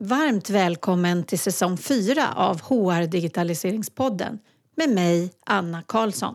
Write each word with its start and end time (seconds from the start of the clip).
Varmt 0.00 0.50
välkommen 0.50 1.24
till 1.24 1.38
säsong 1.38 1.76
4 1.76 2.32
av 2.34 2.60
HR 2.60 3.06
Digitaliseringspodden 3.06 4.38
med 4.76 4.90
mig, 4.90 5.32
Anna 5.46 5.82
Karlsson. 5.82 6.34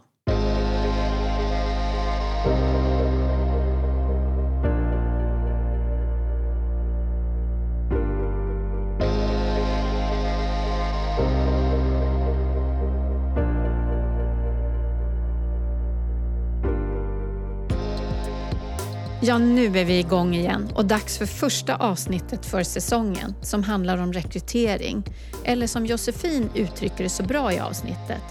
Ja, 19.25 19.37
nu 19.37 19.65
är 19.79 19.85
vi 19.85 19.99
igång 19.99 20.35
igen 20.35 20.69
och 20.75 20.85
dags 20.85 21.17
för 21.17 21.25
första 21.25 21.75
avsnittet 21.75 22.45
för 22.45 22.63
säsongen 22.63 23.35
som 23.41 23.63
handlar 23.63 23.97
om 23.97 24.13
rekrytering. 24.13 25.03
Eller 25.43 25.67
som 25.67 25.85
Josefin 25.85 26.49
uttrycker 26.55 27.03
det 27.03 27.09
så 27.09 27.23
bra 27.23 27.53
i 27.53 27.59
avsnittet, 27.59 28.21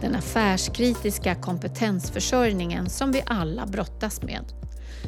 den 0.00 0.14
affärskritiska 0.14 1.34
kompetensförsörjningen 1.34 2.90
som 2.90 3.12
vi 3.12 3.22
alla 3.26 3.66
brottas 3.66 4.22
med. 4.22 4.44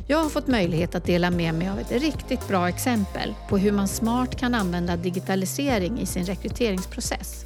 Jag 0.07 0.23
har 0.23 0.31
fått 0.31 0.47
möjlighet 0.47 0.95
att 0.95 1.05
dela 1.05 1.31
med 1.31 1.55
mig 1.55 1.69
av 1.69 1.79
ett 1.79 1.93
riktigt 1.93 2.48
bra 2.48 2.69
exempel 2.69 3.34
på 3.48 3.59
hur 3.59 3.73
man 3.73 3.89
smart 3.89 4.37
kan 4.37 4.55
använda 4.55 4.97
digitalisering 4.97 6.01
i 6.01 6.07
sin 6.07 6.25
rekryteringsprocess. 6.25 7.45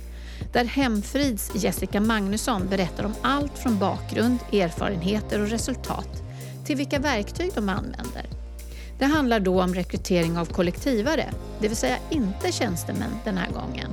Där 0.52 0.64
Hemfrids 0.64 1.50
Jessica 1.54 2.00
Magnusson 2.00 2.68
berättar 2.68 3.04
om 3.04 3.14
allt 3.22 3.58
från 3.58 3.78
bakgrund, 3.78 4.38
erfarenheter 4.52 5.40
och 5.40 5.48
resultat 5.48 6.23
till 6.64 6.76
vilka 6.76 6.98
verktyg 6.98 7.50
de 7.54 7.68
använder. 7.68 8.26
Det 8.98 9.04
handlar 9.04 9.40
då 9.40 9.62
om 9.62 9.74
rekrytering 9.74 10.38
av 10.38 10.46
kollektivare, 10.46 11.30
det 11.60 11.68
vill 11.68 11.76
säga 11.76 11.96
inte 12.10 12.52
tjänstemän 12.52 13.10
den 13.24 13.38
här 13.38 13.50
gången. 13.50 13.90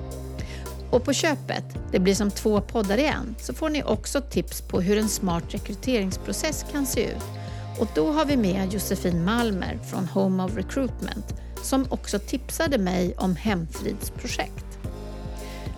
Och 0.91 1.03
på 1.03 1.13
köpet, 1.13 1.63
det 1.91 1.99
blir 1.99 2.15
som 2.15 2.31
två 2.31 2.61
poddar 2.61 2.97
i 2.97 3.05
en, 3.05 3.35
så 3.39 3.53
får 3.53 3.69
ni 3.69 3.83
också 3.83 4.21
tips 4.21 4.61
på 4.61 4.81
hur 4.81 4.97
en 4.97 5.09
smart 5.09 5.43
rekryteringsprocess 5.49 6.65
kan 6.71 6.85
se 6.85 7.05
ut. 7.05 7.23
Och 7.79 7.87
då 7.95 8.11
har 8.11 8.25
vi 8.25 8.37
med 8.37 8.73
Josefin 8.73 9.25
Malmer 9.25 9.79
från 9.89 10.05
Home 10.05 10.43
of 10.43 10.57
Recruitment 10.57 11.33
som 11.63 11.85
också 11.89 12.19
tipsade 12.19 12.77
mig 12.77 13.15
om 13.17 13.35
Hemfridsprojekt. 13.35 14.65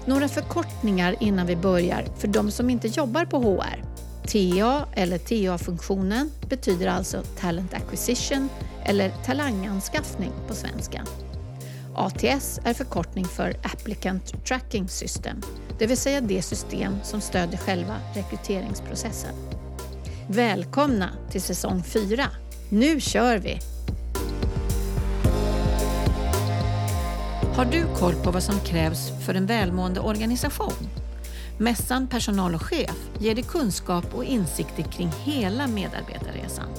Några 0.05 0.27
förkortningar 0.27 1.15
innan 1.19 1.47
vi 1.47 1.55
börjar 1.55 2.05
för 2.17 2.27
de 2.27 2.51
som 2.51 2.69
inte 2.69 2.87
jobbar 2.87 3.25
på 3.25 3.39
HR. 3.39 3.92
TA 4.27 4.85
eller 4.93 5.17
TA-funktionen 5.17 6.31
betyder 6.49 6.87
alltså 6.87 7.23
Talent 7.39 7.73
Acquisition 7.73 8.49
eller 8.85 9.11
talanganskaffning 9.25 10.31
på 10.47 10.55
svenska. 10.55 11.05
ATS 11.95 12.59
är 12.63 12.73
förkortning 12.73 13.25
för 13.25 13.55
Applicant 13.63 14.45
Tracking 14.45 14.89
System, 14.89 15.41
det 15.79 15.87
vill 15.87 15.97
säga 15.97 16.21
det 16.21 16.41
system 16.41 16.93
som 17.03 17.21
stödjer 17.21 17.57
själva 17.57 17.95
rekryteringsprocessen. 18.15 19.35
Välkomna 20.27 21.09
till 21.31 21.41
säsong 21.41 21.83
4. 21.83 22.25
Nu 22.69 22.99
kör 22.99 23.37
vi! 23.37 23.59
Har 27.55 27.65
du 27.65 27.85
koll 27.99 28.13
på 28.15 28.31
vad 28.31 28.43
som 28.43 28.59
krävs 28.59 29.11
för 29.25 29.35
en 29.35 29.45
välmående 29.45 29.99
organisation? 29.99 31.02
Mässan 31.57 32.07
Personal 32.07 32.55
och 32.55 32.61
chef 32.61 33.09
ger 33.19 33.35
dig 33.35 33.43
kunskap 33.43 34.15
och 34.15 34.23
insikter 34.23 34.83
kring 34.83 35.11
hela 35.23 35.67
medarbetarresan. 35.67 36.69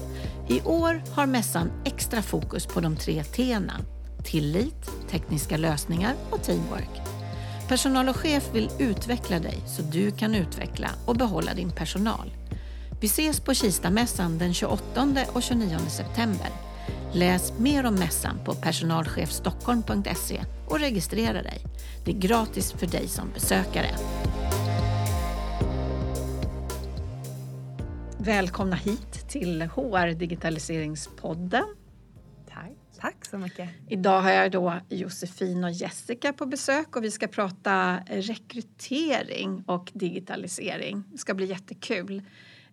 I 0.48 0.62
år 0.62 1.02
har 1.10 1.26
mässan 1.26 1.70
extra 1.84 2.22
fokus 2.22 2.66
på 2.66 2.80
de 2.80 2.96
tre 2.96 3.22
T'na. 3.22 3.72
Tillit, 4.24 4.90
tekniska 5.10 5.56
lösningar 5.56 6.14
och 6.30 6.42
teamwork. 6.42 7.00
Personal 7.68 8.08
och 8.08 8.16
chef 8.16 8.50
vill 8.52 8.70
utveckla 8.78 9.38
dig 9.38 9.58
så 9.66 9.82
du 9.82 10.10
kan 10.10 10.34
utveckla 10.34 10.88
och 11.06 11.16
behålla 11.16 11.54
din 11.54 11.70
personal. 11.70 12.32
Vi 13.00 13.06
ses 13.06 13.40
på 13.40 13.54
Kistamässan 13.54 14.38
den 14.38 14.54
28 14.54 15.08
och 15.32 15.42
29 15.42 15.78
september. 15.88 16.48
Läs 17.12 17.52
mer 17.58 17.86
om 17.86 17.94
mässan 17.94 18.38
på 18.44 18.54
personalchefstockholm.se 18.54 20.44
och 20.66 20.80
registrera 20.80 21.42
dig. 21.42 21.62
Det 22.04 22.10
är 22.10 22.18
gratis 22.18 22.72
för 22.72 22.86
dig 22.86 23.08
som 23.08 23.30
besökare. 23.34 23.90
Välkomna 28.24 28.76
hit 28.76 29.28
till 29.28 29.62
HR 29.62 30.14
Digitaliseringspodden. 30.14 31.64
Tack. 32.48 32.72
Tack 33.00 33.24
så 33.24 33.38
mycket. 33.38 33.68
Idag 33.88 34.20
har 34.20 34.30
jag 34.30 34.50
då 34.50 34.74
Josefin 34.88 35.64
och 35.64 35.70
Jessica 35.70 36.32
på 36.32 36.46
besök 36.46 36.96
och 36.96 37.04
vi 37.04 37.10
ska 37.10 37.26
prata 37.26 37.98
rekrytering 38.06 39.64
och 39.66 39.90
digitalisering. 39.94 41.04
Det 41.12 41.18
ska 41.18 41.34
bli 41.34 41.46
jättekul. 41.46 42.18
Eh, 42.18 42.22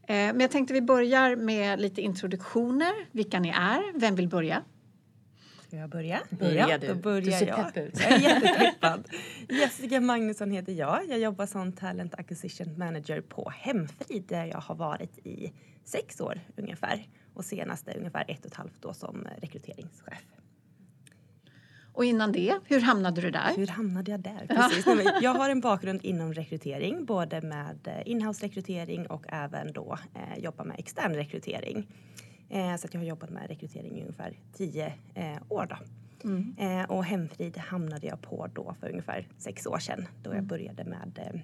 men 0.07 0.40
jag 0.40 0.51
tänkte 0.51 0.73
vi 0.73 0.81
börjar 0.81 1.35
med 1.35 1.81
lite 1.81 2.01
introduktioner, 2.01 2.94
vilka 3.11 3.40
ni 3.40 3.50
är. 3.50 4.00
Vem 4.00 4.16
vill 4.16 4.28
börja? 4.28 4.63
Ska 5.71 5.77
jag 5.77 5.89
börja? 5.89 6.21
Börja 6.29 6.69
ja, 6.69 6.77
du. 6.77 6.87
Då 6.87 6.95
börjar 6.95 7.21
du 7.21 7.31
ser 7.31 7.47
jag. 7.47 7.73
pepp 7.73 7.77
ut. 7.77 7.99
Jag 7.99 8.11
är 8.11 8.19
jättepeppad. 8.19 9.07
Jessica 9.49 10.01
Magnusson 10.01 10.51
heter 10.51 10.73
jag. 10.73 10.99
Jag 11.09 11.19
jobbar 11.19 11.45
som 11.45 11.73
Talent 11.73 12.13
Acquisition 12.13 12.77
Manager 12.77 13.21
på 13.21 13.49
Hemfrid 13.55 14.23
där 14.27 14.45
jag 14.45 14.57
har 14.57 14.75
varit 14.75 15.17
i 15.17 15.53
sex 15.83 16.21
år 16.21 16.39
ungefär. 16.55 17.07
Och 17.33 17.45
senaste 17.45 17.93
ungefär 17.97 18.25
ett 18.27 18.39
och 18.39 18.45
ett 18.45 18.53
halvt 18.53 18.85
år 18.85 18.93
som 18.93 19.27
rekryteringschef. 19.37 20.25
Och 21.93 22.05
innan 22.05 22.31
det, 22.31 22.59
hur 22.65 22.79
hamnade 22.79 23.21
du 23.21 23.31
där? 23.31 23.55
Hur 23.55 23.67
hamnade 23.67 24.11
jag 24.11 24.19
där? 24.19 24.45
Precis. 24.85 25.11
Jag 25.21 25.33
har 25.33 25.49
en 25.49 25.61
bakgrund 25.61 25.99
inom 26.03 26.33
rekrytering, 26.33 27.05
både 27.05 27.41
med 27.41 27.87
eh, 27.87 28.11
inhouse-rekrytering 28.11 29.07
och 29.07 29.25
även 29.29 29.73
då 29.73 29.97
eh, 30.15 30.43
jobba 30.43 30.63
med 30.63 30.79
extern 30.79 31.13
rekrytering. 31.13 31.87
Eh, 32.51 32.75
så 32.75 32.88
att 32.88 32.94
jag 32.94 33.01
har 33.01 33.06
jobbat 33.06 33.29
med 33.29 33.47
rekrytering 33.47 33.97
i 33.97 34.01
ungefär 34.01 34.34
tio 34.53 34.94
eh, 35.13 35.38
år. 35.50 35.67
Då. 35.69 35.78
Mm. 36.29 36.56
Eh, 36.57 36.89
och 36.91 37.06
Hemfrid 37.06 37.57
hamnade 37.57 38.07
jag 38.07 38.22
på 38.22 38.47
då 38.53 38.75
för 38.79 38.89
ungefär 38.89 39.28
sex 39.38 39.67
år 39.67 39.79
sedan 39.79 40.07
då 40.23 40.35
jag 40.35 40.44
började 40.44 40.84
med 40.84 41.41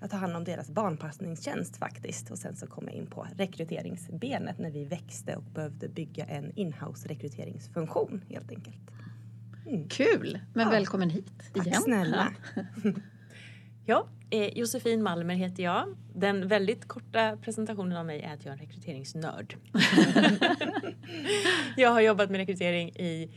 att 0.00 0.10
ta 0.10 0.16
hand 0.16 0.36
om 0.36 0.44
deras 0.44 0.70
barnpassningstjänst 0.70 1.76
faktiskt. 1.76 2.30
Och 2.30 2.38
sen 2.38 2.56
så 2.56 2.66
kom 2.66 2.84
jag 2.86 2.94
in 2.94 3.06
på 3.06 3.26
rekryteringsbenet 3.36 4.58
när 4.58 4.70
vi 4.70 4.84
växte 4.84 5.36
och 5.36 5.42
behövde 5.42 5.88
bygga 5.88 6.24
en 6.24 6.52
inhouse 6.54 7.08
rekryteringsfunktion 7.08 8.20
helt 8.28 8.50
enkelt. 8.50 8.76
Mm. 9.66 9.88
Kul, 9.88 10.38
men 10.54 10.64
Ja. 10.64 10.70
välkommen 10.70 11.10
hit 11.10 11.32
Tack 11.54 11.66
igen. 11.66 11.82
snälla. 11.82 12.32
Ja, 13.88 14.06
eh, 14.30 14.58
Josefin 14.58 15.02
Malmer 15.02 15.34
heter 15.34 15.62
jag. 15.62 15.96
Den 16.14 16.48
väldigt 16.48 16.88
korta 16.88 17.36
presentationen 17.36 17.96
av 17.96 18.06
mig 18.06 18.22
är 18.22 18.34
att 18.34 18.44
jag 18.44 18.52
är 18.52 18.58
en 18.58 18.66
rekryteringsnörd. 18.66 19.56
jag 21.76 21.90
har 21.90 22.00
jobbat 22.00 22.30
med 22.30 22.38
rekrytering 22.38 22.88
i 22.88 23.30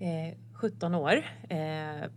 eh, 0.00 0.38
17 0.52 0.94
år 0.94 1.24
eh, 1.48 2.10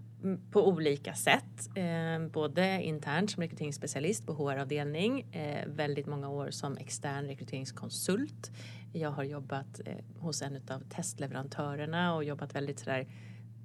på 0.51 0.67
olika 0.67 1.13
sätt. 1.13 1.69
Eh, 1.75 2.27
både 2.31 2.83
internt 2.83 3.31
som 3.31 3.43
rekryteringsspecialist 3.43 4.25
på 4.25 4.33
HR-avdelning, 4.33 5.33
eh, 5.33 5.67
väldigt 5.67 6.07
många 6.07 6.29
år 6.29 6.51
som 6.51 6.77
extern 6.77 7.25
rekryteringskonsult. 7.25 8.51
Jag 8.93 9.11
har 9.11 9.23
jobbat 9.23 9.81
eh, 9.85 9.93
hos 10.19 10.41
en 10.41 10.55
av 10.55 10.79
testleverantörerna 10.89 12.15
och 12.15 12.23
jobbat 12.23 12.55
väldigt 12.55 12.79
sådär 12.79 13.07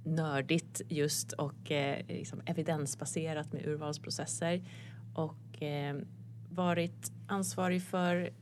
nördigt 0.08 0.80
just 0.88 1.32
och 1.32 1.70
eh, 1.70 2.06
liksom 2.08 2.40
evidensbaserat 2.46 3.52
med 3.52 3.66
urvalsprocesser 3.66 4.62
och 5.14 5.62
eh, 5.62 5.96
varit 6.50 7.12
ansvarig 7.26 7.82
för 7.82 8.32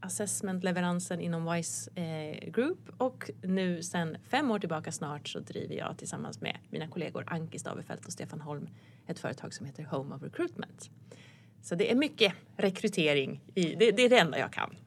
assessmentleveransen 0.00 1.20
inom 1.20 1.52
WISE 1.52 1.90
eh, 1.94 2.50
Group 2.50 2.90
och 2.98 3.30
nu 3.42 3.82
sedan 3.82 4.16
fem 4.22 4.50
år 4.50 4.58
tillbaka 4.58 4.92
snart 4.92 5.28
så 5.28 5.40
driver 5.40 5.74
jag 5.74 5.98
tillsammans 5.98 6.40
med 6.40 6.58
mina 6.70 6.88
kollegor 6.88 7.24
Anki 7.26 7.58
Stavefelt 7.58 8.06
och 8.06 8.12
Stefan 8.12 8.40
Holm 8.40 8.68
ett 9.06 9.18
företag 9.18 9.54
som 9.54 9.66
heter 9.66 9.84
Home 9.84 10.14
of 10.14 10.22
Recruitment. 10.22 10.90
Så 11.62 11.74
det 11.74 11.90
är 11.90 11.94
mycket 11.94 12.32
rekrytering. 12.56 13.40
I, 13.54 13.74
det, 13.74 13.90
det 13.90 14.02
är 14.02 14.08
det 14.08 14.18
enda 14.18 14.38
jag 14.38 14.52
kan. 14.52 14.76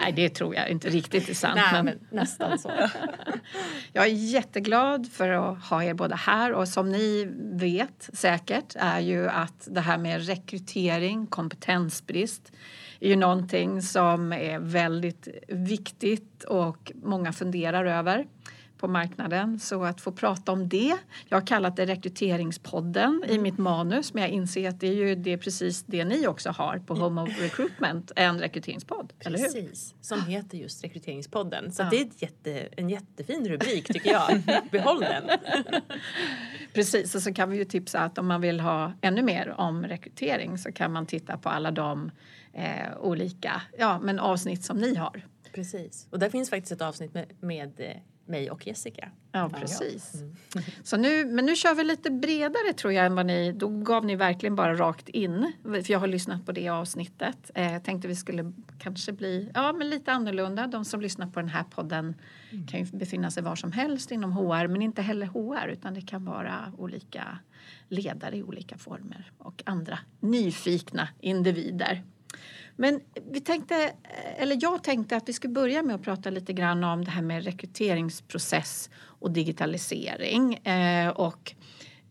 Nej, 0.00 0.12
det 0.16 0.28
tror 0.28 0.54
jag 0.54 0.68
inte 0.68 0.88
riktigt 0.88 1.28
är 1.28 1.34
sant. 1.34 1.60
Nej, 1.72 1.82
men 1.82 1.90
men 1.90 2.18
nästan 2.18 2.58
så. 2.58 2.70
Jag 3.92 4.04
är 4.04 4.10
jätteglad 4.10 5.12
för 5.12 5.28
att 5.28 5.64
ha 5.64 5.84
er 5.84 5.94
båda 5.94 6.16
här 6.16 6.52
och 6.52 6.68
som 6.68 6.92
ni 6.92 7.28
vet 7.52 8.10
säkert 8.12 8.76
är 8.76 9.00
ju 9.00 9.28
att 9.28 9.68
det 9.70 9.80
här 9.80 9.98
med 9.98 10.26
rekrytering, 10.26 11.26
kompetensbrist 11.26 12.52
är 13.00 13.08
ju 13.08 13.16
någonting 13.16 13.82
som 13.82 14.32
är 14.32 14.58
väldigt 14.58 15.28
viktigt 15.48 16.44
och 16.44 16.92
många 17.02 17.32
funderar 17.32 17.84
över. 17.84 18.26
På 18.80 18.88
marknaden. 18.88 19.60
Så 19.60 19.84
att 19.84 20.00
få 20.00 20.12
prata 20.12 20.52
om 20.52 20.68
det. 20.68 20.96
Jag 21.28 21.36
har 21.36 21.46
kallat 21.46 21.76
det 21.76 21.86
rekryteringspodden 21.86 23.24
i 23.28 23.38
mitt 23.38 23.58
manus 23.58 24.14
men 24.14 24.22
jag 24.22 24.32
inser 24.32 24.68
att 24.68 24.80
det 24.80 24.88
är 24.88 24.94
ju 24.94 25.14
det 25.14 25.32
är 25.32 25.36
precis 25.36 25.82
det 25.82 26.04
ni 26.04 26.26
också 26.26 26.50
har 26.50 26.78
på 26.78 26.94
Home 26.94 27.22
of 27.22 27.40
Recruitment, 27.40 28.12
en 28.16 28.40
rekryteringspodd. 28.40 29.12
Precis, 29.18 29.94
som 30.00 30.22
heter 30.22 30.58
just 30.58 30.84
Rekryteringspodden. 30.84 31.72
Så 31.72 31.82
ja. 31.82 31.88
det 31.90 32.00
är 32.00 32.06
ett 32.06 32.22
jätte, 32.22 32.68
en 32.76 32.90
jättefin 32.90 33.48
rubrik 33.48 33.92
tycker 33.92 34.10
jag. 34.10 34.42
Behåll 34.70 35.00
den! 35.00 35.30
Precis, 36.72 37.14
och 37.14 37.22
så 37.22 37.34
kan 37.34 37.50
vi 37.50 37.56
ju 37.56 37.64
tipsa 37.64 38.00
att 38.00 38.18
om 38.18 38.26
man 38.26 38.40
vill 38.40 38.60
ha 38.60 38.92
ännu 39.00 39.22
mer 39.22 39.54
om 39.58 39.86
rekrytering 39.86 40.58
så 40.58 40.72
kan 40.72 40.92
man 40.92 41.06
titta 41.06 41.38
på 41.38 41.48
alla 41.48 41.70
de 41.70 42.10
eh, 42.52 42.98
olika 43.00 43.62
ja, 43.78 44.00
men 44.02 44.18
avsnitt 44.18 44.64
som 44.64 44.76
ni 44.76 44.94
har. 44.94 45.26
Precis, 45.52 46.06
och 46.10 46.18
där 46.18 46.30
finns 46.30 46.50
faktiskt 46.50 46.72
ett 46.72 46.82
avsnitt 46.82 47.14
med, 47.14 47.26
med 47.40 47.80
eh, 47.80 47.96
mig 48.30 48.50
och 48.50 48.66
Jessica. 48.66 49.10
Ja, 49.32 49.50
precis. 49.54 50.14
Mm. 50.14 50.34
Så 50.82 50.96
nu, 50.96 51.24
men 51.24 51.46
nu 51.46 51.56
kör 51.56 51.74
vi 51.74 51.84
lite 51.84 52.10
bredare 52.10 52.72
tror 52.76 52.92
jag 52.92 53.06
än 53.06 53.14
vad 53.14 53.26
ni... 53.26 53.52
Då 53.52 53.68
gav 53.68 54.04
ni 54.04 54.16
verkligen 54.16 54.56
bara 54.56 54.74
rakt 54.74 55.08
in. 55.08 55.52
För 55.62 55.90
jag 55.90 55.98
har 55.98 56.06
lyssnat 56.06 56.46
på 56.46 56.52
det 56.52 56.68
avsnittet. 56.68 57.50
Eh, 57.54 57.72
jag 57.72 57.84
tänkte 57.84 58.08
vi 58.08 58.16
skulle 58.16 58.52
kanske 58.78 59.12
bli 59.12 59.50
ja, 59.54 59.72
men 59.72 59.90
lite 59.90 60.12
annorlunda. 60.12 60.66
De 60.66 60.84
som 60.84 61.00
lyssnar 61.00 61.26
på 61.26 61.40
den 61.40 61.48
här 61.48 61.64
podden 61.64 62.14
mm. 62.50 62.66
kan 62.66 62.80
ju 62.80 62.86
befinna 62.92 63.30
sig 63.30 63.42
var 63.42 63.56
som 63.56 63.72
helst 63.72 64.10
inom 64.10 64.32
HR. 64.32 64.66
Men 64.66 64.82
inte 64.82 65.02
heller 65.02 65.26
HR 65.26 65.68
utan 65.68 65.94
det 65.94 66.02
kan 66.02 66.24
vara 66.24 66.72
olika 66.78 67.38
ledare 67.88 68.36
i 68.36 68.42
olika 68.42 68.78
former 68.78 69.32
och 69.38 69.62
andra 69.66 69.98
nyfikna 70.20 71.08
individer. 71.20 72.02
Men 72.80 73.00
vi 73.30 73.40
tänkte, 73.40 73.92
eller 74.36 74.58
jag 74.60 74.82
tänkte 74.82 75.16
att 75.16 75.28
vi 75.28 75.32
skulle 75.32 75.52
börja 75.52 75.82
med 75.82 75.94
att 75.94 76.02
prata 76.02 76.30
lite 76.30 76.52
grann 76.52 76.84
om 76.84 77.04
det 77.04 77.10
här 77.10 77.22
med 77.22 77.44
rekryteringsprocess 77.44 78.90
och 79.02 79.30
digitalisering. 79.30 80.54
Eh, 80.54 81.08
och 81.08 81.54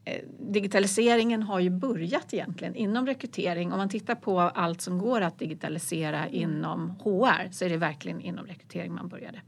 eh, 0.05 0.23
digitaliseringen 0.39 1.43
har 1.43 1.59
ju 1.59 1.69
börjat 1.69 2.33
egentligen 2.33 2.75
inom 2.75 3.05
rekrytering. 3.05 3.71
Om 3.71 3.77
man 3.77 3.89
tittar 3.89 4.15
på 4.15 4.39
allt 4.39 4.81
som 4.81 4.97
går 4.97 5.21
att 5.21 5.39
digitalisera 5.39 6.27
inom 6.27 6.89
HR 6.89 7.51
så 7.51 7.65
är 7.65 7.69
det 7.69 7.77
verkligen 7.77 8.21
inom 8.21 8.45
rekrytering 8.45 8.93
man 8.93 9.07
började. 9.07 9.41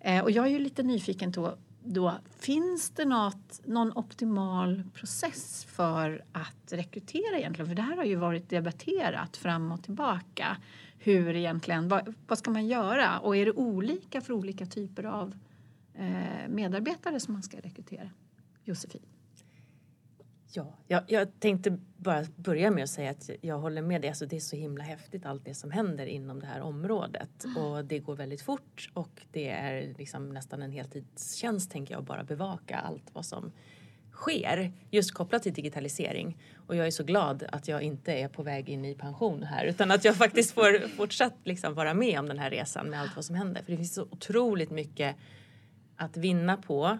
Eh, 0.00 0.20
och 0.20 0.30
jag 0.30 0.46
är 0.46 0.50
ju 0.50 0.58
lite 0.58 0.82
nyfiken 0.82 1.32
på 1.32 1.54
då, 1.84 2.14
finns 2.38 2.90
det 2.90 3.04
något, 3.04 3.60
någon 3.64 3.92
optimal 3.96 4.82
process 4.94 5.64
för 5.64 6.24
att 6.32 6.72
rekrytera 6.72 7.38
egentligen? 7.38 7.68
För 7.68 7.74
det 7.74 7.82
här 7.82 7.96
har 7.96 8.04
ju 8.04 8.16
varit 8.16 8.48
debatterat 8.48 9.36
fram 9.36 9.72
och 9.72 9.82
tillbaka. 9.82 10.56
Hur 10.98 11.36
egentligen, 11.36 11.88
vad, 11.88 12.14
vad 12.26 12.38
ska 12.38 12.50
man 12.50 12.66
göra? 12.66 13.18
Och 13.18 13.36
är 13.36 13.44
det 13.44 13.52
olika 13.52 14.20
för 14.20 14.32
olika 14.32 14.66
typer 14.66 15.04
av 15.04 15.34
eh, 15.94 16.48
medarbetare 16.48 17.20
som 17.20 17.34
man 17.34 17.42
ska 17.42 17.56
rekrytera? 17.56 18.10
Josefin? 18.64 19.02
Ja, 20.54 20.74
jag, 20.88 21.02
jag, 21.06 21.40
tänkte 21.40 21.78
bara 21.96 22.24
börja 22.36 22.70
med 22.70 22.84
att 22.84 22.90
säga 22.90 23.10
att 23.10 23.30
jag 23.40 23.58
håller 23.58 23.82
med 23.82 24.00
dig. 24.00 24.08
Alltså 24.08 24.26
det 24.26 24.36
är 24.36 24.40
så 24.40 24.56
himla 24.56 24.84
häftigt 24.84 25.26
allt 25.26 25.44
det 25.44 25.54
som 25.54 25.70
händer 25.70 26.06
inom 26.06 26.40
det 26.40 26.46
här 26.46 26.60
området. 26.60 27.44
Mm. 27.44 27.56
Och 27.56 27.84
det 27.84 27.98
går 27.98 28.16
väldigt 28.16 28.42
fort 28.42 28.90
och 28.94 29.26
det 29.30 29.48
är 29.48 29.94
liksom 29.98 30.28
nästan 30.28 30.62
en 30.62 30.72
heltidstjänst 30.72 31.70
tänker 31.70 31.94
jag 31.94 32.04
bara 32.04 32.24
bevaka 32.24 32.78
allt 32.78 33.10
vad 33.12 33.26
som 33.26 33.52
sker 34.12 34.72
just 34.90 35.14
kopplat 35.14 35.42
till 35.42 35.52
digitalisering. 35.52 36.38
Och 36.66 36.76
jag 36.76 36.86
är 36.86 36.90
så 36.90 37.04
glad 37.04 37.44
att 37.52 37.68
jag 37.68 37.82
inte 37.82 38.12
är 38.12 38.28
på 38.28 38.42
väg 38.42 38.68
in 38.68 38.84
i 38.84 38.94
pension 38.94 39.42
här 39.42 39.64
utan 39.64 39.90
att 39.90 40.04
jag 40.04 40.16
faktiskt 40.16 40.52
får 40.54 40.88
fortsatt 40.88 41.34
liksom 41.44 41.74
vara 41.74 41.94
med 41.94 42.18
om 42.18 42.28
den 42.28 42.38
här 42.38 42.50
resan 42.50 42.86
med 42.90 43.00
allt 43.00 43.16
vad 43.16 43.24
som 43.24 43.34
händer. 43.34 43.62
För 43.62 43.70
det 43.70 43.76
finns 43.76 43.94
så 43.94 44.02
otroligt 44.02 44.70
mycket 44.70 45.16
att 45.96 46.16
vinna 46.16 46.56
på 46.56 46.98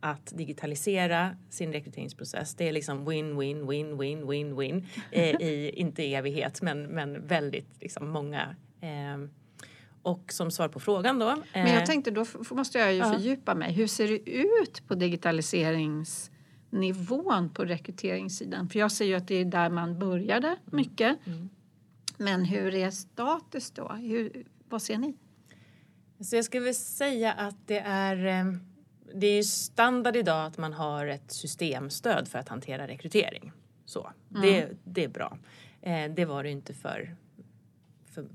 att 0.00 0.32
digitalisera 0.36 1.36
sin 1.50 1.72
rekryteringsprocess. 1.72 2.54
Det 2.54 2.68
är 2.68 2.72
liksom 2.72 3.04
win, 3.04 3.38
win, 3.38 3.66
win, 3.66 3.98
win, 3.98 4.28
win, 4.28 4.56
win 4.56 4.86
eh, 5.10 5.40
i, 5.40 5.72
inte 5.76 6.14
evighet, 6.14 6.62
men, 6.62 6.82
men 6.82 7.26
väldigt 7.26 7.80
liksom 7.80 8.08
många. 8.08 8.56
Eh, 8.80 9.18
och 10.02 10.32
som 10.32 10.50
svar 10.50 10.68
på 10.68 10.80
frågan 10.80 11.18
då. 11.18 11.30
Eh, 11.30 11.36
men 11.52 11.74
jag 11.74 11.86
tänkte 11.86 12.10
då 12.10 12.26
måste 12.50 12.78
jag 12.78 12.92
ju 12.92 12.98
ja. 12.98 13.12
fördjupa 13.12 13.54
mig. 13.54 13.72
Hur 13.72 13.86
ser 13.86 14.08
det 14.08 14.30
ut 14.30 14.88
på 14.88 14.94
digitaliseringsnivån 14.94 17.50
på 17.54 17.64
rekryteringssidan? 17.64 18.68
För 18.68 18.78
jag 18.78 18.92
ser 18.92 19.04
ju 19.04 19.14
att 19.14 19.28
det 19.28 19.34
är 19.34 19.44
där 19.44 19.70
man 19.70 19.98
började 19.98 20.46
mm. 20.46 20.58
mycket. 20.70 21.26
Mm. 21.26 21.48
Men 22.16 22.44
hur 22.44 22.74
är 22.74 22.90
status 22.90 23.70
då? 23.70 23.88
Hur, 23.88 24.44
vad 24.68 24.82
ser 24.82 24.98
ni? 24.98 25.16
Så 26.20 26.36
jag 26.36 26.44
skulle 26.44 26.74
säga 26.74 27.32
att 27.32 27.66
det 27.66 27.78
är 27.78 28.26
ehm, 28.26 28.60
det 29.14 29.26
är 29.26 29.36
ju 29.36 29.44
standard 29.44 30.16
idag 30.16 30.46
att 30.46 30.58
man 30.58 30.72
har 30.72 31.06
ett 31.06 31.30
systemstöd 31.32 32.28
för 32.28 32.38
att 32.38 32.48
hantera 32.48 32.88
rekrytering. 32.88 33.52
Så, 33.84 34.10
mm. 34.30 34.42
det, 34.42 34.68
det 34.84 35.04
är 35.04 35.08
bra. 35.08 35.38
Eh, 35.82 36.10
det 36.10 36.24
var 36.24 36.42
det 36.42 36.50
inte 36.50 36.74
för, 36.74 37.16
för 38.06 38.26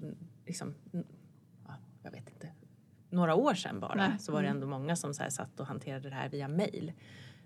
liksom, 0.46 0.74
ja, 1.68 1.74
jag 2.04 2.12
vet 2.12 2.30
inte, 2.30 2.50
några 3.10 3.36
år 3.36 3.54
sedan 3.54 3.80
bara. 3.80 3.96
Nej. 3.96 4.20
Så 4.20 4.32
var 4.32 4.42
det 4.42 4.48
mm. 4.48 4.58
ändå 4.58 4.68
många 4.68 4.96
som 4.96 5.14
så 5.14 5.24
här 5.24 5.30
satt 5.30 5.60
och 5.60 5.68
hanterade 5.68 6.10
det 6.10 6.16
här 6.16 6.30
via 6.30 6.48
mail. 6.48 6.92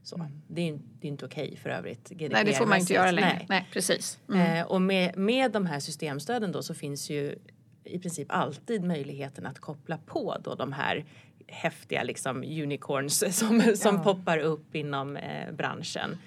Så, 0.03 0.15
mm. 0.15 0.41
det, 0.47 0.69
är, 0.69 0.79
det 0.99 1.07
är 1.07 1.09
inte 1.09 1.25
okej 1.25 1.55
för 1.55 1.69
övrigt. 1.69 2.09
GDPR 2.09 2.33
Nej, 2.33 2.45
det 2.45 2.53
får 2.53 2.65
man 2.65 2.79
inte 2.79 2.93
göra 2.93 3.11
längre. 3.11 3.33
Nej, 3.33 3.45
Nej 3.49 3.67
precis. 3.73 4.19
Mm. 4.29 4.57
Eh, 4.57 4.65
och 4.65 4.81
med, 4.81 5.17
med 5.17 5.51
de 5.51 5.65
här 5.65 5.79
systemstöden 5.79 6.51
då 6.51 6.63
så 6.63 6.73
finns 6.73 7.09
ju 7.09 7.35
i 7.83 7.99
princip 7.99 8.27
alltid 8.31 8.83
möjligheten 8.83 9.45
att 9.45 9.59
koppla 9.59 9.97
på 9.97 10.37
då 10.43 10.55
de 10.55 10.73
här 10.73 11.05
häftiga 11.51 12.03
liksom 12.03 12.37
unicorns 12.37 13.37
som, 13.37 13.61
som 13.75 13.95
ja. 13.95 14.03
poppar 14.03 14.37
upp 14.37 14.75
inom 14.75 15.17
eh, 15.17 15.51
branschen. 15.51 16.17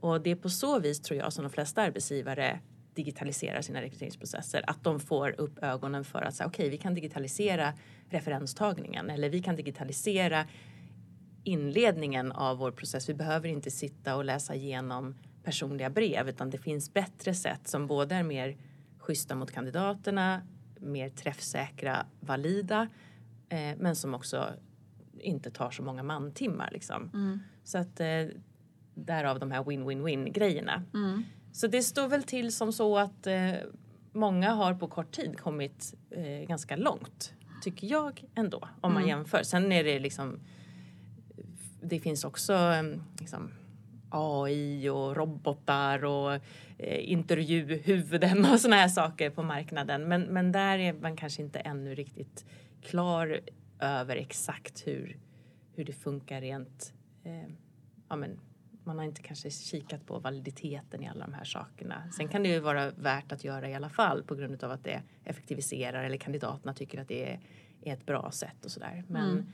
Och 0.00 0.20
det 0.20 0.30
är 0.30 0.36
på 0.36 0.50
så 0.50 0.78
vis 0.78 1.00
tror 1.00 1.18
jag 1.18 1.32
som 1.32 1.44
de 1.44 1.50
flesta 1.50 1.82
arbetsgivare 1.82 2.60
digitaliserar 2.94 3.62
sina 3.62 3.82
rekryteringsprocesser. 3.82 4.64
Att 4.66 4.84
de 4.84 5.00
får 5.00 5.40
upp 5.40 5.58
ögonen 5.62 6.04
för 6.04 6.22
att 6.22 6.34
säga 6.34 6.46
okej, 6.46 6.62
okay, 6.62 6.70
vi 6.70 6.78
kan 6.78 6.94
digitalisera 6.94 7.72
referenstagningen 8.10 9.10
eller 9.10 9.28
vi 9.28 9.42
kan 9.42 9.56
digitalisera 9.56 10.46
inledningen 11.44 12.32
av 12.32 12.58
vår 12.58 12.70
process. 12.70 13.08
Vi 13.08 13.14
behöver 13.14 13.48
inte 13.48 13.70
sitta 13.70 14.16
och 14.16 14.24
läsa 14.24 14.54
igenom 14.54 15.14
personliga 15.44 15.90
brev 15.90 16.28
utan 16.28 16.50
det 16.50 16.58
finns 16.58 16.92
bättre 16.92 17.34
sätt 17.34 17.68
som 17.68 17.86
både 17.86 18.14
är 18.14 18.22
mer 18.22 18.56
schyssta 18.98 19.34
mot 19.34 19.50
kandidaterna, 19.50 20.42
mer 20.80 21.08
träffsäkra, 21.08 22.06
valida 22.20 22.88
eh, 23.48 23.76
men 23.78 23.96
som 23.96 24.14
också 24.14 24.52
inte 25.20 25.50
tar 25.50 25.70
så 25.70 25.82
många 25.82 26.02
mantimmar. 26.02 26.68
Liksom. 26.72 27.10
Mm. 27.14 27.40
Så 27.64 27.78
att 27.78 28.00
eh, 28.00 28.26
därav 28.94 29.38
de 29.38 29.50
här 29.50 29.64
win-win-win 29.64 30.32
grejerna. 30.32 30.82
Mm. 30.94 31.22
Så 31.52 31.66
det 31.66 31.82
står 31.82 32.08
väl 32.08 32.22
till 32.22 32.52
som 32.52 32.72
så 32.72 32.98
att 32.98 33.26
eh, 33.26 33.52
många 34.12 34.50
har 34.50 34.74
på 34.74 34.88
kort 34.88 35.12
tid 35.12 35.38
kommit 35.38 35.94
eh, 36.10 36.48
ganska 36.48 36.76
långt. 36.76 37.34
Tycker 37.62 37.86
jag 37.86 38.24
ändå 38.34 38.68
om 38.80 38.92
man 38.92 39.02
mm. 39.02 39.08
jämför. 39.08 39.42
Sen 39.42 39.72
är 39.72 39.84
det 39.84 39.98
liksom 39.98 40.40
det 41.82 42.00
finns 42.00 42.24
också 42.24 42.52
eh, 42.52 42.82
liksom, 43.20 43.50
AI 44.10 44.88
och 44.88 45.16
robotar 45.16 46.04
och 46.04 46.34
eh, 46.78 47.10
intervjuhuvuden 47.12 48.44
och 48.52 48.60
såna 48.60 48.76
här 48.76 48.88
saker 48.88 49.30
på 49.30 49.42
marknaden. 49.42 50.02
Men, 50.02 50.22
men 50.22 50.52
där 50.52 50.78
är 50.78 50.92
man 50.92 51.16
kanske 51.16 51.42
inte 51.42 51.58
ännu 51.58 51.94
riktigt 51.94 52.44
klar 52.82 53.40
över 53.80 54.16
exakt 54.16 54.86
hur, 54.86 55.18
hur 55.74 55.84
det 55.84 55.92
funkar 55.92 56.40
rent 56.40 56.94
eh, 57.24 57.48
ja, 58.08 58.16
men, 58.16 58.40
man 58.84 58.98
har 58.98 59.04
inte 59.04 59.22
kanske 59.22 59.50
kikat 59.50 60.06
på 60.06 60.18
validiteten 60.18 61.02
i 61.02 61.08
alla 61.08 61.26
de 61.26 61.34
här 61.34 61.44
sakerna. 61.44 62.10
Sen 62.16 62.28
kan 62.28 62.42
det 62.42 62.48
ju 62.48 62.60
vara 62.60 62.90
värt 62.90 63.32
att 63.32 63.44
göra 63.44 63.68
i 63.68 63.74
alla 63.74 63.88
fall 63.88 64.22
på 64.22 64.34
grund 64.34 64.64
av 64.64 64.70
att 64.70 64.84
det 64.84 65.02
effektiviserar 65.24 66.04
eller 66.04 66.16
kandidaterna 66.16 66.74
tycker 66.74 67.00
att 67.00 67.08
det 67.08 67.30
är, 67.32 67.40
är 67.82 67.92
ett 67.92 68.06
bra 68.06 68.30
sätt 68.30 68.64
och 68.64 68.70
sådär. 68.70 69.04
Men 69.08 69.30
mm 69.30 69.46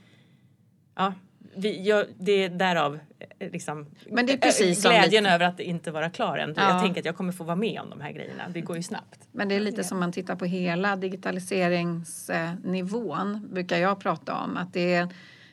ja, 0.97 1.13
vi, 1.57 1.87
jag, 1.87 2.05
det 2.19 2.43
är 2.43 2.49
därav 2.49 2.99
eh, 3.39 3.51
liksom, 3.51 3.85
Men 4.11 4.25
det 4.25 4.33
är 4.33 4.37
precis 4.37 4.83
glädjen 4.83 5.25
över 5.25 5.45
att 5.45 5.59
inte 5.59 5.91
vara 5.91 6.09
klar 6.09 6.37
än. 6.37 6.53
Ja. 6.57 6.71
Jag 6.71 6.81
tänker 6.81 7.01
att 7.01 7.05
jag 7.05 7.15
kommer 7.15 7.31
få 7.31 7.43
vara 7.43 7.55
med 7.55 7.81
om 7.81 7.89
de 7.89 8.01
här 8.01 8.11
grejerna. 8.11 8.43
Det 8.53 8.61
går 8.61 8.77
ju 8.77 8.83
snabbt. 8.83 9.19
Men 9.31 9.49
det 9.49 9.55
är 9.55 9.59
lite 9.59 9.83
som 9.83 9.99
man 9.99 10.11
tittar 10.11 10.35
på 10.35 10.45
hela 10.45 10.95
digitaliseringsnivån 10.95 13.47
brukar 13.53 13.77
jag 13.77 13.99
prata 13.99 14.35
om. 14.35 14.57
Att 14.57 14.73
det, 14.73 14.93
är, 14.93 15.07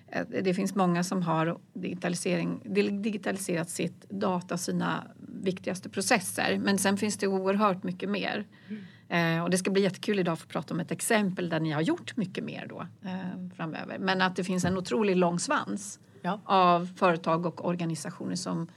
eh, 0.08 0.22
det 0.42 0.54
finns 0.54 0.74
många 0.74 1.04
som 1.04 1.22
har 1.22 1.58
digitalisering, 1.72 2.60
digitaliserat 3.02 3.70
sitt 3.70 4.10
data, 4.10 4.58
sina 4.58 5.04
viktigaste 5.42 5.88
processer. 5.88 6.58
Men 6.58 6.78
sen 6.78 6.96
finns 6.96 7.16
det 7.16 7.26
oerhört 7.26 7.82
mycket 7.82 8.10
mer. 8.10 8.44
Mm. 8.68 8.84
Eh, 9.08 9.42
och 9.42 9.50
det 9.50 9.58
ska 9.58 9.70
bli 9.70 9.82
jättekul 9.82 10.18
idag 10.18 10.32
att 10.32 10.40
få 10.40 10.46
prata 10.46 10.74
om 10.74 10.80
ett 10.80 10.90
exempel 10.90 11.48
där 11.48 11.60
ni 11.60 11.70
har 11.70 11.80
gjort 11.80 12.16
mycket 12.16 12.44
mer 12.44 12.66
då 12.68 12.86
eh, 13.08 13.48
framöver. 13.56 13.98
Men 13.98 14.22
att 14.22 14.36
det 14.36 14.44
finns 14.44 14.64
en 14.64 14.78
otroligt 14.78 15.16
lång 15.16 15.38
svans 15.38 16.00
ja. 16.22 16.40
av 16.44 16.88
företag 16.96 17.46
och 17.46 17.64
organisationer 17.64 18.36
som 18.36 18.68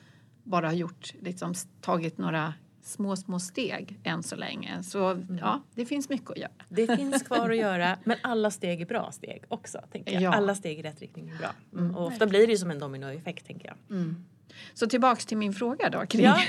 bara 0.43 0.67
har 0.67 0.73
gjort, 0.73 1.13
liksom, 1.21 1.53
tagit 1.81 2.17
några 2.17 2.53
små, 2.81 3.15
små 3.15 3.39
steg 3.39 3.99
än 4.03 4.23
så 4.23 4.35
länge. 4.35 4.83
Så 4.83 5.09
mm. 5.09 5.37
ja, 5.41 5.61
det 5.75 5.85
finns 5.85 6.09
mycket 6.09 6.31
att 6.31 6.37
göra. 6.37 6.51
Det 6.69 6.95
finns 6.97 7.23
kvar 7.23 7.49
att 7.49 7.57
göra, 7.67 7.97
men 8.03 8.17
alla 8.23 8.51
steg 8.51 8.81
är 8.81 8.85
bra 8.85 9.11
steg 9.11 9.43
också. 9.47 9.79
Tänker 9.91 10.13
jag. 10.13 10.21
Ja. 10.21 10.33
Alla 10.33 10.55
steg 10.55 10.79
i 10.79 10.81
rätt 10.81 11.01
riktning 11.01 11.29
är 11.29 11.37
bra. 11.37 11.49
Mm. 11.73 11.95
Och 11.95 12.07
ofta 12.07 12.27
blir 12.27 12.47
det 12.47 12.51
ju 12.51 12.57
som 12.57 12.71
en 12.71 12.79
dominoeffekt, 12.79 13.47
tänker 13.47 13.67
jag. 13.67 13.97
Mm. 13.97 14.25
Så 14.73 14.87
tillbaks 14.87 15.25
till 15.25 15.37
min 15.37 15.53
fråga 15.53 15.89
då 15.89 16.05
kring 16.05 16.25
ja. 16.25 16.39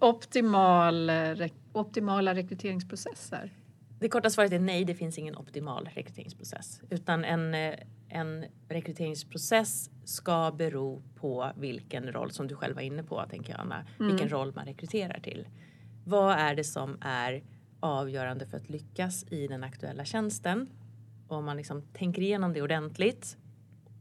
optimal, 0.00 1.10
optimala 1.72 2.34
rekryteringsprocesser. 2.34 3.52
Det 4.00 4.08
korta 4.08 4.30
svaret 4.30 4.52
är 4.52 4.58
nej, 4.58 4.84
det 4.84 4.94
finns 4.94 5.18
ingen 5.18 5.36
optimal 5.36 5.88
rekryteringsprocess. 5.94 6.80
Utan 6.90 7.24
en, 7.24 7.54
en 8.08 8.44
rekryteringsprocess 8.68 9.90
ska 10.04 10.52
bero 10.58 11.02
på 11.14 11.52
vilken 11.56 12.12
roll, 12.12 12.30
som 12.30 12.48
du 12.48 12.54
själv 12.54 12.74
var 12.74 12.82
inne 12.82 13.02
på, 13.02 13.24
tänker 13.30 13.52
jag 13.52 13.60
Anna, 13.60 13.86
mm. 13.98 14.10
vilken 14.10 14.28
roll 14.28 14.52
man 14.54 14.66
rekryterar 14.66 15.20
till. 15.20 15.48
Vad 16.04 16.38
är 16.38 16.54
det 16.54 16.64
som 16.64 16.98
är 17.00 17.42
avgörande 17.80 18.46
för 18.46 18.56
att 18.56 18.68
lyckas 18.68 19.24
i 19.30 19.46
den 19.46 19.64
aktuella 19.64 20.04
tjänsten? 20.04 20.68
Och 21.28 21.36
om 21.36 21.44
man 21.44 21.56
liksom 21.56 21.82
tänker 21.82 22.22
igenom 22.22 22.52
det 22.52 22.62
ordentligt 22.62 23.36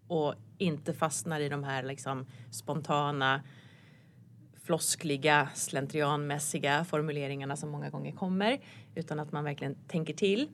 och 0.08 0.36
inte 0.58 0.94
fastnar 0.94 1.40
i 1.40 1.50
de 1.50 1.64
här 1.64 1.84
liksom 1.84 2.26
spontana 2.52 3.44
floskliga, 4.64 5.50
slentrianmässiga 5.56 6.86
formuleringarna 6.86 7.56
som 7.56 7.70
många 7.70 7.90
gånger 7.90 8.12
kommer 8.12 8.60
utan 8.96 9.20
att 9.20 9.32
man 9.32 9.44
verkligen 9.44 9.76
tänker 9.88 10.14
till. 10.14 10.50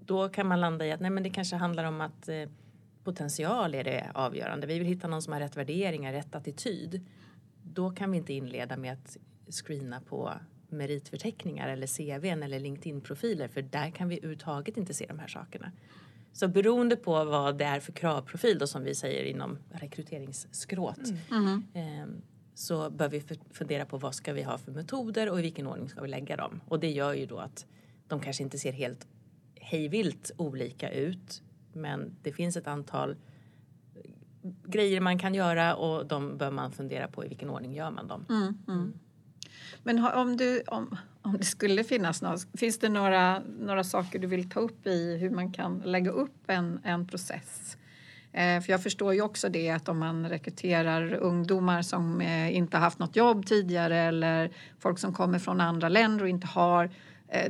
Då 0.00 0.28
kan 0.28 0.46
man 0.46 0.60
landa 0.60 0.86
i 0.86 0.92
att 0.92 1.00
nej, 1.00 1.10
men 1.10 1.22
det 1.22 1.30
kanske 1.30 1.56
handlar 1.56 1.84
om 1.84 2.00
att 2.00 2.28
eh, 2.28 2.48
potential 3.04 3.74
är 3.74 3.84
det 3.84 4.10
avgörande. 4.14 4.66
Vi 4.66 4.78
vill 4.78 4.88
hitta 4.88 5.08
någon 5.08 5.22
som 5.22 5.32
har 5.32 5.40
rätt 5.40 5.56
värderingar, 5.56 6.12
rätt 6.12 6.34
attityd. 6.34 7.06
Då 7.62 7.90
kan 7.90 8.10
vi 8.10 8.18
inte 8.18 8.32
inleda 8.32 8.76
med 8.76 8.92
att 8.92 9.16
screena 9.48 10.00
på 10.00 10.32
meritförteckningar 10.68 11.68
eller 11.68 11.86
CVn 11.86 12.42
eller 12.42 12.60
LinkedIn-profiler 12.60 13.48
för 13.48 13.62
där 13.62 13.90
kan 13.90 14.08
vi 14.08 14.16
överhuvudtaget 14.16 14.76
inte 14.76 14.94
se 14.94 15.06
de 15.06 15.18
här 15.18 15.28
sakerna. 15.28 15.72
Så 16.32 16.48
beroende 16.48 16.96
på 16.96 17.24
vad 17.24 17.58
det 17.58 17.64
är 17.64 17.80
för 17.80 17.92
kravprofil 17.92 18.58
då 18.58 18.66
som 18.66 18.84
vi 18.84 18.94
säger 18.94 19.24
inom 19.24 19.58
rekryteringsskrået 19.70 21.12
mm. 21.30 21.64
eh, 21.74 22.06
så 22.54 22.90
bör 22.90 23.08
vi 23.08 23.22
fundera 23.50 23.84
på 23.84 23.98
vad 23.98 24.14
ska 24.14 24.32
vi 24.32 24.42
ha 24.42 24.58
för 24.58 24.72
metoder 24.72 25.30
och 25.30 25.38
i 25.38 25.42
vilken 25.42 25.66
ordning 25.66 25.88
ska 25.88 26.02
vi 26.02 26.08
lägga 26.08 26.36
dem. 26.36 26.60
Och 26.68 26.80
det 26.80 26.90
gör 26.90 27.12
ju 27.12 27.26
då 27.26 27.38
att 27.38 27.66
de 28.08 28.20
kanske 28.20 28.42
inte 28.42 28.58
ser 28.58 28.72
helt 28.72 29.06
hejvilt 29.54 30.30
olika 30.36 30.92
ut 30.92 31.42
men 31.72 32.16
det 32.22 32.32
finns 32.32 32.56
ett 32.56 32.66
antal 32.66 33.16
grejer 34.66 35.00
man 35.00 35.18
kan 35.18 35.34
göra 35.34 35.74
och 35.74 36.06
de 36.06 36.36
bör 36.38 36.50
man 36.50 36.72
fundera 36.72 37.08
på 37.08 37.24
i 37.24 37.28
vilken 37.28 37.50
ordning 37.50 37.74
gör 37.74 37.90
man 37.90 38.08
dem. 38.08 38.26
Mm, 38.28 38.42
mm. 38.42 38.58
mm. 38.68 38.92
Men 39.82 40.04
om, 40.04 40.36
du, 40.36 40.62
om, 40.66 40.96
om 41.22 41.36
det 41.36 41.44
skulle 41.44 41.84
finnas 41.84 42.22
något, 42.22 42.46
finns 42.54 42.78
det 42.78 42.88
några, 42.88 43.42
några 43.60 43.84
saker 43.84 44.18
du 44.18 44.26
vill 44.26 44.50
ta 44.50 44.60
upp 44.60 44.86
i 44.86 45.16
hur 45.16 45.30
man 45.30 45.52
kan 45.52 45.78
lägga 45.78 46.10
upp 46.10 46.50
en, 46.50 46.80
en 46.84 47.06
process? 47.06 47.76
Eh, 48.32 48.60
för 48.60 48.70
jag 48.70 48.82
förstår 48.82 49.14
ju 49.14 49.22
också 49.22 49.48
det 49.48 49.70
att 49.70 49.88
om 49.88 49.98
man 49.98 50.28
rekryterar 50.28 51.14
ungdomar 51.14 51.82
som 51.82 52.20
eh, 52.20 52.56
inte 52.56 52.76
haft 52.76 52.98
något 52.98 53.16
jobb 53.16 53.46
tidigare 53.46 53.98
eller 53.98 54.50
folk 54.78 54.98
som 54.98 55.14
kommer 55.14 55.38
från 55.38 55.60
andra 55.60 55.88
länder 55.88 56.22
och 56.24 56.28
inte 56.28 56.46
har 56.46 56.90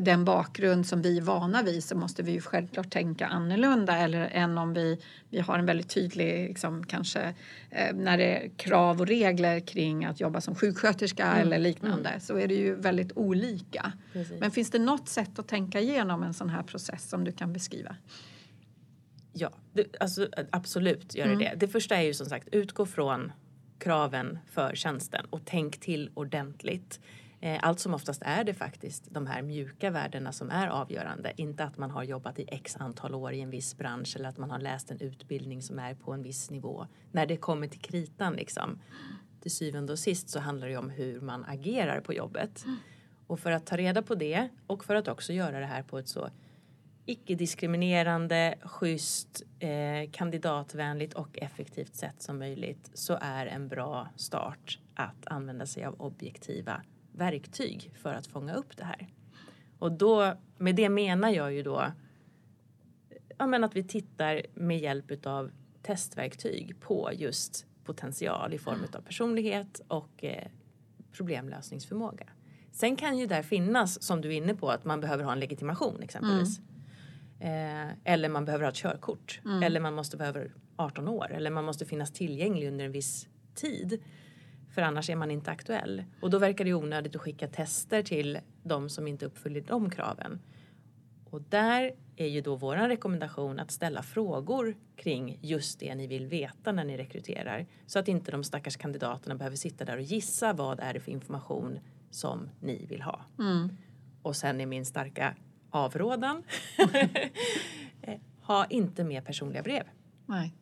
den 0.00 0.24
bakgrund 0.24 0.86
som 0.86 1.02
vi 1.02 1.18
är 1.18 1.22
vana 1.22 1.62
vid 1.62 1.84
så 1.84 1.96
måste 1.96 2.22
vi 2.22 2.32
ju 2.32 2.40
självklart 2.40 2.90
tänka 2.90 3.26
annorlunda 3.26 3.96
eller 3.96 4.28
än 4.32 4.58
om 4.58 4.74
vi, 4.74 5.00
vi 5.30 5.40
har 5.40 5.58
en 5.58 5.66
väldigt 5.66 5.88
tydlig, 5.88 6.48
liksom, 6.48 6.86
kanske 6.86 7.34
eh, 7.70 7.94
när 7.94 8.18
det 8.18 8.24
är 8.24 8.48
krav 8.56 9.00
och 9.00 9.06
regler 9.06 9.60
kring 9.60 10.04
att 10.04 10.20
jobba 10.20 10.40
som 10.40 10.54
sjuksköterska 10.54 11.24
mm. 11.24 11.38
eller 11.38 11.58
liknande 11.58 12.08
mm. 12.08 12.20
så 12.20 12.38
är 12.38 12.48
det 12.48 12.54
ju 12.54 12.74
väldigt 12.74 13.12
olika. 13.16 13.92
Precis. 14.12 14.40
Men 14.40 14.50
finns 14.50 14.70
det 14.70 14.78
något 14.78 15.08
sätt 15.08 15.38
att 15.38 15.48
tänka 15.48 15.80
igenom 15.80 16.22
en 16.22 16.34
sån 16.34 16.50
här 16.50 16.62
process 16.62 17.08
som 17.08 17.24
du 17.24 17.32
kan 17.32 17.52
beskriva? 17.52 17.96
Ja, 19.32 19.50
det, 19.72 19.96
alltså, 20.00 20.28
absolut 20.50 21.14
gör 21.14 21.24
det 21.24 21.32
mm. 21.32 21.44
det. 21.44 21.66
Det 21.66 21.68
första 21.68 21.96
är 21.96 22.02
ju 22.02 22.14
som 22.14 22.26
sagt 22.26 22.48
utgå 22.52 22.86
från 22.86 23.32
kraven 23.78 24.38
för 24.46 24.74
tjänsten 24.74 25.26
och 25.30 25.40
tänk 25.44 25.80
till 25.80 26.10
ordentligt. 26.14 27.00
Eh, 27.42 27.58
allt 27.62 27.80
som 27.80 27.94
oftast 27.94 28.22
är 28.24 28.44
det 28.44 28.54
faktiskt 28.54 29.08
de 29.10 29.26
här 29.26 29.42
mjuka 29.42 29.90
värdena 29.90 30.32
som 30.32 30.50
är 30.50 30.68
avgörande. 30.68 31.32
Inte 31.36 31.64
att 31.64 31.78
man 31.78 31.90
har 31.90 32.02
jobbat 32.02 32.38
i 32.38 32.44
x 32.48 32.76
antal 32.76 33.14
år 33.14 33.32
i 33.32 33.40
en 33.40 33.50
viss 33.50 33.76
bransch 33.76 34.16
eller 34.16 34.28
att 34.28 34.38
man 34.38 34.50
har 34.50 34.58
läst 34.58 34.90
en 34.90 35.00
utbildning 35.00 35.62
som 35.62 35.78
är 35.78 35.94
på 35.94 36.12
en 36.12 36.22
viss 36.22 36.50
nivå. 36.50 36.86
När 37.12 37.26
det 37.26 37.36
kommer 37.36 37.68
till 37.68 37.80
kritan 37.80 38.32
liksom. 38.32 38.78
Till 39.40 39.50
syvende 39.50 39.92
och 39.92 39.98
sist 39.98 40.28
så 40.28 40.40
handlar 40.40 40.68
det 40.68 40.76
om 40.76 40.90
hur 40.90 41.20
man 41.20 41.44
agerar 41.44 42.00
på 42.00 42.14
jobbet. 42.14 42.64
Och 43.26 43.40
för 43.40 43.52
att 43.52 43.66
ta 43.66 43.76
reda 43.76 44.02
på 44.02 44.14
det 44.14 44.48
och 44.66 44.84
för 44.84 44.94
att 44.94 45.08
också 45.08 45.32
göra 45.32 45.60
det 45.60 45.66
här 45.66 45.82
på 45.82 45.98
ett 45.98 46.08
så 46.08 46.30
icke-diskriminerande, 47.06 48.54
schysst, 48.62 49.42
eh, 49.58 50.10
kandidatvänligt 50.12 51.14
och 51.14 51.38
effektivt 51.38 51.94
sätt 51.94 52.22
som 52.22 52.38
möjligt 52.38 52.90
så 52.94 53.18
är 53.20 53.46
en 53.46 53.68
bra 53.68 54.08
start 54.16 54.78
att 54.94 55.26
använda 55.26 55.66
sig 55.66 55.84
av 55.84 56.00
objektiva 56.00 56.82
verktyg 57.20 57.90
för 58.02 58.14
att 58.14 58.26
fånga 58.26 58.54
upp 58.54 58.76
det 58.76 58.84
här. 58.84 59.08
Och 59.78 59.92
då, 59.92 60.34
med 60.58 60.76
det 60.76 60.88
menar 60.88 61.30
jag 61.30 61.52
ju 61.52 61.62
då 61.62 61.92
ja, 63.40 63.46
men 63.46 63.64
att 63.64 63.76
vi 63.76 63.84
tittar 63.84 64.42
med 64.54 64.78
hjälp 64.78 65.26
av 65.26 65.50
testverktyg 65.82 66.80
på 66.80 67.10
just 67.12 67.66
potential 67.84 68.54
i 68.54 68.58
form 68.58 68.86
av 68.94 69.00
personlighet 69.00 69.80
och 69.88 70.24
eh, 70.24 70.48
problemlösningsförmåga. 71.12 72.26
Sen 72.72 72.96
kan 72.96 73.18
ju 73.18 73.26
där 73.26 73.42
finnas, 73.42 74.02
som 74.02 74.20
du 74.20 74.28
är 74.28 74.32
inne 74.32 74.54
på, 74.54 74.70
att 74.70 74.84
man 74.84 75.00
behöver 75.00 75.24
ha 75.24 75.32
en 75.32 75.40
legitimation 75.40 76.02
exempelvis. 76.02 76.60
Mm. 77.40 77.88
Eh, 77.88 77.94
eller 78.04 78.28
man 78.28 78.44
behöver 78.44 78.64
ha 78.64 78.70
ett 78.70 78.76
körkort. 78.76 79.40
Mm. 79.44 79.62
Eller 79.62 79.80
man 79.80 79.94
måste 79.94 80.16
behöva 80.16 80.40
18 80.76 81.08
år. 81.08 81.32
Eller 81.32 81.50
man 81.50 81.64
måste 81.64 81.84
finnas 81.84 82.12
tillgänglig 82.12 82.68
under 82.68 82.84
en 82.84 82.92
viss 82.92 83.28
tid. 83.54 84.02
För 84.70 84.82
annars 84.82 85.10
är 85.10 85.16
man 85.16 85.30
inte 85.30 85.50
aktuell. 85.50 86.04
Och 86.20 86.30
då 86.30 86.38
verkar 86.38 86.64
det 86.64 86.74
onödigt 86.74 87.16
att 87.16 87.22
skicka 87.22 87.48
tester 87.48 88.02
till 88.02 88.38
de 88.62 88.88
som 88.88 89.08
inte 89.08 89.26
uppfyller 89.26 89.60
de 89.60 89.90
kraven. 89.90 90.40
Och 91.30 91.42
där 91.42 91.92
är 92.16 92.26
ju 92.26 92.40
då 92.40 92.56
vår 92.56 92.76
rekommendation 92.76 93.58
att 93.58 93.70
ställa 93.70 94.02
frågor 94.02 94.76
kring 94.96 95.38
just 95.42 95.80
det 95.80 95.94
ni 95.94 96.06
vill 96.06 96.26
veta 96.26 96.72
när 96.72 96.84
ni 96.84 96.96
rekryterar. 96.96 97.66
Så 97.86 97.98
att 97.98 98.08
inte 98.08 98.30
de 98.30 98.44
stackars 98.44 98.76
kandidaterna 98.76 99.34
behöver 99.34 99.56
sitta 99.56 99.84
där 99.84 99.96
och 99.96 100.02
gissa 100.02 100.52
vad 100.52 100.80
är 100.80 100.94
det 100.94 101.00
för 101.00 101.12
information 101.12 101.78
som 102.10 102.48
ni 102.60 102.86
vill 102.86 103.02
ha. 103.02 103.24
Mm. 103.38 103.68
Och 104.22 104.36
sen 104.36 104.60
är 104.60 104.66
min 104.66 104.86
starka 104.86 105.36
avrådan. 105.70 106.42
ha 108.42 108.66
inte 108.66 109.04
med 109.04 109.24
personliga 109.24 109.62
brev. 109.62 109.84
Nej. 110.26 110.54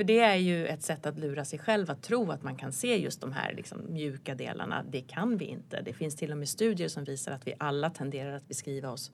För 0.00 0.04
det 0.04 0.18
är 0.18 0.36
ju 0.36 0.66
ett 0.66 0.82
sätt 0.82 1.06
att 1.06 1.18
lura 1.18 1.44
sig 1.44 1.58
själv 1.58 1.90
att 1.90 2.02
tro 2.02 2.30
att 2.30 2.42
man 2.42 2.56
kan 2.56 2.72
se 2.72 2.96
just 2.96 3.20
de 3.20 3.32
här 3.32 3.54
liksom, 3.54 3.92
mjuka 3.92 4.34
delarna. 4.34 4.84
Det 4.90 5.00
kan 5.00 5.36
vi 5.36 5.44
inte. 5.44 5.80
Det 5.80 5.92
finns 5.92 6.16
till 6.16 6.32
och 6.32 6.38
med 6.38 6.48
studier 6.48 6.88
som 6.88 7.04
visar 7.04 7.32
att 7.32 7.46
vi 7.46 7.54
alla 7.58 7.90
tenderar 7.90 8.32
att 8.32 8.48
beskriva 8.48 8.90
oss 8.90 9.12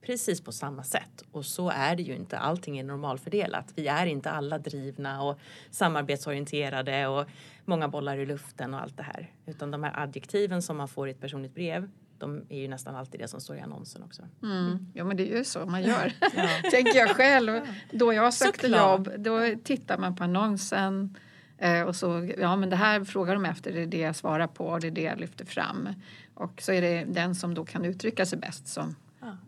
precis 0.00 0.40
på 0.40 0.52
samma 0.52 0.84
sätt. 0.84 1.24
Och 1.32 1.44
så 1.44 1.70
är 1.70 1.96
det 1.96 2.02
ju 2.02 2.14
inte. 2.14 2.38
Allting 2.38 2.78
är 2.78 2.84
normalfördelat. 2.84 3.72
Vi 3.74 3.86
är 3.86 4.06
inte 4.06 4.30
alla 4.30 4.58
drivna 4.58 5.22
och 5.22 5.38
samarbetsorienterade 5.70 7.06
och 7.06 7.26
många 7.64 7.88
bollar 7.88 8.16
i 8.16 8.26
luften 8.26 8.74
och 8.74 8.80
allt 8.80 8.96
det 8.96 9.02
här. 9.02 9.30
Utan 9.46 9.70
de 9.70 9.82
här 9.82 10.02
adjektiven 10.02 10.62
som 10.62 10.76
man 10.76 10.88
får 10.88 11.08
i 11.08 11.10
ett 11.10 11.20
personligt 11.20 11.54
brev 11.54 11.90
de 12.22 12.42
är 12.48 12.60
ju 12.60 12.68
nästan 12.68 12.96
alltid 12.96 13.20
det 13.20 13.28
som 13.28 13.40
står 13.40 13.56
i 13.56 13.60
annonsen 13.60 14.02
också. 14.02 14.22
Mm. 14.42 14.86
Ja 14.94 15.04
men 15.04 15.16
det 15.16 15.32
är 15.32 15.36
ju 15.36 15.44
så 15.44 15.66
man 15.66 15.82
gör, 15.92 16.12
ja. 16.20 16.48
tänker 16.70 16.98
jag 16.98 17.10
själv. 17.10 17.60
Då 17.90 18.12
jag 18.12 18.34
sökte 18.34 18.66
jobb, 18.66 19.10
då 19.18 19.40
tittar 19.64 19.98
man 19.98 20.16
på 20.16 20.24
annonsen 20.24 21.16
eh, 21.58 21.82
och 21.82 21.96
så, 21.96 22.32
ja 22.38 22.56
men 22.56 22.70
det 22.70 22.76
här 22.76 23.04
frågar 23.04 23.34
de 23.34 23.44
efter, 23.44 23.72
det 23.72 23.80
är 23.80 23.86
det 23.86 23.98
jag 23.98 24.16
svarar 24.16 24.46
på 24.46 24.66
och 24.66 24.80
det 24.80 24.86
är 24.86 24.90
det 24.90 25.02
jag 25.02 25.20
lyfter 25.20 25.44
fram. 25.44 25.88
Och 26.34 26.62
så 26.62 26.72
är 26.72 26.82
det 26.82 27.04
den 27.04 27.34
som 27.34 27.54
då 27.54 27.64
kan 27.64 27.84
uttrycka 27.84 28.26
sig 28.26 28.38
bäst 28.38 28.68
som 28.68 28.94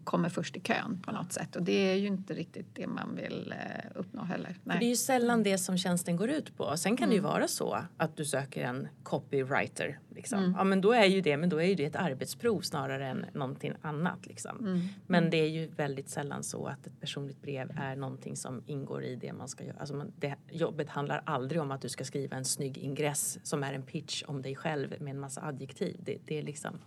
kommer 0.05 0.29
först 0.29 0.57
i 0.57 0.61
kön 0.61 1.03
på 1.05 1.13
något 1.13 1.33
sätt. 1.33 1.57
Och 1.57 1.63
det 1.63 1.93
är 1.93 1.95
ju 1.95 2.07
inte 2.07 2.35
riktigt 2.35 2.67
det 2.75 2.87
man 2.87 3.17
vill 3.17 3.55
eh, 3.59 3.91
uppnå 3.95 4.23
heller. 4.23 4.57
Nej. 4.65 4.79
Det 4.79 4.87
är 4.87 4.89
ju 4.89 4.97
sällan 4.97 5.43
det 5.43 5.59
som 5.59 5.79
tjänsten 5.79 6.17
går 6.17 6.31
ut 6.31 6.57
på. 6.57 6.77
Sen 6.77 6.97
kan 6.97 7.05
mm. 7.05 7.11
det 7.11 7.15
ju 7.15 7.19
mm. 7.19 7.31
vara 7.31 7.49
så 7.49 7.79
att 7.97 8.17
du 8.17 8.25
söker 8.25 8.65
en 8.65 8.89
copywriter. 9.03 9.99
Liksom. 10.15 10.39
Mm. 10.39 10.55
Ja 10.59 10.65
men 10.65 10.81
då 10.81 10.93
är 10.93 11.05
ju 11.05 11.21
det, 11.21 11.37
men 11.37 11.49
då 11.49 11.57
är 11.57 11.67
ju 11.67 11.75
det 11.75 11.85
ett 11.85 11.97
arbetsprov 11.97 12.61
snarare 12.61 13.09
än 13.09 13.27
någonting 13.33 13.73
annat. 13.83 14.27
Liksom. 14.27 14.59
Mm. 14.59 14.81
Men 15.07 15.31
det 15.31 15.37
är 15.37 15.49
ju 15.49 15.67
väldigt 15.67 16.09
sällan 16.09 16.43
så 16.43 16.67
att 16.67 16.87
ett 16.87 17.01
personligt 17.01 17.43
brev 17.43 17.73
är 17.77 17.97
någonting 17.97 18.37
som 18.37 18.63
ingår 18.67 19.05
i 19.05 19.17
det 19.17 19.33
man 19.33 19.49
ska 19.49 19.65
göra. 19.65 19.77
Alltså 19.79 19.95
man, 19.95 20.13
det, 20.19 20.35
jobbet 20.51 20.89
handlar 20.89 21.23
aldrig 21.27 21.61
om 21.61 21.71
att 21.71 21.81
du 21.81 21.89
ska 21.89 22.05
skriva 22.05 22.37
en 22.37 22.45
snygg 22.45 22.79
ingress 22.79 23.39
som 23.43 23.63
är 23.63 23.73
en 23.73 23.83
pitch 23.83 24.23
om 24.27 24.43
dig 24.43 24.57
själv 24.57 24.95
med 25.01 25.11
en 25.11 25.21
massa 25.21 25.43
adjektiv. 25.43 25.97
Det, 26.05 26.19
det 26.25 26.39
är 26.39 26.43
liksom 26.43 26.79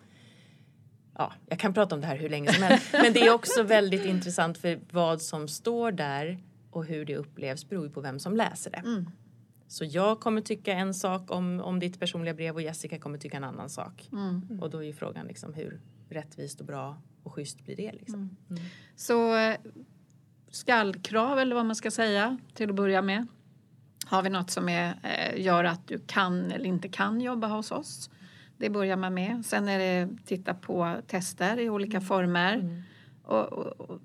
ja, 1.18 1.34
jag 1.46 1.60
kan 1.60 1.74
prata 1.74 1.96
om 1.96 2.02
det 2.02 2.08
här 2.08 2.18
hur 2.18 2.30
länge 2.30 2.54
som 2.54 2.64
helst. 2.64 2.88
Men 2.92 3.14
det 3.14 3.22
är 3.22 3.34
också 3.34 3.64
väldigt 3.64 4.06
intressant 4.06 4.58
för 4.58 4.80
vad 4.92 5.22
som 5.22 5.48
står 5.48 5.92
där 5.92 6.40
och 6.72 6.86
hur 6.86 7.06
det 7.06 7.16
upplevs 7.16 7.70
beror 7.70 7.86
ju 7.86 7.92
på 7.92 8.02
vem 8.02 8.20
som 8.20 8.36
läser 8.36 8.72
det. 8.72 8.78
Mm. 8.78 9.10
Så 9.68 9.86
jag 9.86 10.20
kommer 10.20 10.42
tycka 10.42 10.74
en 10.74 10.94
sak 10.94 11.32
om, 11.32 11.62
om 11.62 11.80
ditt 11.80 12.00
personliga 12.00 12.34
brev 12.34 12.56
och 12.56 12.62
Jessica 12.62 13.00
kommer 13.00 13.18
tycka 13.18 13.38
en 13.38 13.44
annan 13.44 13.70
sak. 13.70 14.10
Mm. 14.12 14.60
Och 14.62 14.70
då 14.70 14.78
är 14.78 14.84
ju 14.84 14.94
frågan 14.94 15.28
liksom 15.28 15.54
hur 15.54 15.82
rättvist 16.10 16.60
och 16.60 16.66
bra 16.66 17.02
och 17.24 17.34
schysst 17.34 17.66
blir 17.66 17.76
det 17.76 17.92
liksom. 17.92 18.38
Mm. 18.50 18.64
Så 18.96 19.38
eh, 19.38 19.58
skallkrav 20.50 21.40
eller 21.40 21.56
vad 21.56 21.66
man 21.66 21.76
ska 21.76 21.92
säga 21.92 22.38
till 22.54 22.70
att 22.70 22.76
börja 22.76 23.02
med. 23.02 23.28
Har 24.06 24.22
vi 24.22 24.30
något 24.30 24.52
som 24.52 24.70
är, 24.70 25.00
eh, 25.04 25.42
gör 25.42 25.64
att 25.64 25.88
du 25.88 26.00
kan 26.08 26.52
eller 26.52 26.66
inte 26.66 26.90
kan 26.90 27.22
jobba 27.22 27.48
hos 27.48 27.72
oss? 27.72 28.10
Det 28.58 28.70
börjar 28.70 28.98
man 28.98 29.14
med. 29.14 29.46
Sen 29.46 29.68
är 29.68 29.80
det 29.80 30.10
titta 30.26 30.54
på 30.54 31.02
tester 31.08 31.60
i 31.60 31.70
olika 31.70 32.02
former. 32.02 32.54
Mm. 32.54 32.82
Och, 33.24 33.54
och, 33.54 33.90
och 33.90 34.00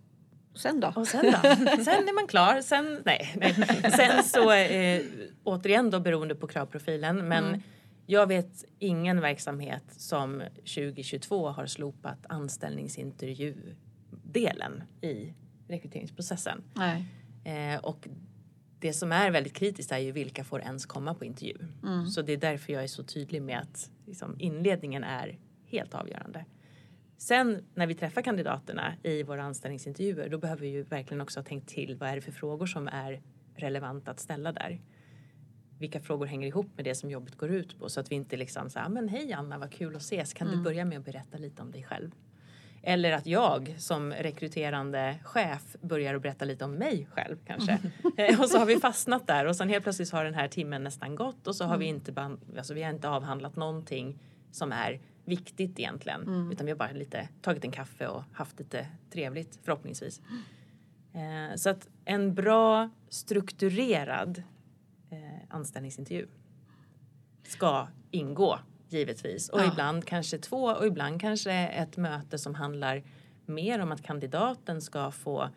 sen 0.54 0.80
då? 0.80 0.92
Och 0.96 1.08
sen 1.08 1.24
då? 1.24 1.32
Sen 1.84 2.08
är 2.08 2.14
man 2.14 2.26
klar. 2.26 2.60
Sen, 2.60 3.02
nej, 3.04 3.34
nej. 3.36 3.54
sen 3.96 4.22
så 4.24 4.52
eh, 4.52 5.02
återigen 5.44 5.90
då 5.90 6.00
beroende 6.00 6.34
på 6.34 6.46
kravprofilen. 6.46 7.28
Men 7.28 7.44
Mm. 7.44 7.60
jag 8.06 8.26
vet 8.26 8.64
ingen 8.78 9.20
verksamhet 9.20 9.84
som 9.96 10.42
2022 10.56 11.48
har 11.48 11.66
slopat 11.66 12.18
anställningsintervjudelen 12.28 14.82
i 15.00 15.34
rekryteringsprocessen. 15.68 16.62
Nej. 16.74 17.04
Eh, 17.44 17.78
och 17.80 18.08
det 18.78 18.92
som 18.92 19.12
är 19.12 19.30
väldigt 19.30 19.54
kritiskt 19.54 19.92
är 19.92 19.98
ju 19.98 20.12
vilka 20.12 20.44
får 20.44 20.60
ens 20.60 20.86
komma 20.86 21.14
på 21.14 21.24
intervju. 21.24 21.56
Mm. 21.82 22.06
Så 22.06 22.22
det 22.22 22.32
är 22.32 22.36
därför 22.36 22.72
jag 22.72 22.82
är 22.82 22.86
så 22.88 23.02
tydlig 23.04 23.42
med 23.42 23.60
att 23.60 23.90
liksom, 24.06 24.36
inledningen 24.38 25.04
är 25.04 25.38
helt 25.64 25.94
avgörande. 25.94 26.44
Sen 27.18 27.64
när 27.74 27.86
vi 27.86 27.94
träffar 27.94 28.22
kandidaterna 28.22 28.94
i 29.02 29.22
våra 29.22 29.42
anställningsintervjuer 29.42 30.28
då 30.28 30.38
behöver 30.38 30.60
vi 30.62 30.68
ju 30.68 30.82
verkligen 30.82 31.20
också 31.20 31.40
ha 31.40 31.44
tänkt 31.44 31.68
till 31.68 31.96
vad 31.96 32.08
är 32.08 32.14
det 32.14 32.20
för 32.20 32.32
frågor 32.32 32.66
som 32.66 32.88
är 32.88 33.22
relevanta 33.56 34.10
att 34.10 34.20
ställa 34.20 34.52
där. 34.52 34.80
Vilka 35.78 36.00
frågor 36.00 36.26
hänger 36.26 36.48
ihop 36.48 36.66
med 36.76 36.84
det 36.84 36.94
som 36.94 37.10
jobbet 37.10 37.36
går 37.36 37.50
ut 37.50 37.78
på 37.78 37.88
så 37.88 38.00
att 38.00 38.10
vi 38.10 38.14
inte 38.14 38.36
liksom 38.36 38.70
säger 38.70 38.88
men 38.88 39.08
hej 39.08 39.32
Anna 39.32 39.58
vad 39.58 39.72
kul 39.72 39.96
att 39.96 40.02
ses 40.02 40.34
kan 40.34 40.48
du 40.48 40.62
börja 40.62 40.84
med 40.84 40.98
att 40.98 41.04
berätta 41.04 41.38
lite 41.38 41.62
om 41.62 41.70
dig 41.70 41.82
själv. 41.82 42.10
Eller 42.82 43.12
att 43.12 43.26
jag 43.26 43.74
som 43.78 44.12
rekryterande 44.12 45.18
chef 45.24 45.76
börjar 45.80 46.14
att 46.14 46.22
berätta 46.22 46.44
lite 46.44 46.64
om 46.64 46.72
mig 46.74 47.08
själv 47.12 47.36
kanske. 47.46 47.78
Eh, 48.16 48.40
och 48.40 48.48
så 48.48 48.58
har 48.58 48.66
vi 48.66 48.76
fastnat 48.76 49.26
där 49.26 49.46
och 49.46 49.56
sen 49.56 49.68
helt 49.68 49.82
plötsligt 49.82 50.10
har 50.10 50.24
den 50.24 50.34
här 50.34 50.48
timmen 50.48 50.84
nästan 50.84 51.14
gått 51.14 51.46
och 51.46 51.56
så 51.56 51.64
har 51.64 51.78
vi 51.78 51.86
inte, 51.86 52.36
alltså 52.56 52.74
vi 52.74 52.82
har 52.82 52.90
inte 52.90 53.08
avhandlat 53.08 53.56
någonting 53.56 54.18
som 54.50 54.72
är 54.72 55.00
viktigt 55.24 55.78
egentligen. 55.78 56.50
Utan 56.52 56.66
vi 56.66 56.72
har 56.72 56.78
bara 56.78 56.92
lite 56.92 57.28
tagit 57.42 57.64
en 57.64 57.70
kaffe 57.70 58.06
och 58.06 58.22
haft 58.32 58.58
lite 58.58 58.86
trevligt 59.10 59.58
förhoppningsvis. 59.62 60.20
Eh, 61.14 61.56
så 61.56 61.70
att 61.70 61.88
en 62.04 62.34
bra 62.34 62.90
strukturerad 63.08 64.42
eh, 65.10 65.40
anställningsintervju 65.48 66.26
ska 67.42 67.88
ingå 68.10 68.58
givetvis. 68.92 69.48
Och 69.48 69.60
Ja. 69.60 69.72
ibland 69.72 70.04
kanske 70.04 70.38
två 70.38 70.64
och 70.64 70.86
ibland 70.86 71.20
kanske 71.20 71.52
ett 71.52 71.96
möte 71.96 72.38
som 72.38 72.54
handlar 72.54 73.02
mer 73.46 73.78
om 73.78 73.92
att 73.92 74.02
kandidaten 74.02 74.80
ska 74.80 75.10
få 75.10 75.48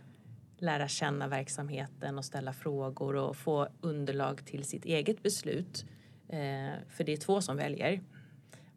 lära 0.57 0.87
känna 0.87 1.27
verksamheten 1.27 2.17
och 2.17 2.25
ställa 2.25 2.53
frågor 2.53 3.15
och 3.15 3.35
få 3.35 3.67
underlag 3.81 4.45
till 4.45 4.63
sitt 4.63 4.85
eget 4.85 5.23
beslut. 5.23 5.85
Eh, 6.29 6.73
för 6.89 7.03
det 7.03 7.13
är 7.13 7.17
två 7.17 7.41
som 7.41 7.57
väljer. 7.57 8.01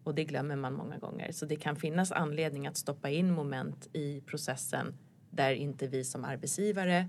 Och 0.05 0.15
det 0.15 0.25
glömmer 0.25 0.57
man 0.57 0.75
många 0.75 0.99
gånger. 0.99 1.33
Så 1.33 1.47
det 1.47 1.57
kan 1.57 1.77
finnas 1.77 2.13
anledning 2.13 2.67
att 2.67 2.77
stoppa 2.77 3.11
in 3.11 3.33
moment 3.33 3.89
i 3.93 4.21
processen 4.21 4.95
där 5.31 5.53
inte 5.53 5.87
vi 5.87 6.05
som 6.05 6.25
arbetsgivare 6.25 7.09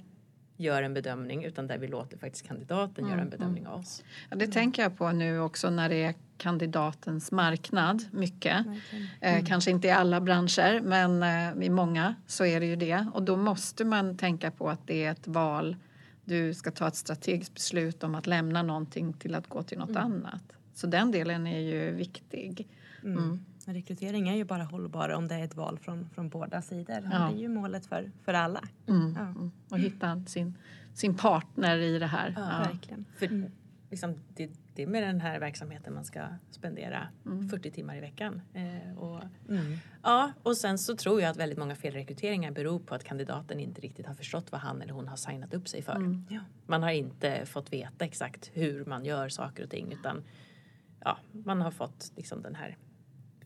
gör 0.60 0.84
en 0.84 0.94
bedömning 0.94 1.44
utan 1.44 1.68
där 1.68 1.78
vi 1.78 1.88
låter 1.88 2.18
faktiskt 2.18 2.48
kandidaten 2.48 3.08
göra 3.08 3.22
en 3.22 3.30
bedömning 3.30 3.68
av 3.68 3.80
oss. 3.80 4.04
Ja, 4.30 4.36
det 4.36 4.48
tänker 4.48 4.82
jag 4.82 4.98
på 4.98 5.12
nu 5.12 5.40
också 5.40 5.70
när 5.70 5.90
det 5.90 6.04
är 6.04 6.14
kandidatens 6.38 7.32
marknad 7.32 8.06
mycket. 8.12 8.66
Eh, 9.22 9.46
kanske 9.46 9.72
inte 9.72 9.88
i 9.88 9.92
alla 9.92 10.22
branscher 10.22 10.82
men 10.82 11.24
eh, 11.24 11.66
i 11.66 11.70
många 11.70 12.16
så 12.28 12.46
är 12.46 12.60
det 12.60 12.66
ju 12.66 12.76
det. 12.76 13.08
Och 13.14 13.24
då 13.24 13.36
måste 13.36 13.86
man 13.86 14.18
tänka 14.18 14.52
på 14.52 14.70
att 14.70 14.88
det 14.88 15.06
är 15.06 15.12
ett 15.12 15.28
val. 15.28 15.76
Du 16.26 16.54
ska 16.54 16.72
ta 16.72 16.88
ett 16.88 16.96
strategiskt 16.96 17.54
beslut 17.54 18.04
om 18.04 18.16
att 18.16 18.28
lämna 18.28 18.64
någonting 18.64 19.14
till 19.14 19.36
att 19.36 19.48
gå 19.48 19.64
till 19.64 19.78
något 19.78 19.96
annat. 19.96 20.44
Så 20.74 20.88
den 20.88 21.12
delen 21.12 21.48
är 21.48 21.60
ju 21.60 21.92
viktig. 21.92 22.68
Mm. 23.04 23.46
Rekrytering 23.74 24.30
är 24.30 24.36
ju 24.36 24.44
bara 24.44 24.64
hållbar 24.64 25.10
om 25.10 25.28
det 25.28 25.36
är 25.36 25.44
ett 25.44 25.56
val 25.56 25.80
från, 25.80 26.10
från 26.10 26.30
båda 26.30 26.62
sidor. 26.62 27.10
Ja. 27.12 27.20
Det 27.20 27.38
är 27.38 27.42
ju 27.42 27.48
målet 27.50 27.86
för, 27.86 28.12
för 28.26 28.34
alla. 28.34 28.64
Mm. 28.88 29.16
Ja. 29.18 29.22
Mm. 29.26 29.52
Och 29.70 29.80
hitta 29.80 30.24
sin, 30.26 30.58
sin 30.94 31.16
partner 31.18 31.78
i 31.78 32.00
det 32.00 32.08
här. 32.08 32.34
Ja. 32.38 32.50
Ja. 32.52 32.72
Verkligen. 32.72 33.06
För 33.18 33.50
liksom, 33.90 34.16
det, 34.36 34.52
det 34.76 34.84
är 34.84 34.88
med 34.88 35.04
den 35.04 35.22
här 35.22 35.40
verksamheten 35.40 35.94
man 35.94 36.06
ska 36.06 36.22
spendera 36.52 37.08
Mm. 37.26 37.50
40 37.50 37.72
timmar 37.72 37.96
i 37.96 38.00
veckan. 38.00 38.42
Eh, 38.54 38.98
och, 38.98 39.22
Mm. 39.50 39.78
ja, 40.04 40.32
och 40.44 40.58
sen 40.58 40.78
så 40.78 40.96
tror 40.96 41.22
jag 41.22 41.30
att 41.30 41.38
väldigt 41.38 41.58
många 41.60 41.76
felrekryteringar 41.76 42.52
beror 42.52 42.80
på 42.80 42.96
att 42.96 43.04
kandidaten 43.04 43.60
inte 43.60 43.82
riktigt 43.82 44.06
har 44.08 44.14
förstått 44.14 44.52
vad 44.52 44.62
han 44.62 44.82
eller 44.82 44.94
hon 44.94 45.08
har 45.08 45.16
signat 45.18 45.54
upp 45.54 45.68
sig 45.68 45.82
för. 45.82 45.96
Mm. 45.96 46.26
Ja. 46.30 46.40
Man 46.68 46.84
har 46.84 46.92
inte 46.92 47.46
fått 47.46 47.74
veta 47.74 48.06
exakt 48.06 48.52
hur 48.54 48.86
man 48.86 49.06
gör 49.06 49.30
saker 49.30 49.64
och 49.64 49.70
ting 49.70 49.92
utan 49.92 50.24
ja, 51.06 51.18
man 51.32 51.62
har 51.62 51.72
fått 51.72 52.12
liksom 52.16 52.42
den 52.42 52.56
här 52.56 52.78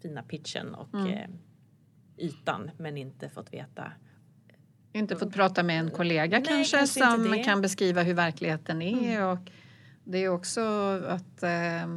fina 0.04 0.24
pitchen 0.24 0.76
och 0.76 0.94
Mm. 0.94 1.08
eh, 1.08 1.30
ytan 2.18 2.72
men 2.78 2.98
inte 2.98 3.30
fått 3.30 3.54
veta. 3.54 3.92
Inte 4.94 5.16
fått 5.16 5.34
prata 5.34 5.64
med 5.64 5.80
en 5.80 5.90
kollega 5.92 6.40
Nej, 6.40 6.48
kanske, 6.48 6.78
kanske 6.78 7.00
som 7.02 7.44
kan 7.44 7.62
beskriva 7.62 8.02
hur 8.04 8.14
verkligheten 8.14 8.82
är. 8.82 9.26
Och 9.28 9.40
det 10.04 10.18
är 10.18 10.30
också 10.30 10.62
att 11.08 11.44
eh, 11.44 11.88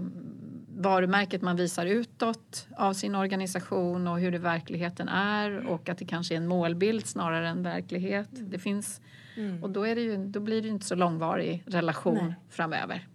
varumärket 0.79 1.42
man 1.42 1.57
visar 1.57 1.87
utåt 1.87 2.69
av 2.77 2.92
sin 2.92 3.14
organisation 3.14 4.09
och 4.09 4.21
hur 4.21 4.33
det 4.33 4.38
verkligheten 4.38 5.09
är 5.09 5.66
och 5.66 5.88
att 5.88 5.99
det 5.99 6.05
kanske 6.05 6.35
är 6.35 6.37
en 6.37 6.47
målbild 6.47 7.07
snarare 7.07 7.49
än 7.49 7.62
verklighet. 7.62 8.29
Det 8.33 8.59
finns, 8.59 9.01
Mm. 9.37 9.62
och 9.62 9.71
då, 9.71 9.87
är 9.87 9.95
det 9.95 10.01
ju, 10.01 10.16
då 10.27 10.40
blir 10.40 10.62
det 10.62 10.69
ju 10.69 10.73
inte 10.75 10.87
så 10.87 10.95
långvarig 10.95 11.62
relation 11.66 12.19
Nej. 12.27 12.35
framöver. 12.49 13.09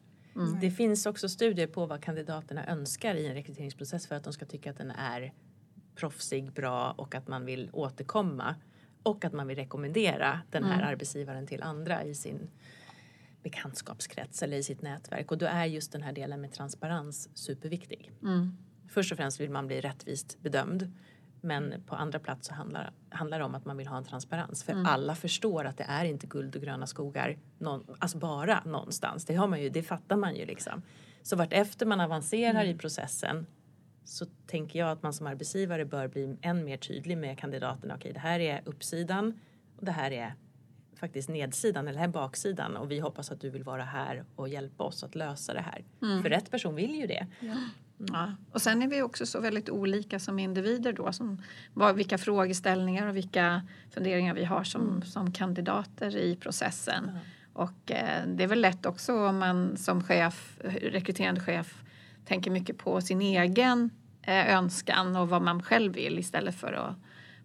Det 0.62 0.72
finns 0.72 1.06
också 1.06 1.30
studier 1.30 1.68
på 1.68 1.86
vad 1.86 2.04
kandidaterna 2.04 2.68
önskar 2.68 3.16
i 3.16 3.28
en 3.28 3.34
rekryteringsprocess 3.34 4.08
för 4.08 4.16
att 4.16 4.24
de 4.24 4.34
ska 4.34 4.46
tycka 4.46 4.70
att 4.72 4.78
den 4.78 4.92
är 4.92 5.34
proffsig, 5.96 6.52
bra 6.52 6.92
och 6.98 7.16
att 7.16 7.28
man 7.28 7.46
vill 7.46 7.70
återkomma. 7.74 8.56
Och 9.04 9.26
att 9.26 9.34
man 9.34 9.48
vill 9.48 9.58
rekommendera 9.58 10.42
den 10.52 10.64
här 10.64 10.76
Mm. 10.76 10.88
arbetsgivaren 10.88 11.48
till 11.48 11.64
andra 11.64 12.04
i 12.04 12.16
sin 12.16 12.50
bekantskapskrets 13.44 14.44
eller 14.44 14.58
i 14.58 14.64
sitt 14.64 14.82
nätverk. 14.82 15.32
Och 15.32 15.38
då 15.38 15.46
är 15.46 15.66
just 15.66 15.92
den 15.92 16.04
här 16.04 16.14
delen 16.14 16.42
med 16.42 16.52
transparens 16.52 17.30
superviktig. 17.38 18.12
Mm. 18.22 18.58
Först 18.88 19.12
och 19.12 19.18
främst 19.18 19.40
vill 19.40 19.50
man 19.50 19.68
bli 19.68 19.82
rättvist 19.82 20.38
bedömd. 20.42 20.92
Men 21.42 21.74
på 21.86 21.96
andra 21.96 22.20
plats 22.20 22.48
så 22.48 22.54
handlar, 22.54 22.92
handlar 23.10 23.40
det 23.40 23.46
om 23.46 23.56
att 23.56 23.66
man 23.66 23.78
vill 23.78 23.88
ha 23.88 23.98
en 23.98 24.04
transparens. 24.04 24.64
För 24.64 24.84
alla 24.88 25.16
förstår 25.16 25.66
att 25.66 25.78
det 25.78 25.86
är 25.88 26.06
inte 26.06 26.28
guld 26.28 26.56
och 26.56 26.62
gröna 26.62 26.88
skogar 26.88 27.38
någon, 27.58 27.84
alltså 28.00 28.18
bara 28.18 28.64
någonstans. 28.66 29.26
Det, 29.26 29.36
har 29.36 29.48
man 29.48 29.62
ju, 29.62 29.70
det 29.70 29.84
fattar 29.84 30.16
man 30.16 30.36
ju 30.36 30.46
liksom. 30.46 30.82
Så 31.22 31.36
vartefter 31.36 31.86
man 31.86 32.00
avancerar 32.00 32.66
i 32.66 32.78
processen 32.78 33.46
så 34.04 34.26
tänker 34.48 34.80
jag 34.80 34.90
att 34.92 35.04
man 35.04 35.14
som 35.14 35.28
arbetsgivare 35.28 35.86
bör 35.86 36.08
bli 36.08 36.38
än 36.42 36.66
mer 36.66 36.78
tydlig 36.78 37.18
med 37.18 37.40
kandidaterna. 37.40 37.96
Okej, 37.96 38.14
det 38.14 38.20
här 38.20 38.40
är 38.40 38.62
uppsidan 38.66 39.40
och 39.78 39.86
det 39.86 39.92
här 39.92 40.12
är 40.12 40.34
faktiskt 40.96 41.30
nedsidan 41.30 41.88
eller 41.88 42.00
här 42.00 42.08
är 42.08 42.12
baksidan 42.12 42.78
och 42.78 42.92
vi 42.92 43.00
hoppas 43.00 43.32
att 43.32 43.42
du 43.42 43.50
vill 43.50 43.64
vara 43.64 43.84
här 43.84 44.24
och 44.36 44.50
hjälpa 44.50 44.84
oss 44.84 45.04
att 45.04 45.16
lösa 45.16 45.54
det 45.54 45.62
här. 45.62 45.84
För 46.22 46.30
rätt 46.30 46.52
person 46.52 46.76
vill 46.76 46.96
ju 46.96 47.08
det. 47.08 47.28
Ja. 47.40 47.56
Och 48.52 48.62
sen 48.62 48.82
är 48.82 48.88
vi 48.88 49.02
också 49.02 49.26
så 49.26 49.40
väldigt 49.40 49.70
olika 49.70 50.20
som 50.20 50.40
individer 50.40 50.94
då. 50.94 51.12
Som, 51.12 51.42
vad, 51.74 51.96
vilka 51.96 52.18
frågeställningar 52.18 53.08
och 53.08 53.16
vilka 53.16 53.62
funderingar 53.90 54.34
vi 54.34 54.46
har 54.46 54.64
som, 54.64 55.02
som 55.02 55.32
kandidater 55.32 56.16
i 56.16 56.36
processen. 56.36 57.12
Och 57.54 57.92
eh, 57.92 58.28
det 58.28 58.44
är 58.44 58.48
väl 58.48 58.62
lätt 58.62 58.86
också 58.86 59.28
om 59.28 59.40
man 59.40 59.78
som 59.78 60.04
chef, 60.04 60.60
rekryterande 60.82 61.42
chef 61.42 61.84
tänker 62.26 62.52
mycket 62.52 62.78
på 62.78 63.02
sin 63.02 63.22
egen 63.22 63.90
eh, 64.22 64.56
önskan 64.56 65.16
och 65.16 65.30
vad 65.30 65.42
man 65.42 65.64
själv 65.64 65.94
vill 65.94 66.20
istället 66.20 66.56
för 66.56 66.74
att 66.74 66.96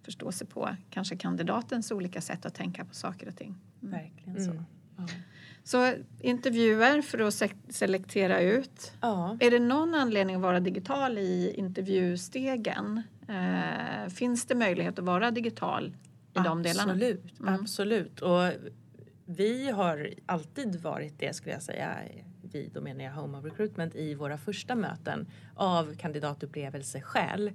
förstå 0.03 0.33
sig 0.33 0.47
på 0.47 0.77
kanske 0.91 1.17
kandidatens 1.17 1.93
olika 1.93 2.21
sätt 2.21 2.47
att 2.47 2.55
tänka 2.55 2.85
på 2.85 2.95
saker 2.95 3.29
och 3.29 3.37
ting. 3.37 3.55
Verkligen 3.81 4.45
så. 4.45 4.51
Mm. 4.51 4.65
Ja. 4.97 5.05
Så 5.67 5.93
intervjuer 6.21 7.03
för 7.03 7.19
att 7.19 7.35
se- 7.35 7.51
selektera 7.69 8.41
ut. 8.41 8.93
Ja. 9.01 9.37
Är 9.41 9.51
det 9.51 9.59
någon 9.59 9.95
anledning 9.95 10.37
att 10.37 10.43
vara 10.43 10.61
digital 10.61 11.19
i 11.19 11.55
intervjustegen? 11.57 13.03
Eh, 13.29 14.09
finns 14.09 14.47
det 14.47 14.55
möjlighet 14.55 14.99
att 14.99 15.05
vara 15.05 15.31
digital 15.31 15.97
i 16.35 16.39
de 16.45 16.63
delarna? 16.63 16.93
Absolut, 16.93 17.41
Mm. 17.41 17.55
absolut. 17.55 18.21
Och 18.21 18.51
vi 19.27 19.71
har 19.71 20.11
alltid 20.27 20.77
varit 20.77 21.19
det 21.19 21.37
skulle 21.37 21.53
jag 21.55 21.63
säga. 21.63 21.97
Vi, 22.43 22.71
då 22.75 22.81
menar 22.81 23.05
jag 23.05 23.13
Home 23.13 23.39
of 23.39 23.45
Recruitment 23.45 23.95
i 23.95 24.15
våra 24.15 24.39
första 24.39 24.75
möten 24.75 25.27
av 25.55 25.95
kandidatupplevelseskäl. 25.97 27.53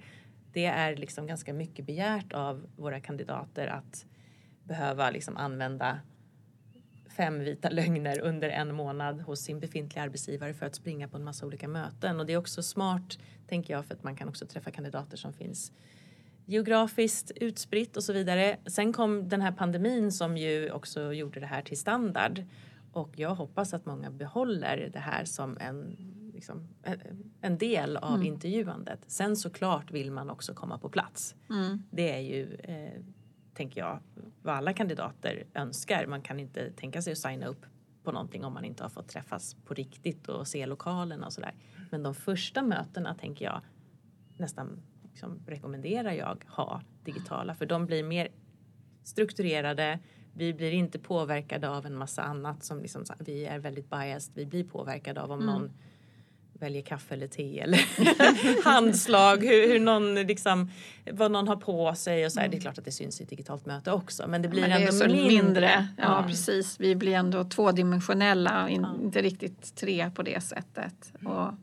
Det 0.54 0.66
är 0.66 0.96
liksom 0.96 1.28
ganska 1.28 1.54
mycket 1.54 1.86
begärt 1.86 2.34
av 2.34 2.66
våra 2.76 3.00
kandidater 3.00 3.68
att 3.68 4.06
behöva 4.64 5.10
liksom 5.10 5.38
använda 5.38 6.00
fem 7.12 7.40
vita 7.40 7.70
lögner 7.70 8.20
under 8.20 8.50
en 8.50 8.76
månad 8.76 9.22
hos 9.22 9.40
sin 9.40 9.60
befintliga 9.60 10.04
arbetsgivare 10.04 10.54
för 10.54 10.66
att 10.66 10.76
springa 10.76 11.08
på 11.08 11.18
en 11.18 11.24
massa 11.24 11.46
olika 11.46 11.68
möten. 11.68 12.20
Och 12.20 12.26
det 12.26 12.34
är 12.34 12.38
också 12.38 12.64
smart, 12.64 13.20
tänker 13.48 13.74
jag, 13.74 13.86
för 13.86 13.94
att 13.94 14.04
man 14.04 14.16
kan 14.16 14.30
också 14.30 14.46
träffa 14.46 14.72
kandidater 14.72 15.18
som 15.18 15.34
finns 15.34 15.72
geografiskt 16.46 17.32
utspritt 17.36 17.98
och 17.98 18.04
så 18.04 18.14
vidare. 18.14 18.58
Sen 18.66 18.94
kom 18.94 19.30
den 19.30 19.42
här 19.42 19.52
pandemin 19.52 20.12
som 20.12 20.38
ju 20.38 20.72
också 20.72 21.14
gjorde 21.14 21.40
det 21.40 21.46
här 21.46 21.62
till 21.62 21.78
standard. 21.78 22.44
Och 22.92 23.10
jag 23.16 23.36
hoppas 23.36 23.74
att 23.74 23.86
många 23.86 24.12
behåller 24.12 24.90
det 24.94 25.00
här 25.00 25.26
som 25.26 25.58
en, 25.58 25.98
liksom, 26.34 26.68
en 27.42 27.58
del 27.58 27.98
av 27.98 28.16
mm. 28.16 28.28
intervjuandet. 28.28 29.00
Sen 29.08 29.36
såklart 29.36 29.92
vill 29.92 30.12
man 30.12 30.30
också 30.30 30.54
komma 30.54 30.78
på 30.78 30.90
plats. 30.90 31.36
Mm. 31.50 31.84
Det 31.92 32.12
är 32.12 32.20
ju, 32.20 32.56
eh, 32.56 33.02
tänker 33.54 33.82
jag, 33.82 34.00
vad 34.42 34.56
alla 34.56 34.74
kandidater 34.74 35.44
önskar. 35.54 36.08
Man 36.08 36.22
kan 36.22 36.40
inte 36.40 36.72
tänka 36.72 37.02
sig 37.02 37.12
att 37.12 37.18
signa 37.18 37.46
upp 37.46 37.66
på 38.04 38.12
någonting 38.12 38.46
om 38.46 38.54
man 38.54 38.66
inte 38.66 38.84
har 38.84 38.90
fått 38.90 39.08
träffas 39.08 39.56
på 39.66 39.74
riktigt 39.74 40.28
och 40.28 40.48
se 40.48 40.66
lokalen 40.66 41.24
och 41.24 41.34
sådär. 41.34 41.54
Men 41.92 42.04
de 42.04 42.16
första 42.16 42.62
mötena 42.62 43.16
tänker 43.16 43.46
jag 43.46 43.62
nästan 44.38 44.82
liksom 45.04 45.40
rekommenderar 45.48 46.12
jag 46.12 46.46
ha 46.48 46.82
digitala 47.04 47.56
för 47.56 47.66
de 47.66 47.86
blir 47.86 48.04
mer 48.04 48.28
strukturerade. 49.04 50.00
Vi 50.34 50.54
blir 50.54 50.72
inte 50.72 51.00
påverkade 51.00 51.70
av 51.70 51.86
en 51.86 51.96
massa 51.96 52.24
annat 52.24 52.64
som 52.64 52.82
liksom, 52.82 53.06
vi 53.20 53.46
är 53.46 53.60
väldigt 53.60 53.90
biased. 53.90 54.36
Vi 54.36 54.46
blir 54.46 54.64
påverkade 54.64 55.22
av 55.22 55.32
om 55.32 55.42
mm. 55.42 55.54
någon 55.54 55.72
väljer 56.62 56.82
kaffe 56.82 57.14
eller 57.14 57.28
te 57.28 57.60
eller 57.60 58.64
handslag, 58.64 59.38
hur, 59.38 59.68
hur 59.68 59.80
någon 59.80 60.16
liksom, 60.16 60.72
vad 61.12 61.32
någon 61.32 61.48
har 61.48 61.56
på 61.56 61.96
sig 61.96 62.26
och 62.26 62.32
så 62.32 62.40
här. 62.40 62.48
Det 62.48 62.54
är 62.54 62.58
mm. 62.58 62.62
klart 62.62 62.78
att 62.78 62.86
det 62.86 62.92
syns 62.92 63.22
i 63.22 63.24
ett 63.24 63.30
digitalt 63.30 63.66
möte 63.66 63.92
också 63.92 64.28
men 64.28 64.42
det 64.42 64.48
blir 64.48 64.62
men 64.62 64.70
det 64.70 64.88
ändå 64.88 65.08
mindre. 65.08 65.44
mindre. 65.44 65.88
Ja 65.98 66.18
mm. 66.18 66.30
precis, 66.30 66.80
vi 66.80 66.96
blir 66.96 67.14
ändå 67.14 67.44
tvådimensionella, 67.44 68.70
in, 68.70 68.82
ja. 68.82 69.04
inte 69.04 69.22
riktigt 69.22 69.76
tre 69.76 70.12
på 70.16 70.24
det 70.24 70.42
sättet. 70.44 71.14
Och, 71.26 71.54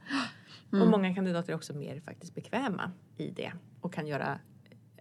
Mm. 0.73 0.83
Och 0.83 0.89
många 0.89 1.15
kandidater 1.15 1.53
är 1.53 1.57
också 1.57 1.75
mer 1.75 2.01
faktiskt 2.01 2.35
bekväma 2.35 2.91
i 3.17 3.31
det 3.31 3.53
och 3.81 3.93
kan 3.93 4.07
göra 4.07 4.39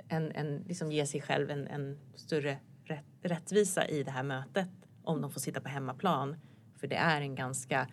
en, 0.07 0.31
en, 0.31 0.57
liksom 0.67 0.91
ge 0.91 1.05
sig 1.05 1.21
själv 1.21 1.49
en, 1.49 1.67
en 1.67 1.97
större 2.15 2.57
rätt, 2.85 3.05
rättvisa 3.21 3.87
i 3.87 4.03
det 4.03 4.11
här 4.11 4.23
mötet 4.23 4.69
om 5.03 5.21
de 5.21 5.31
får 5.31 5.39
sitta 5.39 5.61
på 5.61 5.69
hemmaplan. 5.69 6.35
För 6.79 6.87
det 6.87 6.95
är 6.95 7.21
en 7.21 7.35
ganska, 7.35 7.87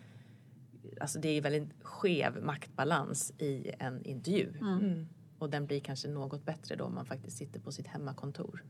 alltså 1.00 1.18
det 1.18 1.28
är 1.28 1.42
väldigt 1.42 1.68
skev 1.82 2.42
maktbalans 2.42 3.32
i 3.38 3.72
en 3.78 4.04
intervju. 4.04 4.48
Mm. 4.60 4.78
mm. 4.78 5.08
Och 5.38 5.50
den 5.50 5.66
blir 5.66 5.80
kanske 5.80 6.08
något 6.08 6.44
bättre 6.44 6.76
då 6.76 6.84
om 6.84 6.94
man 6.94 7.06
faktiskt 7.06 7.36
sitter 7.36 7.60
på 7.60 7.72
sitt 7.72 7.86
hemmakontor. 7.86 8.64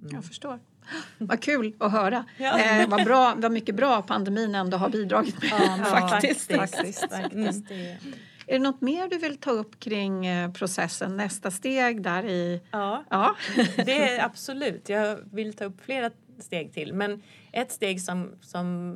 Mm. 0.00 0.14
Jag 0.14 0.24
förstår. 0.24 0.60
Vad 1.18 1.42
kul 1.42 1.74
att 1.78 1.92
höra. 1.92 2.24
Ja. 2.38 2.58
Eh, 2.58 2.88
vad, 2.88 3.04
bra, 3.04 3.34
vad 3.36 3.52
mycket 3.52 3.74
bra 3.74 4.02
pandemin 4.02 4.54
ändå 4.54 4.76
har 4.76 4.88
bidragit 4.88 5.42
med. 5.42 5.50
Ja, 5.78 5.84
faktiskt. 5.84 6.52
faktiskt. 6.52 7.00
faktiskt. 7.10 7.70
Mm. 7.70 7.96
Är 8.46 8.52
det 8.52 8.58
något 8.58 8.80
mer 8.80 9.08
du 9.08 9.18
vill 9.18 9.36
ta 9.36 9.50
upp 9.50 9.80
kring 9.80 10.26
eh, 10.26 10.52
processen, 10.52 11.16
nästa 11.16 11.50
steg 11.50 12.02
där 12.02 12.24
i... 12.24 12.62
Ja, 12.70 13.04
ja. 13.10 13.36
det 13.76 14.08
är 14.08 14.24
absolut. 14.24 14.88
Jag 14.88 15.18
vill 15.32 15.52
ta 15.52 15.64
upp 15.64 15.80
flera 15.80 16.10
steg 16.38 16.72
till. 16.72 16.94
Men 16.94 17.22
ett 17.52 17.72
steg 17.72 18.00
som, 18.00 18.30
som 18.40 18.94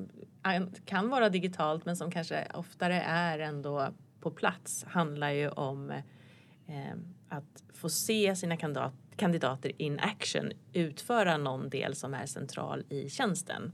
kan 0.85 1.09
vara 1.09 1.29
digitalt 1.29 1.85
men 1.85 1.97
som 1.97 2.11
kanske 2.11 2.47
oftare 2.55 3.01
är 3.01 3.39
ändå 3.39 3.89
på 4.21 4.31
plats 4.31 4.85
handlar 4.85 5.31
ju 5.31 5.49
om 5.49 5.91
eh, 6.67 6.95
att 7.29 7.63
få 7.75 7.89
se 7.89 8.37
sina 8.37 8.57
kandidat, 8.57 8.95
kandidater 9.17 9.83
in 9.83 9.99
action 9.99 10.53
utföra 10.73 11.37
någon 11.37 11.69
del 11.69 11.95
som 11.95 12.15
är 12.15 12.27
central 12.27 12.85
i 12.89 13.11
tjänsten. 13.11 13.73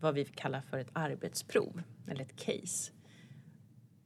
Vad 0.00 0.14
vi 0.14 0.24
kallar 0.24 0.60
för 0.60 0.78
ett 0.78 0.90
arbetsprov 0.92 1.82
eller 2.08 2.22
ett 2.22 2.36
case. 2.36 2.92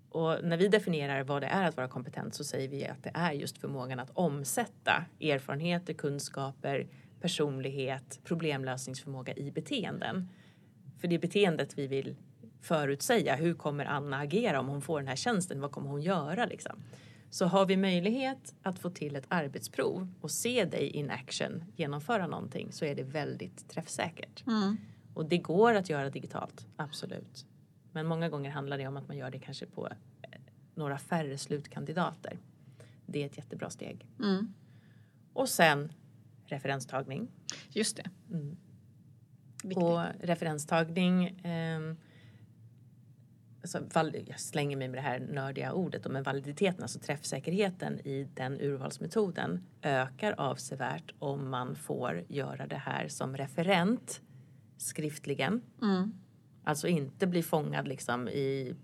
Och 0.09 0.45
när 0.45 0.57
vi 0.57 0.69
definierar 0.69 1.23
vad 1.23 1.43
det 1.43 1.47
är 1.47 1.65
att 1.65 1.77
vara 1.77 1.89
kompetent 1.89 2.35
så 2.35 2.45
säger 2.45 2.69
vi 2.69 2.87
att 2.87 3.03
det 3.03 3.11
är 3.15 3.33
just 3.33 3.59
förmågan 3.59 4.01
att 4.01 4.11
omsätta 4.15 5.05
erfarenheter, 5.21 5.95
kunskaper, 5.95 6.87
personlighet, 7.21 8.21
problemlösningsförmåga 8.25 9.35
i 9.35 9.51
beteenden. 9.51 10.29
För 11.05 11.09
det 11.09 11.15
är 11.15 11.19
beteendet 11.19 11.79
vi 11.79 11.87
vill 11.87 12.17
förutsäga. 12.61 13.37
Hur 13.37 13.55
kommer 13.55 13.85
Anna 13.85 14.19
agera 14.19 14.61
om 14.61 14.69
hon 14.69 14.83
får 14.83 14.99
den 15.01 15.09
här 15.09 15.17
tjänsten? 15.17 15.61
Vad 15.61 15.73
kommer 15.73 15.91
hon 15.91 16.03
göra? 16.03 16.47
Liksom? 16.47 16.83
Så 17.31 17.47
har 17.47 17.67
vi 17.67 17.77
möjlighet 17.77 18.55
att 18.63 18.79
få 18.79 18.91
till 18.91 19.17
ett 19.17 19.27
arbetsprov 19.29 20.09
och 20.21 20.31
se 20.31 20.65
dig 20.65 20.89
in 20.89 21.11
action 21.11 21.65
genomföra 21.77 22.27
någonting 22.27 22.73
så 22.73 22.85
är 22.85 22.95
det 22.95 23.03
väldigt 23.03 23.69
träffsäkert. 23.69 24.47
Mm. 24.47 24.77
Och 25.15 25.27
det 25.27 25.39
går 25.39 25.75
att 25.75 25.89
göra 25.89 26.11
digitalt, 26.11 26.67
absolut. 26.77 27.47
Men 27.93 28.07
många 28.07 28.29
gånger 28.29 28.51
handlar 28.51 28.79
det 28.79 28.87
om 28.87 28.97
att 28.97 29.09
man 29.09 29.17
gör 29.17 29.31
det 29.31 29.39
kanske 29.39 29.67
på 29.67 29.87
eh, 29.87 30.41
några 30.75 30.99
färre 30.99 31.39
slutkandidater. 31.39 32.39
Det 33.07 33.23
är 33.23 33.27
ett 33.27 33.37
jättebra 33.37 33.71
steg. 33.71 34.07
Mm. 34.19 34.55
Och 35.33 35.49
sen 35.49 35.93
referenstagning. 36.47 37.29
Just 37.69 37.97
det. 37.97 38.11
Mm. 38.31 38.57
Och 39.77 40.03
referenstagning 40.21 41.27
eh, 41.29 41.81
alltså, 43.65 43.81
jag 44.27 44.41
slänger 44.41 44.77
mig 44.77 44.89
med 44.89 44.99
det 44.99 45.03
här 45.03 45.21
nördiga 45.21 45.73
ordet, 45.73 46.11
men 46.11 46.23
validiteten, 46.23 46.83
alltså 46.83 46.99
träffsäkerheten 46.99 48.01
i 48.01 48.29
den 48.35 48.61
urvalsmetoden 48.61 49.67
ökar 49.83 50.35
avsevärt 50.39 51.15
om 51.19 51.51
man 51.51 51.75
får 51.75 52.25
göra 52.29 52.67
det 52.67 52.77
här 52.77 53.09
som 53.09 53.37
referent 53.37 54.21
skriftligen. 54.77 55.63
Mm. 55.83 56.13
Alltså 56.65 56.89
inte 56.89 57.27
bli 57.27 57.43
fångad 57.43 57.89
liksom 57.89 58.29
i 58.29 58.75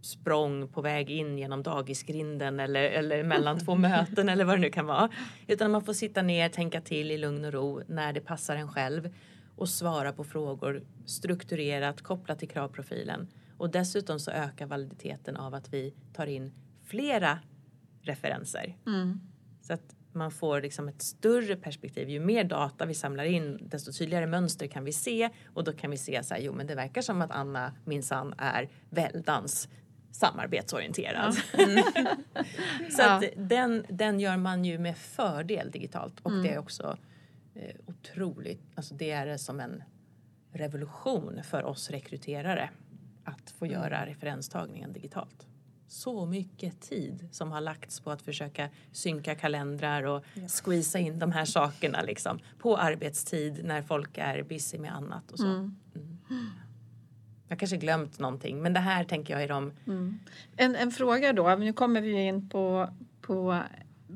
språng 0.00 0.68
på 0.68 0.82
väg 0.82 1.10
in 1.10 1.38
genom 1.38 1.62
dagisgrinden 1.62 2.60
eller, 2.60 2.82
eller 2.82 3.22
mellan 3.22 3.58
två 3.58 3.74
möten 3.76 4.28
eller 4.28 4.44
vad 4.44 4.54
det 4.54 4.60
nu 4.60 4.70
kan 4.70 4.86
vara. 4.86 5.08
Utan 5.46 5.70
man 5.70 5.84
får 5.84 5.92
sitta 5.92 6.22
ner, 6.22 6.48
tänka 6.48 6.80
till 6.80 7.10
i 7.10 7.18
lugn 7.18 7.44
och 7.44 7.52
ro 7.52 7.82
när 7.86 8.12
det 8.12 8.20
passar 8.20 8.56
en 8.56 8.68
själv 8.68 9.08
och 9.56 9.68
svara 9.68 10.12
på 10.12 10.24
frågor 10.24 10.82
strukturerat 11.06 12.02
kopplat 12.02 12.38
till 12.38 12.48
kravprofilen. 12.48 13.28
Och 13.58 13.70
dessutom 13.70 14.20
så 14.20 14.30
ökar 14.30 14.66
validiteten 14.66 15.36
av 15.36 15.54
att 15.54 15.72
vi 15.72 15.94
tar 16.12 16.26
in 16.26 16.52
flera 16.84 17.38
referenser. 18.00 18.76
Mm. 18.86 19.20
Så 19.62 19.72
att 19.72 19.96
man 20.12 20.30
får 20.30 20.60
liksom 20.60 20.88
ett 20.88 21.02
större 21.02 21.56
perspektiv. 21.56 22.08
Ju 22.08 22.20
mer 22.20 22.44
data 22.44 22.86
vi 22.86 22.94
samlar 22.94 23.24
in 23.24 23.58
desto 23.60 23.92
tydligare 23.92 24.26
mönster 24.26 24.66
kan 24.66 24.84
vi 24.84 24.92
se 24.92 25.30
och 25.54 25.64
då 25.64 25.72
kan 25.72 25.90
vi 25.90 25.96
se 25.96 26.22
så 26.22 26.34
här, 26.34 26.40
jo 26.40 26.52
men 26.52 26.66
det 26.66 26.74
verkar 26.74 27.02
som 27.02 27.22
att 27.22 27.30
Anna 27.30 27.72
minsann 27.84 28.34
är 28.38 28.68
väldans 28.90 29.68
samarbetsorienterad. 30.10 31.36
Mm. 31.52 31.84
så 32.90 33.02
att 33.02 33.24
den, 33.36 33.84
den 33.88 34.20
gör 34.20 34.36
man 34.36 34.64
ju 34.64 34.78
med 34.78 34.96
fördel 34.96 35.70
digitalt 35.70 36.20
och 36.22 36.30
mm. 36.30 36.42
det 36.42 36.48
är 36.48 36.58
också 36.58 36.96
otroligt, 37.86 38.62
alltså 38.74 38.94
det 38.94 39.10
är 39.10 39.36
som 39.36 39.60
en 39.60 39.82
revolution 40.52 41.40
för 41.44 41.64
oss 41.64 41.90
rekryterare 41.90 42.70
att 43.24 43.50
få 43.50 43.64
mm. 43.64 43.80
göra 43.80 44.06
referenstagningen 44.06 44.92
digitalt. 44.92 45.46
Så 45.88 46.26
mycket 46.26 46.80
tid 46.80 47.28
som 47.32 47.52
har 47.52 47.60
lagts 47.60 48.00
på 48.00 48.10
att 48.10 48.22
försöka 48.22 48.68
synka 48.92 49.34
kalendrar 49.34 50.02
och 50.02 50.24
ja. 50.34 50.48
squeeza 50.48 50.98
in 50.98 51.18
de 51.18 51.32
här 51.32 51.44
sakerna 51.44 52.02
liksom, 52.02 52.38
på 52.58 52.76
arbetstid 52.76 53.64
när 53.64 53.82
folk 53.82 54.18
är 54.18 54.42
busy 54.42 54.78
med 54.78 54.96
annat 54.96 55.32
och 55.32 55.38
så. 55.38 55.46
Mm. 55.46 55.76
Mm. 55.94 56.50
Jag 57.48 57.58
kanske 57.58 57.76
glömt 57.76 58.18
någonting 58.18 58.62
men 58.62 58.72
det 58.72 58.80
här 58.80 59.04
tänker 59.04 59.34
jag 59.34 59.42
är 59.42 59.48
de... 59.48 59.72
Mm. 59.86 60.18
En, 60.56 60.76
en 60.76 60.90
fråga 60.90 61.32
då, 61.32 61.54
nu 61.54 61.72
kommer 61.72 62.00
vi 62.00 62.12
in 62.12 62.48
på, 62.48 62.88
på, 63.20 63.62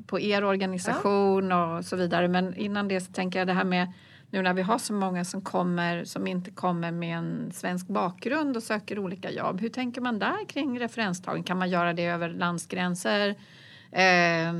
på 0.07 0.19
er 0.19 0.43
organisation 0.43 1.49
ja. 1.49 1.77
och 1.77 1.85
så 1.85 1.95
vidare 1.95 2.27
men 2.27 2.55
innan 2.55 2.87
det 2.87 3.01
så 3.01 3.11
tänker 3.11 3.39
jag 3.39 3.47
det 3.47 3.53
här 3.53 3.63
med 3.63 3.93
nu 4.31 4.41
när 4.41 4.53
vi 4.53 4.61
har 4.61 4.77
så 4.77 4.93
många 4.93 5.25
som 5.25 5.41
kommer 5.41 6.03
som 6.03 6.27
inte 6.27 6.51
kommer 6.51 6.91
med 6.91 7.17
en 7.17 7.51
svensk 7.51 7.87
bakgrund 7.87 8.57
och 8.57 8.63
söker 8.63 8.99
olika 8.99 9.31
jobb. 9.31 9.61
Hur 9.61 9.69
tänker 9.69 10.01
man 10.01 10.19
där 10.19 10.45
kring 10.45 10.79
referenstagning? 10.79 11.43
Kan 11.43 11.57
man 11.57 11.69
göra 11.69 11.93
det 11.93 12.05
över 12.05 12.29
landsgränser, 12.29 13.35
eh, 13.91 14.53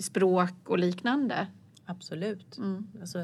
språk 0.00 0.54
och 0.64 0.78
liknande? 0.78 1.46
Absolut. 1.84 2.58
Mm. 2.58 2.86
Alltså, 3.00 3.18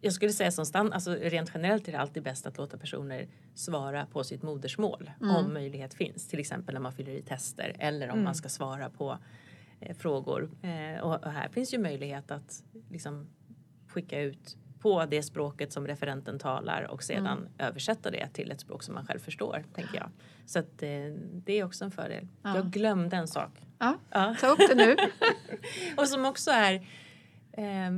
jag 0.00 0.12
skulle 0.12 0.32
säga 0.32 0.50
som 0.50 0.66
stand, 0.66 0.92
alltså 0.92 1.14
rent 1.14 1.50
generellt 1.54 1.88
är 1.88 1.92
det 1.92 1.98
alltid 1.98 2.22
bäst 2.22 2.46
att 2.46 2.58
låta 2.58 2.78
personer 2.78 3.28
svara 3.54 4.06
på 4.06 4.24
sitt 4.24 4.42
modersmål 4.42 5.10
mm. 5.20 5.36
om 5.36 5.52
möjlighet 5.52 5.94
finns. 5.94 6.28
Till 6.28 6.38
exempel 6.38 6.74
när 6.74 6.80
man 6.80 6.92
fyller 6.92 7.12
i 7.12 7.22
tester 7.22 7.76
eller 7.78 8.06
om 8.08 8.12
mm. 8.12 8.24
man 8.24 8.34
ska 8.34 8.48
svara 8.48 8.90
på 8.90 9.18
frågor. 9.98 10.50
Eh, 10.62 11.00
och, 11.00 11.24
och, 11.26 11.32
här 11.32 11.48
finns 11.48 11.74
ju 11.74 11.78
möjlighet 11.78 12.30
att 12.30 12.62
liksom, 12.90 13.26
skicka 13.88 14.20
ut 14.20 14.56
på 14.78 15.04
det 15.04 15.22
språket 15.22 15.72
som 15.72 15.86
referenten 15.86 16.38
talar 16.38 16.82
och 16.82 17.02
sedan 17.02 17.38
mm. 17.38 17.48
översätta 17.58 18.10
det 18.10 18.28
till 18.28 18.50
ett 18.50 18.60
språk 18.60 18.82
som 18.82 18.94
man 18.94 19.06
själv 19.06 19.18
förstår, 19.18 19.64
tänker 19.74 19.96
jag. 19.96 20.10
Så 20.46 20.58
att, 20.58 20.82
eh, 20.82 20.88
det 21.32 21.52
är 21.52 21.64
också 21.64 21.84
en 21.84 21.90
fördel. 21.90 22.28
Ja. 22.42 22.56
Jag 22.56 22.70
glömde 22.70 23.16
en 23.16 23.28
sak. 23.28 23.50
Ja, 23.78 23.98
ja. 24.10 24.36
ta 24.40 24.46
upp 24.46 24.58
det 24.58 24.74
nu. 24.74 24.96
och 25.96 26.08
som 26.08 26.24
också 26.24 26.50
är 26.50 26.74
eh, 27.52 27.90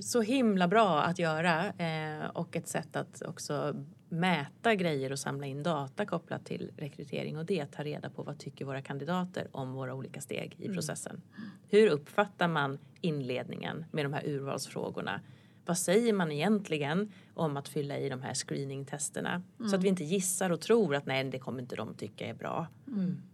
så 0.00 0.20
himla 0.20 0.68
bra 0.68 1.02
att 1.02 1.18
göra 1.18 1.66
eh, 1.66 2.26
och 2.26 2.56
ett 2.56 2.68
sätt 2.68 2.96
att 2.96 3.22
också 3.22 3.84
mäta 4.08 4.74
grejer 4.74 5.12
och 5.12 5.18
samla 5.18 5.46
in 5.46 5.62
data 5.62 6.06
kopplat 6.06 6.44
till 6.44 6.70
rekrytering 6.76 7.38
och 7.38 7.46
det 7.46 7.66
ta 7.66 7.84
reda 7.84 8.10
på 8.10 8.22
vad 8.22 8.38
tycker 8.38 8.64
våra 8.64 8.82
kandidater 8.82 9.48
om 9.52 9.72
våra 9.72 9.94
olika 9.94 10.20
steg 10.20 10.56
i 10.58 10.68
processen. 10.68 11.22
Hur 11.68 11.88
uppfattar 11.88 12.48
man 12.48 12.78
inledningen 13.00 13.84
med 13.92 14.04
de 14.04 14.12
här 14.12 14.26
urvalsfrågorna? 14.26 15.20
Vad 15.66 15.78
säger 15.78 16.12
man 16.12 16.32
egentligen 16.32 17.12
om 17.34 17.56
att 17.56 17.68
fylla 17.68 17.98
i 17.98 18.08
de 18.08 18.22
här 18.22 18.34
screeningtesterna? 18.34 19.42
Så 19.70 19.76
att 19.76 19.82
vi 19.82 19.88
inte 19.88 20.04
gissar 20.04 20.50
och 20.50 20.60
tror 20.60 20.94
att 20.94 21.06
nej, 21.06 21.24
det 21.24 21.38
kommer 21.38 21.62
inte 21.62 21.76
de 21.76 21.94
tycka 21.94 22.26
är 22.26 22.34
bra. 22.34 22.66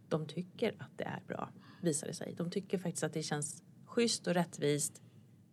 De 0.09 0.27
tycker 0.27 0.75
att 0.79 0.99
det 0.99 1.05
är 1.05 1.21
bra, 1.29 1.51
visar 1.81 2.07
det 2.07 2.15
sig. 2.15 2.35
De 2.37 2.51
tycker 2.51 2.79
faktiskt 2.79 3.05
att 3.05 3.13
det 3.13 3.23
känns 3.23 3.63
schysst 3.87 4.27
och 4.27 4.35
rättvist. 4.35 5.03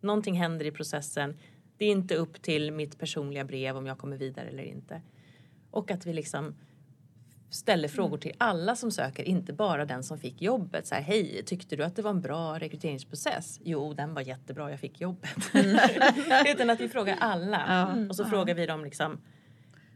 Någonting 0.00 0.34
händer 0.34 0.66
i 0.66 0.70
processen. 0.70 1.36
Det 1.82 1.86
är 1.86 1.90
inte 1.90 2.14
upp 2.14 2.42
till 2.42 2.72
mitt 2.72 2.98
personliga 2.98 3.44
brev 3.44 3.76
om 3.76 3.86
jag 3.86 3.98
kommer 3.98 4.16
vidare 4.16 4.48
eller 4.48 4.62
inte. 4.62 5.02
Och 5.70 5.90
att 5.90 6.06
vi 6.06 6.12
liksom 6.12 6.54
ställer 7.50 7.88
frågor 7.88 8.18
till 8.18 8.32
alla 8.38 8.76
som 8.76 8.90
söker, 8.90 9.24
inte 9.24 9.52
bara 9.52 9.84
den 9.84 10.02
som 10.02 10.18
fick 10.18 10.42
jobbet. 10.42 10.86
Så 10.86 10.94
här, 10.94 11.02
Hej, 11.02 11.42
tyckte 11.46 11.76
du 11.76 11.84
att 11.84 11.96
det 11.96 12.02
var 12.02 12.10
en 12.10 12.20
bra 12.20 12.58
rekryteringsprocess? 12.58 13.60
Jo, 13.64 13.94
den 13.94 14.14
var 14.14 14.22
jättebra, 14.22 14.70
jag 14.70 14.80
fick 14.80 15.00
jobbet. 15.00 15.30
Utan 16.54 16.70
att 16.70 16.80
vi 16.80 16.88
frågar 16.88 17.16
alla. 17.20 17.64
Ja. 17.68 18.08
Och 18.08 18.16
så 18.16 18.24
frågar 18.24 18.54
vi 18.54 18.66
dem 18.66 18.84
liksom, 18.84 19.20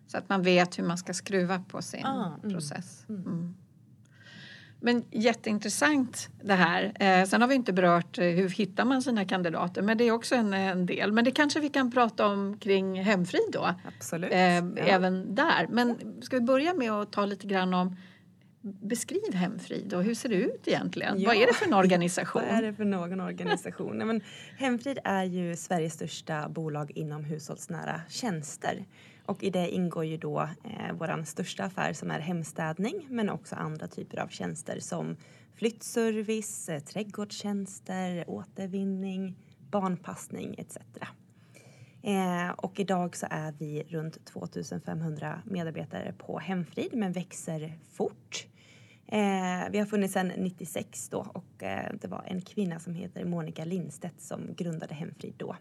Så 0.06 0.18
att 0.18 0.28
man 0.28 0.42
vet 0.42 0.78
hur 0.78 0.84
man 0.84 0.98
ska 0.98 1.14
skruva 1.14 1.64
på 1.68 1.82
sin 1.82 2.06
Ah, 2.06 2.34
mm, 2.42 2.50
process. 2.52 3.04
Men 4.80 5.04
jätteintressant 5.10 6.28
det 6.42 6.54
här. 6.54 6.92
Eh, 7.00 7.24
sen 7.26 7.40
har 7.40 7.48
vi 7.48 7.54
inte 7.54 7.72
berört 7.72 8.18
eh, 8.18 8.24
hur 8.24 8.48
hittar 8.48 8.84
man 8.84 9.02
sina 9.02 9.24
kandidater, 9.24 9.82
men 9.82 9.98
det 9.98 10.04
är 10.04 10.12
också 10.12 10.34
en, 10.34 10.52
en 10.54 10.86
del. 10.86 11.12
Men 11.12 11.24
det 11.24 11.30
kanske 11.30 11.60
vi 11.60 11.68
kan 11.68 11.90
prata 11.90 12.26
om 12.26 12.58
kring 12.58 13.02
Hemfrid 13.02 13.50
då, 13.52 13.74
Absolut. 13.96 14.32
eh, 14.32 14.38
Ja. 14.40 14.62
även 14.76 15.34
där. 15.34 15.66
Men 15.70 15.96
ska 16.22 16.36
vi 16.36 16.42
börja 16.42 16.74
med 16.74 16.92
att 16.92 17.12
ta 17.12 17.26
lite 17.26 17.46
grann 17.46 17.74
om 17.74 17.96
Beskriv 18.82 19.34
Hemfrid 19.34 19.94
och 19.94 20.04
hur 20.04 20.14
ser 20.14 20.28
det 20.28 20.34
ut 20.34 20.68
egentligen? 20.68 21.20
Ja. 21.20 21.28
Vad 21.28 21.36
är 21.36 21.46
det 21.46 21.52
för 21.54 21.66
en 21.66 21.74
organisation? 21.84 22.42
Vad 22.48 22.58
är 22.58 22.62
det 22.62 22.72
för 22.74 22.84
någon 22.84 23.20
organisation? 23.20 23.98
Nej, 23.98 24.06
men 24.06 24.20
Hemfrid 24.58 24.98
är 25.04 25.24
ju 25.24 25.56
Sveriges 25.56 25.92
största 25.94 26.48
bolag 26.48 26.90
inom 26.94 27.24
hushållsnära 27.24 28.00
tjänster. 28.08 28.84
Och 29.26 29.42
i 29.42 29.50
det 29.50 29.70
ingår 29.70 30.04
ju 30.04 30.16
då 30.16 30.40
eh, 30.40 30.92
vår 30.92 31.24
största 31.24 31.64
affär 31.64 31.92
som 31.92 32.10
är 32.10 32.20
hemstädning 32.20 33.06
men 33.10 33.30
också 33.30 33.56
andra 33.56 33.88
typer 33.88 34.18
av 34.18 34.28
tjänster 34.28 34.80
som 34.80 35.16
flyttservice, 35.54 36.68
eh, 36.68 36.80
trädgårdstjänster, 36.80 38.24
återvinning, 38.30 39.36
barnpassning 39.70 40.54
etc. 40.58 40.76
Eh, 42.02 42.50
och 42.50 42.80
idag 42.80 43.16
så 43.16 43.26
är 43.30 43.52
vi 43.58 43.82
runt 43.88 44.24
2500 44.24 45.42
medarbetare 45.44 46.14
på 46.18 46.38
Hemfrid 46.38 46.90
men 46.94 47.12
växer 47.12 47.78
fort. 47.92 48.46
Eh, 49.08 49.70
vi 49.70 49.78
har 49.78 49.86
funnits 49.86 50.14
sedan 50.14 50.32
96 50.36 51.08
då 51.08 51.26
och 51.34 51.62
eh, 51.62 51.92
det 52.00 52.08
var 52.08 52.24
en 52.26 52.40
kvinna 52.40 52.78
som 52.78 52.94
heter 52.94 53.24
Monica 53.24 53.64
Lindstedt 53.64 54.20
som 54.20 54.54
grundade 54.56 54.94
Hemfrid 54.94 55.34
då. 55.36 55.56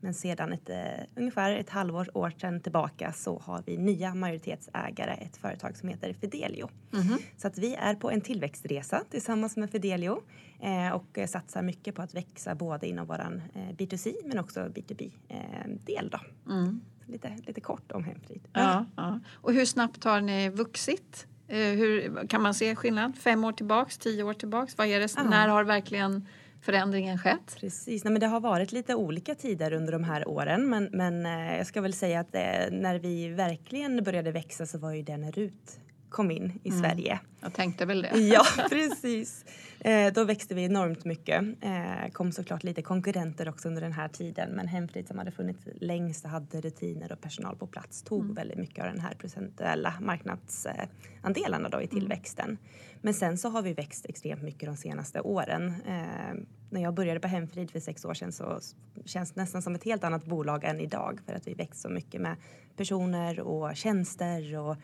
Men 0.00 0.14
sedan 0.14 0.52
ett, 0.52 0.70
eh, 0.70 0.76
ungefär 1.16 1.52
ett 1.52 1.70
halvår 1.70 2.16
år 2.16 2.32
sedan 2.40 2.60
tillbaka 2.60 3.12
så 3.12 3.38
har 3.38 3.62
vi 3.66 3.76
nya 3.76 4.14
majoritetsägare, 4.14 5.12
ett 5.12 5.36
företag 5.36 5.76
som 5.76 5.88
heter 5.88 6.12
Fidelio. 6.12 6.68
Mhm. 6.90 7.18
Så 7.36 7.46
att 7.46 7.58
vi 7.58 7.74
är 7.74 7.94
på 7.94 8.10
en 8.10 8.20
tillväxtresa 8.20 9.04
tillsammans 9.10 9.56
med 9.56 9.70
Fidelio 9.70 10.22
eh, 10.60 10.92
och 10.92 11.18
eh, 11.18 11.26
satsar 11.26 11.62
mycket 11.62 11.94
på 11.94 12.02
att 12.02 12.14
växa 12.14 12.54
både 12.54 12.86
inom 12.86 13.06
våran 13.06 13.42
eh, 13.54 13.60
B2C 13.60 14.14
men 14.24 14.38
också 14.38 14.60
B2B-del 14.60 16.10
då. 16.10 16.20
Mm. 16.52 16.80
Lite, 17.06 17.36
lite 17.46 17.60
kort 17.60 17.92
om 17.92 18.04
Hemfrid. 18.04 18.48
Ja, 18.52 18.86
ja. 18.96 19.20
Och 19.34 19.52
hur 19.52 19.64
snabbt 19.64 20.04
har 20.04 20.20
ni 20.20 20.48
vuxit? 20.48 21.26
Eh, 21.48 21.58
hur, 21.58 22.26
kan 22.26 22.42
man 22.42 22.54
se 22.54 22.76
skillnad? 22.76 23.16
Fem 23.18 23.44
år 23.44 23.52
tillbaks, 23.52 23.98
tio 23.98 24.22
år 24.22 24.34
tillbaks? 24.34 24.78
Vad 24.78 24.86
är 24.86 25.00
det, 25.00 25.12
Ja. 25.16 25.22
När 25.22 25.48
har 25.48 25.64
verkligen 25.64 26.28
förändringen 26.66 27.18
skett? 27.18 27.56
Precis, 27.60 28.04
Nej, 28.04 28.12
men 28.12 28.20
det 28.20 28.26
har 28.26 28.40
varit 28.40 28.72
lite 28.72 28.94
olika 28.94 29.34
tider 29.34 29.72
under 29.72 29.92
de 29.92 30.04
här 30.04 30.28
åren 30.28 30.70
men, 30.70 30.88
men 30.92 31.26
eh, 31.26 31.56
jag 31.56 31.66
ska 31.66 31.80
väl 31.80 31.92
säga 31.92 32.20
att 32.20 32.34
eh, 32.34 32.40
när 32.70 32.98
vi 32.98 33.28
verkligen 33.28 34.04
började 34.04 34.32
växa 34.32 34.66
så 34.66 34.78
var 34.78 34.92
ju 34.92 35.02
det 35.02 35.16
när 35.16 35.32
RUT 35.32 35.80
kom 36.08 36.30
in 36.30 36.60
i 36.62 36.70
Sverige. 36.70 37.20
Jag 37.40 37.52
tänkte 37.52 37.86
väl 37.86 38.02
det. 38.02 38.18
Ja, 38.18 38.44
precis. 38.70 39.44
Eh, 39.80 40.12
då 40.12 40.24
växte 40.24 40.54
vi 40.54 40.64
enormt 40.64 41.04
mycket. 41.04 41.44
Eh, 41.60 42.10
kom 42.12 42.32
såklart 42.32 42.64
lite 42.64 42.82
konkurrenter 42.82 43.48
också 43.48 43.68
under 43.68 43.82
den 43.82 43.92
här 43.92 44.08
tiden 44.08 44.50
men 44.50 44.68
Hemfrid 44.68 45.08
som 45.08 45.18
hade 45.18 45.30
funnits 45.30 45.60
längst 45.80 46.24
och 46.24 46.30
hade 46.30 46.60
rutiner 46.60 47.12
och 47.12 47.20
personal 47.20 47.56
på 47.56 47.66
plats 47.66 48.02
tog 48.02 48.34
väldigt 48.34 48.58
mycket 48.58 48.84
av 48.84 48.90
den 48.90 49.00
här 49.00 49.14
procentuella 49.18 49.94
marknadsandelarna 50.00 51.68
då 51.68 51.82
i 51.82 51.86
tillväxten. 51.86 52.58
Men 53.00 53.14
sen 53.14 53.38
så 53.38 53.48
har 53.48 53.62
vi 53.62 53.72
växt 53.72 54.06
extremt 54.08 54.42
mycket 54.42 54.68
de 54.68 54.76
senaste 54.76 55.20
åren. 55.20 55.74
Eh, 55.86 56.34
när 56.70 56.82
jag 56.82 56.94
började 56.94 57.20
på 57.20 57.28
Hemfrid 57.28 57.70
för 57.70 57.80
sex 57.80 58.04
år 58.04 58.14
sedan 58.14 58.32
så 58.32 58.60
känns 59.04 59.32
det 59.32 59.40
nästan 59.40 59.62
som 59.62 59.74
ett 59.74 59.84
helt 59.84 60.04
annat 60.04 60.24
bolag 60.24 60.64
än 60.64 60.80
idag 60.80 61.20
för 61.26 61.34
att 61.34 61.46
vi 61.46 61.54
växt 61.54 61.80
så 61.80 61.88
mycket 61.88 62.20
med 62.20 62.36
personer 62.76 63.40
och 63.40 63.76
tjänster 63.76 64.56
och 64.58 64.76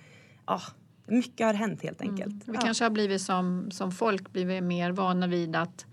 ja, 0.47 0.61
mycket 1.07 1.47
har 1.47 1.55
hänt 1.55 1.83
helt 1.83 2.01
enkelt. 2.01 2.49
Vi 2.49 2.53
Ja. 2.55 2.61
kanske 2.61 2.85
har 2.85 2.91
blivit 2.91 3.23
som, 3.23 3.71
som 3.71 3.93
folk 3.93 4.33
blivit 4.33 4.63
mer 4.63 4.91
vana 4.93 5.27
vid 5.27 5.57
att 5.57 5.87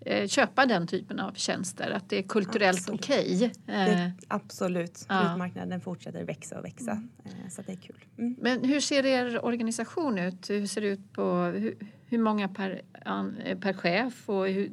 eh, 0.00 0.26
köpa 0.28 0.66
den 0.66 0.86
typen 0.86 1.20
av 1.20 1.32
tjänster. 1.34 1.90
Att 1.90 2.08
det 2.10 2.18
är 2.18 2.22
kulturellt 2.22 2.88
okej. 2.90 3.44
Eh, 3.44 3.50
Det, 3.84 4.12
absolut. 4.28 5.06
Ja. 5.08 5.20
Flyttmarknaden 5.20 5.80
fortsätter 5.80 6.24
växa 6.24 6.58
och 6.58 6.64
växa. 6.64 7.02
Eh, 7.24 7.48
Så 7.50 7.62
det 7.62 7.72
är 7.72 7.76
kul. 7.76 8.04
Mm. 8.18 8.36
Men 8.40 8.64
hur 8.64 8.80
ser 8.80 9.06
er 9.06 9.44
organisation 9.44 10.18
ut? 10.18 10.50
Hur 10.50 10.66
ser 10.66 10.80
det 10.80 10.86
ut 10.86 11.12
på 11.12 11.32
hur, 11.42 11.74
hur 12.10 12.18
många 12.18 12.48
per, 12.48 12.82
eh, 13.44 13.58
per 13.58 13.72
chef 13.72 14.28
och 14.28 14.48
hur, 14.48 14.70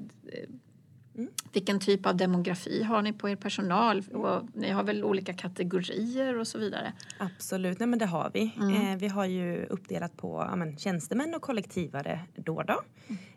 Mm. 1.18 1.30
vilken 1.54 1.80
typ 1.80 2.06
av 2.06 2.18
demografi 2.18 2.84
har 2.84 3.02
ni 3.02 3.14
på 3.14 3.30
er 3.30 3.36
personal? 3.36 4.04
Och 4.14 4.44
ni 4.54 4.72
har 4.72 4.84
väl 4.84 5.04
olika 5.04 5.34
kategorier 5.34 6.40
och 6.40 6.48
så 6.48 6.58
vidare? 6.58 6.94
Absolut, 7.20 7.80
Nej, 7.80 7.88
men 7.88 8.00
det 8.00 8.06
har 8.06 8.32
vi. 8.34 8.54
Mm. 8.58 8.76
Eh, 8.76 8.98
vi 8.98 9.08
har 9.08 9.26
ju 9.26 9.66
uppdelat 9.66 10.18
på 10.18 10.46
ja, 10.50 10.56
men, 10.56 10.78
tjänstemän 10.78 11.36
och 11.36 11.42
kollektivare 11.42 12.20
då 12.36 12.64
då. 12.64 12.82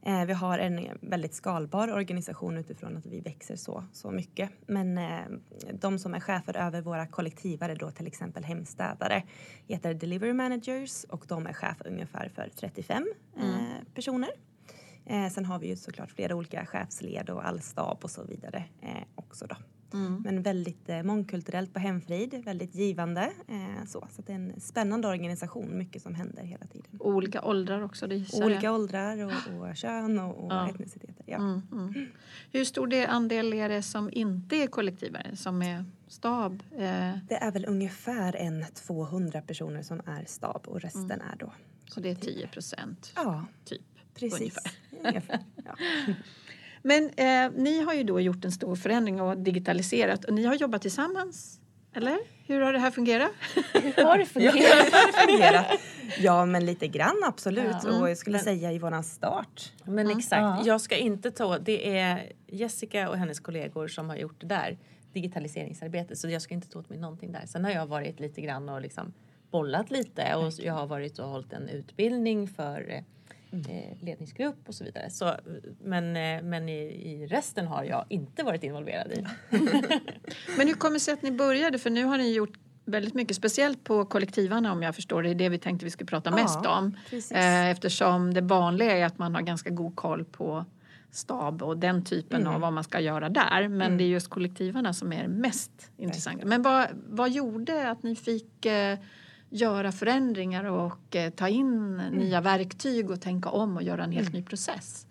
Eh, 0.03 0.25
vi 0.25 0.33
har 0.33 0.59
en 0.59 0.99
väldigt 1.01 1.35
skalbar 1.35 1.93
organisation 1.93 2.59
utifrån 2.59 2.97
att 2.97 3.07
vi 3.07 3.21
växer 3.21 3.57
så, 3.57 3.85
så 3.93 4.11
mycket. 4.11 4.51
Men 4.67 4.99
eh, 4.99 5.21
de 5.73 5.99
som 5.99 6.15
är 6.15 6.21
chefer 6.21 6.57
över 6.57 6.83
våra 6.83 7.07
kollektivare 7.07 7.75
då 7.75 7.91
till 7.91 8.07
exempel 8.07 8.45
hemstädare 8.45 9.23
heter 9.67 9.95
delivery 9.95 10.33
managers 10.33 11.05
och 11.05 11.25
de 11.29 11.47
är 11.47 11.53
chef 11.53 11.77
ungefär 11.85 12.29
för 12.35 12.51
35 12.57 13.07
eh, 13.37 13.43
personer. 13.95 14.31
Eh, 15.07 15.29
sen 15.29 15.45
har 15.45 15.59
vi 15.59 15.67
ju 15.69 15.77
såklart 15.77 16.11
flera 16.11 16.35
olika 16.37 16.67
chefsled 16.67 17.31
och 17.31 17.47
all 17.47 17.61
stab 17.61 17.99
och 18.03 18.11
så 18.11 18.25
vidare 18.25 18.65
eh, 18.83 19.03
också 19.15 19.47
då. 19.47 19.57
Men 20.25 20.43
väldigt 20.43 20.89
eh, 20.89 21.03
mångkulturellt 21.03 21.73
på 21.73 21.79
Hemfrid, 21.79 22.43
väldigt 22.45 22.75
givande. 22.75 23.31
Eh, 23.49 23.87
så 23.87 24.09
så 24.11 24.23
det 24.23 24.33
är 24.33 24.37
en 24.37 24.61
spännande 24.61 25.09
organisation, 25.09 25.79
mycket 25.79 26.03
som 26.03 26.15
händer 26.15 26.43
hela 26.43 26.67
tiden. 26.67 26.91
Olika 27.01 27.43
åldrar 27.43 27.83
också? 27.83 28.07
Gissar 28.07 28.39
jag. 28.39 28.47
Olika 28.47 28.73
åldrar 28.73 29.25
och, 29.27 29.33
och 29.69 29.77
kön 29.77 30.19
och, 30.19 30.45
och 30.45 30.53
Ja. 30.53 30.69
etniciteter. 30.69 31.25
Ja. 31.27 31.37
Mm, 31.37 31.63
mm. 31.73 32.07
Hur 32.53 32.65
stor 32.65 32.87
del 32.87 33.09
andel 33.11 33.53
är 33.55 33.69
det 33.69 33.83
som 33.83 34.11
inte 34.13 34.57
är 34.57 34.67
kollektivare, 34.67 35.37
som 35.37 35.63
är 35.63 35.85
stab? 36.09 36.63
Eh, 36.73 36.79
Det 37.29 37.35
är 37.41 37.53
väl 37.53 37.65
ungefär 37.69 38.37
en 38.37 38.65
200 38.75 39.43
personer 39.43 39.83
som 39.83 40.01
är 40.07 40.25
stab 40.27 40.63
och 40.69 40.81
resten 40.81 41.05
Mm. 41.05 41.27
är 41.33 41.37
då 41.37 41.53
så 41.87 42.01
det 42.01 42.11
är 42.11 42.15
10 42.15 42.47
procent, 42.47 43.13
Ja, 43.17 43.45
typ. 43.65 43.81
Precis. 44.21 44.41
Ungefär. 44.41 44.73
Ungefär. 45.09 45.39
Ja. 45.65 45.75
Men 46.83 47.05
eh, 47.17 47.51
ni 47.63 47.81
har 47.85 47.95
ju 47.95 48.03
då 48.05 48.21
gjort 48.21 48.45
en 48.45 48.53
stor 48.53 48.77
förändring 48.77 49.21
och 49.21 49.39
digitaliserat. 49.39 50.25
Och 50.25 50.35
ni 50.35 50.45
har 50.45 50.55
jobbat 50.55 50.83
tillsammans, 50.83 51.61
eller? 51.95 52.19
Hur 52.47 52.61
har 52.61 52.73
det 52.73 52.79
här 52.79 52.91
fungerat? 52.91 53.31
hur 53.75 54.05
har 54.05 54.19
det 54.19 54.23
Ja, 54.35 54.53
fungerat? 54.53 54.91
det 54.91 54.97
har 54.97 55.27
fungerat. 55.27 55.81
ja, 56.19 56.47
men 56.47 56.67
lite 56.67 56.89
grann 56.89 57.17
absolut. 57.27 57.77
Ja. 57.85 58.01
Och 58.01 58.11
jag 58.11 58.19
skulle 58.19 58.37
Men- 58.37 58.45
säga 58.45 58.73
i 58.73 58.79
våran 58.79 59.05
start. 59.05 59.73
Men 59.85 59.99
Mm. 60.07 60.19
exakt, 60.19 60.41
Ja. 60.41 60.63
jag 60.67 60.81
ska 60.81 60.97
inte 60.97 61.31
ta... 61.31 61.59
Det 61.59 61.99
är 61.99 62.33
Jessica 62.47 63.09
och 63.09 63.17
hennes 63.17 63.41
kollegor 63.41 63.89
som 63.89 64.09
har 64.09 64.17
gjort 64.17 64.41
det 64.41 64.47
där 64.47 64.79
digitaliseringsarbetet 65.13 66.19
så 66.19 66.29
jag 66.29 66.43
ska 66.43 66.55
inte 66.55 66.69
ta 66.69 66.79
åt 66.79 66.89
mig 66.91 66.99
någonting 66.99 67.33
där. 67.33 67.47
Sen 67.47 67.65
har 67.65 67.71
jag 67.73 67.87
varit 67.87 68.21
lite 68.21 68.41
grann 68.41 68.69
och 68.69 68.81
liksom 68.81 69.13
bollat 69.51 69.91
lite 69.91 70.35
och 70.35 70.53
jag 70.59 70.75
har 70.75 70.87
varit 70.87 71.19
och 71.19 71.29
hållit 71.29 71.53
en 71.53 71.69
utbildning 71.69 72.49
för 72.49 73.05
eh, 73.53 73.77
eh, 73.77 73.97
ledningsgrupp 74.01 74.69
och 74.69 74.75
så 74.75 74.85
vidare. 74.85 75.11
Så, 75.11 75.37
men 75.81 76.17
eh, 76.17 76.43
men 76.43 76.69
i, 76.69 76.83
i 77.13 77.27
resten 77.27 77.67
har 77.67 77.85
jag 77.85 78.05
inte 78.09 78.43
varit 78.43 78.63
involverad 78.63 79.13
i. 79.13 79.25
Men 80.59 80.69
hur 80.69 80.75
kommer 80.75 80.95
det 80.95 81.01
sig 81.01 81.15
att 81.15 81.23
ni 81.23 81.31
började? 81.31 81.79
För 81.79 81.91
nu 81.91 82.05
har 82.05 82.19
ni 82.19 82.33
gjort 82.33 82.59
väldigt 82.85 83.15
mycket, 83.15 83.37
speciellt 83.37 83.85
på 83.85 84.05
kollektivarna 84.05 84.73
om 84.73 84.83
jag 84.83 84.95
förstår 84.95 85.23
det. 85.23 85.29
Det 85.29 85.33
är 85.33 85.39
det 85.39 85.49
vi 85.49 85.59
tänkte 85.59 85.85
vi 85.85 85.91
skulle 85.91 86.07
prata 86.07 86.31
Ja, 86.31 86.37
mest 86.37 86.67
om. 86.67 86.97
precis. 87.11 87.33
Eh, 87.33 87.71
eftersom 87.71 88.35
det 88.35 88.41
vanliga 88.41 88.97
är 88.97 89.05
att 89.05 89.19
man 89.19 89.35
har 89.35 89.43
ganska 89.43 89.71
god 89.71 89.97
koll 89.97 90.25
på 90.25 90.65
stab 91.11 91.63
och 91.63 91.79
den 91.79 92.05
typen 92.05 92.41
mm. 92.41 92.55
av 92.55 92.61
vad 92.61 92.73
man 92.73 92.85
ska 92.85 93.01
göra 93.01 93.29
där. 93.29 93.69
Men 93.69 93.83
mm. 93.83 93.99
det 93.99 94.05
är 94.05 94.09
just 94.09 94.29
kollektivarna 94.29 94.93
som 94.93 95.13
är 95.13 95.29
mest 95.29 95.91
intressanta. 95.97 96.47
Men 96.47 96.63
vad, 96.63 96.87
vad 97.07 97.31
gjorde 97.31 97.91
att 97.91 98.03
ni 98.03 98.17
fick 98.17 98.67
eh, 98.67 98.99
göra 99.51 99.93
förändringar 99.93 100.65
och 100.65 101.17
eh, 101.17 101.31
ta 101.31 101.49
in 101.49 102.01
mm. 102.01 102.15
nya 102.15 102.41
verktyg 102.41 103.11
och 103.11 103.21
tänka 103.21 103.49
om 103.49 103.77
och 103.77 103.83
göra 103.83 104.05
en 104.05 104.13
helt 104.13 104.29
mm. 104.29 104.41
ny 104.41 104.47
process? 104.47 105.07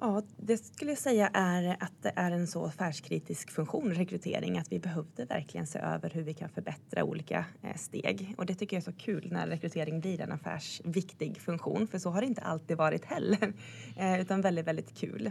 Ja, 0.00 0.22
det 0.36 0.56
skulle 0.56 0.90
jag 0.90 0.98
säga 0.98 1.30
är 1.34 1.76
att 1.80 2.02
det 2.02 2.12
är 2.16 2.30
en 2.30 2.46
så 2.46 2.64
affärskritisk 2.64 3.50
funktion, 3.50 3.94
rekrytering, 3.94 4.58
att 4.58 4.72
vi 4.72 4.78
behövde 4.78 5.24
verkligen 5.24 5.66
se 5.66 5.78
över 5.78 6.10
hur 6.10 6.22
vi 6.22 6.34
kan 6.34 6.48
förbättra 6.48 7.04
olika 7.04 7.44
eh, 7.62 7.76
steg. 7.76 8.34
Och 8.38 8.46
det 8.46 8.54
tycker 8.54 8.76
jag 8.76 8.80
är 8.80 8.92
så 8.92 8.98
kul 8.98 9.28
när 9.32 9.46
rekrytering 9.46 10.00
blir 10.00 10.20
en 10.20 10.32
affärsviktig 10.32 11.40
funktion, 11.40 11.86
för 11.86 11.98
så 11.98 12.10
har 12.10 12.20
det 12.20 12.26
inte 12.26 12.40
alltid 12.40 12.76
varit 12.76 13.04
heller, 13.04 13.52
eh, 13.96 14.20
utan 14.20 14.40
väldigt, 14.40 14.66
väldigt 14.66 14.94
kul. 14.94 15.30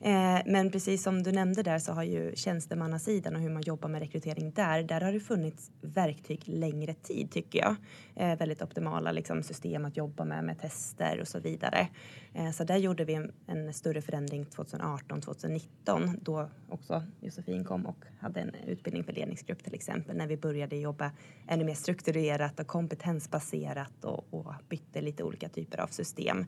Eh, 0.00 0.38
men 0.46 0.70
precis 0.70 1.02
som 1.02 1.22
du 1.22 1.32
nämnde 1.32 1.62
där 1.62 1.78
så 1.78 1.92
har 1.92 2.02
ju 2.02 2.32
tjänstemannasidan 2.36 3.36
och 3.36 3.42
hur 3.42 3.50
man 3.50 3.62
jobbar 3.62 3.88
med 3.88 4.00
rekrytering 4.00 4.50
där, 4.50 4.82
där 4.82 5.00
har 5.00 5.12
det 5.12 5.20
funnits 5.20 5.70
verktyg 5.80 6.42
längre 6.44 6.94
tid 6.94 7.30
tycker 7.30 7.58
jag. 7.58 7.76
Eh, 8.16 8.38
väldigt 8.38 8.62
optimala 8.62 9.12
liksom, 9.12 9.42
system 9.42 9.84
att 9.84 9.96
jobba 9.96 10.24
med, 10.24 10.44
med 10.44 10.60
tester 10.60 11.20
och 11.20 11.28
så 11.28 11.40
vidare. 11.40 11.88
Eh, 12.34 12.50
så 12.50 12.64
där 12.64 12.76
gjorde 12.76 13.04
vi 13.04 13.14
en, 13.14 13.32
en 13.46 13.74
större 13.74 14.02
förändring 14.02 14.44
2018-2019 14.44 16.18
då 16.22 16.48
också 16.68 17.02
Josefin 17.20 17.64
kom 17.64 17.86
och 17.86 18.04
hade 18.20 18.40
en 18.40 18.54
utbildning 18.66 19.04
för 19.04 19.12
ledningsgrupp 19.12 19.64
till 19.64 19.74
exempel 19.74 20.16
när 20.16 20.26
vi 20.26 20.36
började 20.36 20.76
jobba 20.76 21.10
ännu 21.48 21.64
mer 21.64 21.74
strukturerat 21.74 22.60
och 22.60 22.66
kompetensbaserat 22.66 24.04
och, 24.04 24.24
och 24.30 24.52
bytte 24.68 25.00
lite 25.00 25.24
olika 25.24 25.48
typer 25.48 25.80
av 25.80 25.86
system. 25.86 26.46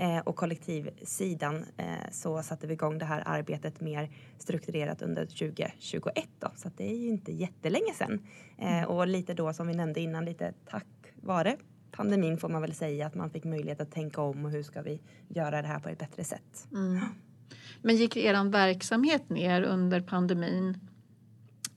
Eh, 0.00 0.18
och 0.18 0.36
kollektivsidan 0.36 1.64
eh, 1.76 2.10
så 2.10 2.42
satte 2.42 2.66
vi 2.66 2.72
igång 2.72 2.98
det 2.98 3.04
här 3.04 3.22
arbetet 3.26 3.80
mer 3.80 4.10
strukturerat 4.38 5.02
under 5.02 5.26
2021 5.26 6.28
då, 6.38 6.48
så 6.56 6.70
det 6.76 6.90
är 6.90 6.96
ju 6.96 7.08
inte 7.08 7.32
jättelänge 7.32 7.94
sedan. 7.94 8.26
Eh, 8.58 8.84
och 8.84 9.06
lite 9.06 9.34
då 9.34 9.52
som 9.52 9.66
vi 9.66 9.74
nämnde 9.74 10.00
innan, 10.00 10.24
lite 10.24 10.54
tack 10.70 10.86
vare 11.14 11.56
pandemin 11.90 12.38
får 12.38 12.48
man 12.48 12.62
väl 12.62 12.74
säga 12.74 13.06
att 13.06 13.14
man 13.14 13.30
fick 13.30 13.44
möjlighet 13.44 13.80
att 13.80 13.92
tänka 13.92 14.20
om 14.20 14.44
och 14.44 14.50
hur 14.50 14.62
ska 14.62 14.82
vi 14.82 15.00
göra 15.28 15.62
det 15.62 15.68
här 15.68 15.78
på 15.78 15.88
ett 15.88 15.98
bättre 15.98 16.24
sätt. 16.24 16.68
Mm. 16.72 17.00
Men 17.82 17.96
gick 17.96 18.16
er 18.16 18.50
verksamhet 18.50 19.30
ner 19.30 19.62
under 19.62 20.00
pandemin 20.00 20.89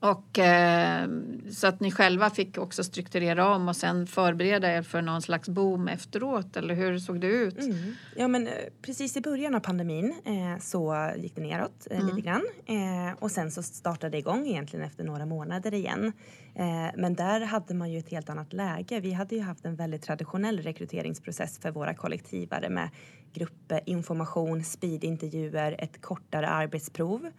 och, 0.04 0.38
eh, 0.38 1.08
så 1.50 1.66
att 1.66 1.80
ni 1.80 1.90
själva 1.90 2.30
fick 2.30 2.58
också 2.58 2.84
strukturera 2.84 3.54
om 3.54 3.68
och 3.68 3.76
sen 3.76 4.06
förbereda 4.06 4.76
er 4.76 4.82
för 4.82 5.02
någon 5.02 5.22
slags 5.22 5.48
boom 5.48 5.88
efteråt 5.88 6.56
eller 6.56 6.74
hur 6.74 6.98
såg 6.98 7.20
det 7.20 7.26
ut? 7.26 7.58
Mm. 7.58 7.94
Ja 8.16 8.28
men 8.28 8.46
eh, 8.46 8.52
precis 8.82 9.16
i 9.16 9.20
början 9.20 9.54
av 9.54 9.60
pandemin 9.60 10.14
eh, 10.24 10.60
så 10.60 11.10
gick 11.16 11.36
det 11.36 11.42
neråt 11.42 11.86
eh, 11.90 12.00
mm. 12.00 12.08
lite 12.08 12.20
grann 12.20 12.42
eh, 12.66 13.14
och 13.18 13.30
sen 13.30 13.50
så 13.50 13.62
startade 13.62 14.10
det 14.10 14.18
igång 14.18 14.46
egentligen 14.46 14.86
efter 14.86 15.04
några 15.04 15.26
månader 15.26 15.74
igen. 15.74 16.12
Eh, 16.54 16.90
men 16.96 17.14
där 17.14 17.40
hade 17.40 17.74
man 17.74 17.92
ju 17.92 17.98
ett 17.98 18.10
helt 18.10 18.30
annat 18.30 18.52
läge. 18.52 19.00
Vi 19.00 19.12
hade 19.12 19.34
ju 19.34 19.42
haft 19.42 19.64
en 19.64 19.76
väldigt 19.76 20.02
traditionell 20.02 20.58
rekryteringsprocess 20.58 21.58
för 21.58 21.70
våra 21.70 21.94
kollektivare 21.94 22.68
med 22.68 22.88
gruppinformation, 23.34 24.64
speedintervjuer, 24.64 25.76
ett 25.78 26.00
kortare 26.02 26.48
arbetsprov. 26.48 27.30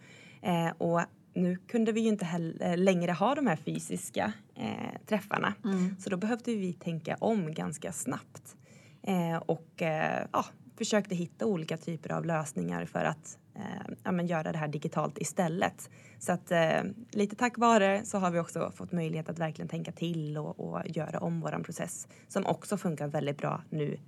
och 0.78 1.00
nu 1.36 1.56
kunde 1.56 1.92
vi 1.92 2.00
ju 2.00 2.08
inte 2.08 2.24
heller, 2.24 2.70
eh, 2.70 2.76
längre 2.76 3.12
ha 3.12 3.34
de 3.34 3.46
här 3.46 3.56
fysiska 3.56 4.32
eh, 4.54 5.00
träffarna. 5.06 5.54
Mm. 5.64 5.96
Så 5.98 6.10
då 6.10 6.16
behövde 6.16 6.54
vi 6.54 6.72
tänka 6.72 7.16
om 7.20 7.54
ganska 7.54 7.92
snabbt. 7.92 8.56
Eh, 9.02 9.36
och 9.36 9.82
eh, 9.82 10.26
ja, 10.32 10.44
försökte 10.76 11.14
hitta 11.14 11.46
olika 11.46 11.76
typer 11.76 12.12
av 12.12 12.24
lösningar 12.24 12.84
för 12.84 13.04
att 13.04 13.38
eh, 13.54 13.94
ja, 14.02 14.12
men 14.12 14.26
göra 14.26 14.52
det 14.52 14.58
här 14.58 14.68
digitalt 14.68 15.18
istället. 15.18 15.90
Så 16.18 16.32
att 16.32 16.50
eh, 16.50 16.82
lite 17.10 17.36
tack 17.36 17.58
vare 17.58 18.04
så 18.04 18.18
har 18.18 18.30
vi 18.30 18.38
också 18.38 18.72
fått 18.76 18.92
möjlighet 18.92 19.28
att 19.28 19.38
verkligen 19.38 19.68
tänka 19.68 19.92
till 19.92 20.38
och, 20.38 20.60
och 20.60 20.88
göra 20.88 21.18
om 21.18 21.40
våran 21.40 21.62
process 21.62 22.08
som 22.28 22.46
också 22.46 22.76
funkar 22.76 23.08
väldigt 23.08 23.38
bra 23.38 23.62
nu 23.70 23.98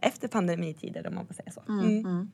efter 0.00 0.28
pandemitider 0.28 1.06
om 1.06 1.14
man 1.14 1.26
får 1.26 1.34
säga 1.34 1.50
så. 1.50 1.62
Mm. 1.68 1.98
Mm. 1.98 2.30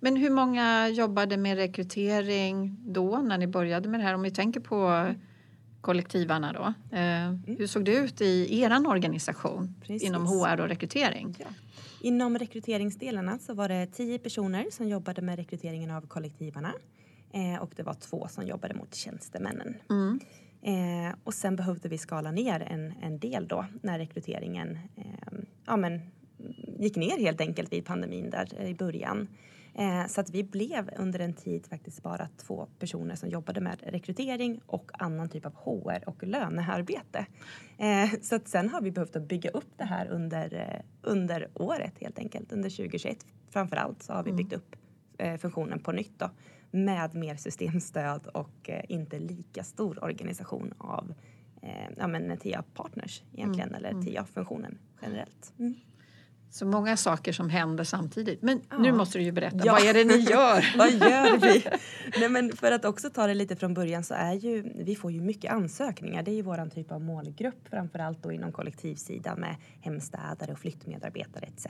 Men 0.00 0.16
hur 0.16 0.30
många 0.30 0.88
jobbade 0.88 1.36
med 1.36 1.56
rekrytering 1.56 2.76
då 2.84 3.16
när 3.18 3.38
ni 3.38 3.46
började 3.46 3.88
med 3.88 4.00
det 4.00 4.04
här? 4.04 4.14
Om 4.14 4.22
vi 4.22 4.30
tänker 4.30 4.60
på 4.60 5.08
kollektivarna 5.82 6.52
då. 6.52 6.96
Eh, 6.96 7.24
mm. 7.24 7.42
Hur 7.46 7.66
såg 7.66 7.84
det 7.84 7.94
ut 7.94 8.20
i 8.20 8.60
er 8.60 8.86
organisation 8.86 9.74
Precis. 9.80 10.02
inom 10.02 10.26
HR 10.26 10.60
och 10.60 10.68
rekrytering? 10.68 11.36
Ja. 11.38 11.46
Inom 12.00 12.38
rekryteringsdelarna 12.38 13.38
så 13.38 13.54
var 13.54 13.68
det 13.68 13.86
tio 13.86 14.18
personer 14.18 14.66
som 14.70 14.88
jobbade 14.88 15.22
med 15.22 15.36
rekryteringen 15.36 15.90
av 15.90 16.06
kollektivarna 16.06 16.72
eh, 17.32 17.62
och 17.62 17.70
det 17.76 17.82
var 17.82 17.94
två 17.94 18.28
som 18.30 18.46
jobbade 18.46 18.74
mot 18.74 18.94
tjänstemännen. 18.94 19.74
Mm. 19.90 20.20
Eh, 20.62 21.14
och 21.24 21.34
sen 21.34 21.56
behövde 21.56 21.88
vi 21.88 21.98
skala 21.98 22.30
ner 22.30 22.60
en, 22.60 22.94
en 23.02 23.18
del 23.18 23.48
då 23.48 23.66
när 23.82 23.98
rekryteringen 23.98 24.78
eh, 24.96 25.38
ja, 25.66 25.76
men, 25.76 26.00
gick 26.78 26.96
ner 26.96 27.18
helt 27.18 27.40
enkelt 27.40 27.72
vid 27.72 27.84
pandemin 27.84 28.30
där 28.30 28.62
i 28.62 28.74
början. 28.74 29.28
Eh, 29.74 30.06
så 30.06 30.20
att 30.20 30.30
vi 30.30 30.44
blev 30.44 30.90
under 30.98 31.18
en 31.18 31.32
tid 31.32 31.66
faktiskt 31.66 32.02
bara 32.02 32.28
två 32.36 32.66
personer 32.78 33.14
som 33.14 33.28
jobbade 33.28 33.60
med 33.60 33.82
rekrytering 33.86 34.60
och 34.66 34.90
annan 34.94 35.28
typ 35.28 35.46
av 35.46 35.54
HR 35.54 36.08
och 36.08 36.22
lönearbete. 36.22 37.26
Eh, 37.78 38.10
så 38.22 38.34
att 38.34 38.48
sen 38.48 38.68
har 38.68 38.80
vi 38.80 38.90
behövt 38.90 39.16
att 39.16 39.28
bygga 39.28 39.50
upp 39.50 39.72
det 39.76 39.84
här 39.84 40.06
under, 40.06 40.54
eh, 40.54 40.80
under 41.02 41.48
året 41.54 41.92
helt 42.00 42.18
enkelt, 42.18 42.52
under 42.52 42.70
2021. 42.70 43.26
Framför 43.50 43.76
allt 43.76 44.02
så 44.02 44.12
har 44.12 44.22
vi 44.22 44.30
mm. 44.30 44.36
byggt 44.36 44.52
upp 44.52 44.76
funktionen 45.38 45.78
på 45.78 45.92
nytt 45.92 46.18
då, 46.18 46.30
med 46.70 47.14
mer 47.14 47.36
systemstöd 47.36 48.26
och 48.26 48.70
inte 48.88 49.18
lika 49.18 49.64
stor 49.64 50.04
organisation 50.04 50.74
av 50.78 51.14
ja, 51.96 52.36
TIA-partners 52.40 53.22
egentligen, 53.32 53.68
mm. 53.68 53.78
eller 53.78 53.90
mm. 53.90 54.04
TIA-funktionen 54.04 54.78
generellt. 55.02 55.52
Mm. 55.58 55.74
Så 56.52 56.66
många 56.66 56.96
saker 56.96 57.32
som 57.32 57.50
händer 57.50 57.84
samtidigt. 57.84 58.42
Men 58.42 58.60
ja. 58.70 58.78
nu 58.78 58.92
måste 58.92 59.18
du 59.18 59.24
ju 59.24 59.32
berätta, 59.32 59.58
ja. 59.64 59.72
vad 59.72 59.82
är 59.82 59.94
det 59.94 60.04
ni 60.04 60.16
gör? 60.16 60.74
vad 60.78 60.90
gör 60.90 61.38
vi? 61.38 61.64
Nej, 62.20 62.28
men 62.28 62.56
för 62.56 62.72
att 62.72 62.84
också 62.84 63.10
ta 63.10 63.26
det 63.26 63.34
lite 63.34 63.56
från 63.56 63.74
början 63.74 64.04
så 64.04 64.14
är 64.14 64.32
ju, 64.32 64.72
vi 64.74 64.96
får 64.96 65.12
ju 65.12 65.20
mycket 65.20 65.52
ansökningar. 65.52 66.22
Det 66.22 66.30
är 66.30 66.34
ju 66.34 66.42
våran 66.42 66.70
typ 66.70 66.92
av 66.92 67.00
målgrupp, 67.00 67.68
framförallt 67.70 68.22
då 68.22 68.32
inom 68.32 68.52
kollektivsidan 68.52 69.40
med 69.40 69.56
hemstädare 69.80 70.52
och 70.52 70.58
flyttmedarbetare 70.58 71.46
etc. 71.46 71.66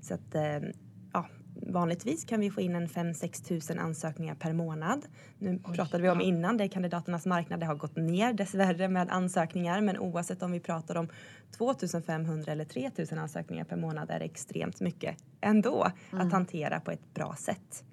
Så 0.00 0.14
att 0.14 0.34
eh, 0.34 0.68
ja, 1.12 1.26
vanligtvis 1.66 2.24
kan 2.24 2.40
vi 2.40 2.50
få 2.50 2.60
in 2.60 2.76
en 2.76 2.88
5-6 2.88 3.44
tusen 3.44 3.78
ansökningar 3.78 4.34
per 4.34 4.52
månad. 4.52 5.06
Nu 5.38 5.60
Oj, 5.64 5.76
pratade 5.76 6.02
vi 6.02 6.08
om 6.08 6.20
innan, 6.20 6.56
det 6.56 6.64
är 6.64 6.68
kandidaternas 6.68 7.26
marknad. 7.26 7.60
Det 7.60 7.66
har 7.66 7.74
gått 7.74 7.96
ner 7.96 8.32
dessvärre 8.32 8.88
med 8.88 9.10
ansökningar 9.10 9.80
men 9.80 9.98
oavsett 9.98 10.42
om 10.42 10.52
vi 10.52 10.60
pratar 10.60 10.96
om 10.96 11.08
2500 11.56 12.52
eller 12.52 12.64
3000 12.64 13.18
ansökningar 13.18 13.64
per 13.64 13.76
månad 13.76 14.10
är 14.10 14.18
det 14.18 14.24
extremt 14.24 14.80
mycket 14.80 15.16
ändå 15.40 15.92
mm. 16.12 16.26
att 16.26 16.32
hantera 16.32 16.80
på 16.80 16.90
ett 16.90 17.14
bra 17.14 17.34
sätt. 17.38 17.84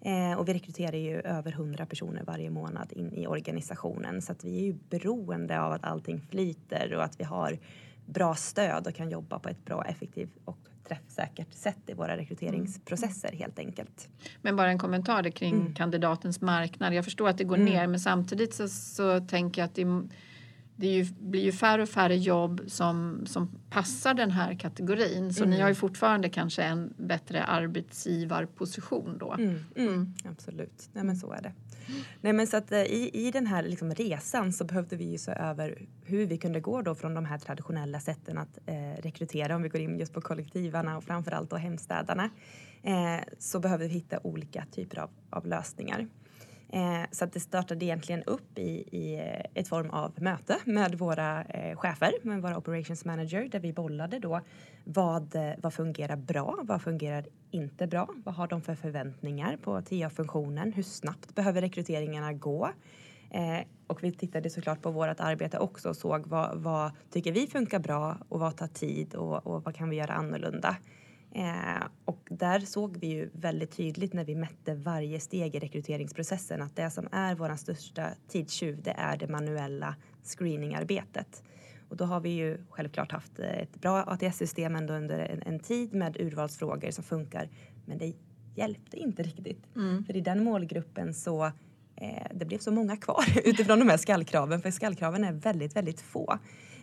Eh, 0.00 0.38
och 0.38 0.48
vi 0.48 0.54
rekryterar 0.54 0.96
ju 0.96 1.20
över 1.20 1.52
100 1.52 1.86
personer 1.86 2.22
varje 2.24 2.50
månad 2.50 2.92
in 2.92 3.12
i 3.12 3.26
organisationen 3.26 4.22
så 4.22 4.32
att 4.32 4.44
vi 4.44 4.58
är 4.58 4.62
ju 4.62 4.72
beroende 4.90 5.60
av 5.60 5.72
att 5.72 5.84
allting 5.84 6.20
flyter 6.30 6.94
och 6.94 7.04
att 7.04 7.20
vi 7.20 7.24
har 7.24 7.58
bra 8.06 8.34
stöd 8.34 8.86
och 8.86 8.94
kan 8.94 9.10
jobba 9.10 9.38
på 9.38 9.48
ett 9.48 9.64
bra, 9.64 9.84
effektivt 9.84 10.38
och 10.44 10.58
träffsäkert 10.88 11.54
sätt 11.54 11.78
i 11.86 11.94
våra 11.94 12.16
rekryteringsprocesser 12.16 13.28
mm. 13.28 13.38
helt 13.38 13.58
enkelt. 13.58 14.08
Men 14.42 14.56
bara 14.56 14.68
en 14.68 14.78
kommentar 14.78 15.30
kring 15.30 15.54
mm. 15.54 15.74
kandidatens 15.74 16.40
marknad. 16.40 16.94
Jag 16.94 17.04
förstår 17.04 17.28
att 17.28 17.38
det 17.38 17.44
går 17.44 17.56
mm. 17.56 17.72
ner 17.72 17.86
men 17.86 18.00
samtidigt 18.00 18.54
så, 18.54 18.68
så 18.68 19.20
tänker 19.20 19.62
jag 19.62 19.66
att 19.66 19.74
det, 19.74 20.08
det 20.76 20.86
ju, 20.86 21.04
blir 21.04 21.42
ju 21.42 21.52
färre 21.52 21.82
och 21.82 21.88
färre 21.88 22.16
jobb 22.16 22.60
som, 22.66 23.22
som 23.26 23.50
passar 23.70 24.14
den 24.14 24.30
här 24.30 24.54
kategorin. 24.54 25.34
Så 25.34 25.44
ni 25.44 25.50
har 25.50 25.58
ju 25.58 25.62
mm. 25.62 25.74
fortfarande 25.74 26.28
kanske 26.28 26.62
en 26.62 26.94
bättre 26.96 27.44
arbetsgivarposition 27.44 29.18
då. 29.18 29.32
Mm. 29.32 29.64
Mm. 29.76 30.14
Absolut, 30.24 30.88
Nej, 30.92 31.04
men 31.04 31.16
så 31.16 31.32
är 31.32 31.42
det. 31.42 31.52
Nej, 32.20 32.32
men 32.32 32.46
så 32.46 32.56
att, 32.56 32.72
eh, 32.72 32.82
i, 32.82 33.10
I 33.12 33.30
den 33.30 33.46
här 33.46 33.62
liksom 33.62 33.94
resan 33.94 34.52
så 34.52 34.64
behövde 34.64 34.96
vi 34.96 35.04
ju 35.04 35.18
se 35.18 35.32
över 35.32 35.86
hur 36.04 36.26
vi 36.26 36.38
kunde 36.38 36.60
gå 36.60 36.82
då 36.82 36.94
från 36.94 37.14
de 37.14 37.24
här 37.24 37.38
traditionella 37.38 38.00
sätten 38.00 38.38
att 38.38 38.58
eh, 38.66 39.02
rekrytera, 39.02 39.56
om 39.56 39.62
vi 39.62 39.68
går 39.68 39.80
in 39.80 39.98
just 39.98 40.12
på 40.12 40.20
kollektivarna 40.20 40.96
och 40.96 41.04
framförallt 41.04 41.50
då 41.50 41.56
hemstädarna, 41.56 42.30
eh, 42.82 43.24
så 43.38 43.60
behöver 43.60 43.88
vi 43.88 43.94
hitta 43.94 44.20
olika 44.22 44.64
typer 44.72 44.98
av, 44.98 45.10
av 45.30 45.46
lösningar. 45.46 46.06
Eh, 46.74 47.04
så 47.10 47.24
att 47.24 47.32
det 47.32 47.40
startade 47.40 47.84
egentligen 47.84 48.22
upp 48.22 48.58
i, 48.58 48.98
i 48.98 49.14
eh, 49.14 49.60
ett 49.60 49.68
form 49.68 49.90
av 49.90 50.12
möte 50.16 50.58
med 50.64 50.94
våra 50.94 51.44
eh, 51.44 51.76
chefer, 51.76 52.12
med 52.22 52.42
våra 52.42 52.58
operations 52.58 53.04
manager, 53.04 53.48
där 53.48 53.60
vi 53.60 53.72
bollade 53.72 54.18
då 54.18 54.40
vad, 54.84 55.34
eh, 55.34 55.52
vad 55.58 55.74
fungerar 55.74 56.16
bra, 56.16 56.58
vad 56.62 56.82
fungerar 56.82 57.26
inte 57.50 57.86
bra, 57.86 58.08
vad 58.24 58.34
har 58.34 58.48
de 58.48 58.62
för 58.62 58.74
förväntningar 58.74 59.56
på 59.56 59.82
TA-funktionen, 59.82 60.72
hur 60.72 60.82
snabbt 60.82 61.34
behöver 61.34 61.60
rekryteringarna 61.60 62.32
gå? 62.32 62.70
Eh, 63.30 63.66
och 63.86 64.04
vi 64.04 64.12
tittade 64.12 64.50
såklart 64.50 64.82
på 64.82 64.90
vårt 64.90 65.20
arbete 65.20 65.58
också 65.58 65.88
och 65.88 65.96
såg 65.96 66.26
vad, 66.26 66.58
vad 66.58 66.90
tycker 67.10 67.32
vi 67.32 67.46
funkar 67.46 67.78
bra 67.78 68.18
och 68.28 68.40
vad 68.40 68.56
tar 68.56 68.66
tid 68.68 69.14
och, 69.14 69.46
och 69.46 69.64
vad 69.64 69.74
kan 69.74 69.90
vi 69.90 69.96
göra 69.96 70.12
annorlunda? 70.12 70.76
Eh, 71.34 71.86
och 72.04 72.28
där 72.30 72.60
såg 72.60 72.96
vi 72.96 73.06
ju 73.06 73.30
väldigt 73.32 73.76
tydligt 73.76 74.12
när 74.12 74.24
vi 74.24 74.34
mätte 74.34 74.74
varje 74.74 75.20
steg 75.20 75.54
i 75.54 75.58
rekryteringsprocessen 75.58 76.62
att 76.62 76.76
det 76.76 76.90
som 76.90 77.08
är 77.12 77.34
vår 77.34 77.56
största 77.56 78.08
tidstjuv 78.28 78.82
det 78.82 78.90
är 78.90 79.16
det 79.16 79.28
manuella 79.28 79.96
screeningarbetet. 80.22 81.42
Och 81.88 81.96
då 81.96 82.04
har 82.04 82.20
vi 82.20 82.28
ju 82.28 82.58
självklart 82.70 83.12
haft 83.12 83.38
ett 83.38 83.80
bra 83.80 84.02
ATS-system 84.02 84.76
ändå 84.76 84.94
under 84.94 85.18
en, 85.18 85.42
en, 85.42 85.60
tid 85.60 85.94
med 85.94 86.16
urvalsfrågor 86.20 86.90
som 86.90 87.04
funkar. 87.04 87.48
Men 87.86 87.98
det 87.98 88.12
hjälpte 88.54 88.96
inte 88.96 89.22
riktigt. 89.22 89.76
Mm. 89.76 90.04
För 90.04 90.16
i 90.16 90.20
den 90.20 90.44
målgruppen 90.44 91.14
så 91.14 91.44
eh, 91.96 92.26
det 92.34 92.44
blev 92.44 92.58
så 92.58 92.72
många 92.72 92.96
kvar 92.96 93.24
utifrån 93.44 93.78
de 93.78 93.88
här 93.88 93.96
skallkraven. 93.96 94.60
För 94.60 94.70
skallkraven 94.70 95.24
är 95.24 95.32
väldigt, 95.32 95.76
väldigt 95.76 96.00
få. 96.00 96.38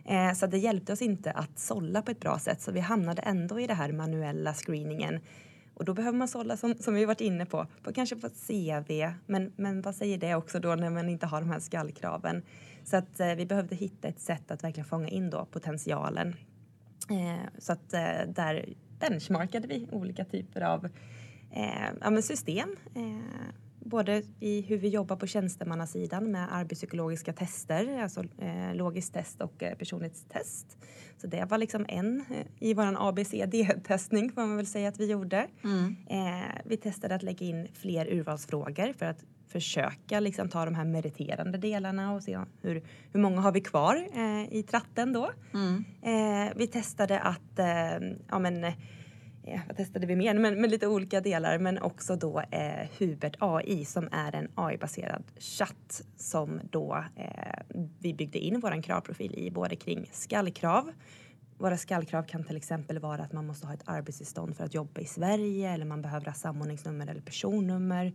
Eh, 0.06 0.34
så 0.34 0.48
det 0.48 0.58
hjälpte 0.58 0.94
oss 0.94 1.02
inte 1.02 1.32
att 1.32 1.60
sålla 1.60 2.02
på 2.02 2.12
ett 2.12 2.20
bra 2.20 2.40
sätt. 2.40 2.62
Så 2.62 2.72
vi 2.72 2.80
hamnade 2.80 3.22
ändå 3.22 3.60
i 3.60 3.68
den 3.68 3.78
här 3.78 3.92
manuella 3.92 4.54
screeningen. 4.54 5.20
Och 5.74 5.86
då 5.86 5.94
behöver 5.94 6.18
man 6.18 6.28
sålla 6.28 6.58
som, 6.58 6.76
som 6.76 6.94
vi 6.94 7.06
varit 7.06 7.22
inne 7.22 7.46
på, 7.46 7.68
på 7.84 7.94
kanske 7.94 8.16
på 8.16 8.30
CV. 8.30 9.14
Men, 9.26 9.54
men 9.56 9.82
vad 9.82 9.96
säger 9.96 10.18
det 10.18 10.36
också 10.36 10.60
då 10.60 10.76
när 10.76 10.90
man 10.90 11.10
inte 11.10 11.26
har 11.26 11.42
de 11.42 11.50
här 11.50 11.60
skallkraven? 11.60 12.44
Så 12.84 12.98
att 12.98 13.20
eh, 13.20 13.36
vi 13.36 13.46
behövde 13.46 13.76
hitta 13.76 14.08
ett 14.08 14.20
sätt 14.20 14.52
att 14.52 14.64
verkligen 14.64 14.90
fånga 14.90 15.08
in 15.08 15.30
då 15.30 15.46
potentialen. 15.46 16.36
Eh, 17.10 17.50
så 17.60 17.74
att 17.74 17.94
eh, 17.94 18.28
där 18.28 18.66
benchmarkade 19.00 19.68
vi 19.68 19.88
olika 19.92 20.26
typer 20.26 20.62
av 20.62 20.86
eh, 21.52 21.90
ja, 22.02 22.22
system. 22.22 22.76
Eh, 22.96 23.52
Både 23.86 24.24
i 24.40 24.62
hur 24.62 24.78
vi 24.78 24.88
jobbar 24.88 25.16
på 25.16 25.28
tjänstemannasidan 25.28 26.32
med 26.32 26.48
arbetspsykologiska 26.52 27.34
tester, 27.34 28.02
alltså 28.02 28.24
eh, 28.38 28.76
logiskt 28.76 29.14
test 29.14 29.42
och 29.42 29.64
eh, 29.64 29.76
personlighetstest. 29.78 30.78
Så 31.18 31.28
det 31.28 31.46
var 31.46 31.58
liksom 31.58 31.86
en 31.88 32.26
eh, 32.30 32.46
i 32.60 32.74
vår 32.74 33.10
ABCD-testning 33.10 34.32
får 34.32 34.42
man 34.42 34.58
väl 34.58 34.68
säga 34.68 34.90
att 34.90 35.00
vi 35.00 35.12
gjorde. 35.12 35.48
Mm. 35.64 35.96
Eh, 36.10 36.62
vi 36.66 36.78
testade 36.78 37.16
att 37.16 37.24
lägga 37.24 37.46
in 37.46 37.68
fler 37.74 38.14
urvalsfrågor 38.14 38.94
för 38.94 39.06
att 39.06 39.26
försöka 39.52 40.20
liksom 40.20 40.50
ta 40.50 40.66
de 40.66 40.76
här 40.76 40.86
meriterande 40.86 41.58
delarna 41.58 42.14
och 42.14 42.24
se 42.24 42.40
hur, 42.62 42.84
hur 43.12 43.20
många 43.20 43.42
har 43.42 43.52
vi 43.52 43.62
kvar 43.62 44.08
eh, 44.14 44.54
i 44.54 44.64
tratten 44.64 45.14
då. 45.14 45.32
Mm. 45.54 45.84
Eh, 46.02 46.54
vi 46.56 46.68
testade 46.68 47.20
att, 47.20 47.60
eh, 47.60 48.10
ja 48.30 48.40
men 48.40 48.74
eh, 49.44 49.60
vad 49.68 49.78
testade 49.78 50.08
vi 50.08 50.16
mer? 50.16 50.34
Men, 50.34 50.62
men 50.62 50.70
lite 50.70 50.88
olika 50.88 51.22
delar 51.22 51.60
men 51.60 51.82
också 51.82 52.16
då 52.16 52.40
eh, 52.40 52.88
Hubert 53.00 53.36
AI 53.40 53.86
som 53.86 54.10
är 54.12 54.36
en 54.36 54.48
AI-baserad 54.56 55.24
chatt 55.40 56.04
som 56.18 56.60
då 56.72 57.06
eh, 57.16 57.78
vi 58.00 58.14
byggde 58.14 58.40
in 58.40 58.60
vår 58.60 58.82
kravprofil 58.82 59.36
i 59.38 59.52
både 59.52 59.76
kring 59.76 60.10
skallkrav 60.12 60.92
våra 61.62 61.78
skallkrav 61.78 62.24
kan 62.24 62.44
till 62.44 62.58
exempel 62.58 63.00
vara 63.00 63.22
att 63.24 63.34
man 63.34 63.48
måste 63.48 63.68
ha 63.68 63.74
ett 63.74 63.84
arbetstillstånd 63.86 64.58
för 64.58 64.64
att 64.64 64.74
jobba 64.74 65.02
i 65.02 65.06
Sverige 65.06 65.72
eller 65.72 65.86
man 65.86 66.02
behöver 66.02 66.26
ha 66.26 66.34
samordningsnummer 66.34 67.08
eller 67.08 67.22
personnummer. 67.22 68.14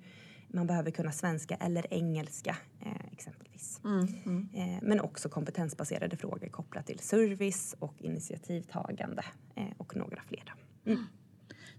Man 0.49 0.66
behöver 0.66 0.91
kunna 0.91 1.12
svenska 1.12 1.55
eller 1.55 1.95
engelska 1.95 2.57
eh, 2.81 3.12
exempelvis. 3.12 3.81
Mm, 3.85 4.09
mm. 4.24 4.49
Eh, 4.55 4.79
men 4.83 5.01
också 5.01 5.29
kompetensbaserade 5.29 6.16
frågor 6.16 6.49
kopplat 6.49 6.87
till 6.87 6.99
service 6.99 7.74
och 7.79 7.95
initiativtagande 7.99 9.24
eh, 9.55 9.64
och 9.77 9.97
några 9.97 10.22
fler. 10.29 10.55
Mm. 10.87 11.07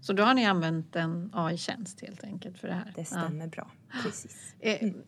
Så 0.00 0.12
då 0.12 0.22
har 0.22 0.34
ni 0.34 0.46
använt 0.46 0.96
en 0.96 1.30
AI-tjänst 1.32 2.00
helt 2.00 2.24
enkelt 2.24 2.58
för 2.58 2.68
det 2.68 2.74
här? 2.74 2.92
Det 2.96 3.04
stämmer 3.04 3.44
ja. 3.44 3.50
bra, 3.50 3.70
precis. 4.02 4.54
Eh, 4.60 4.82
mm. 4.82 5.02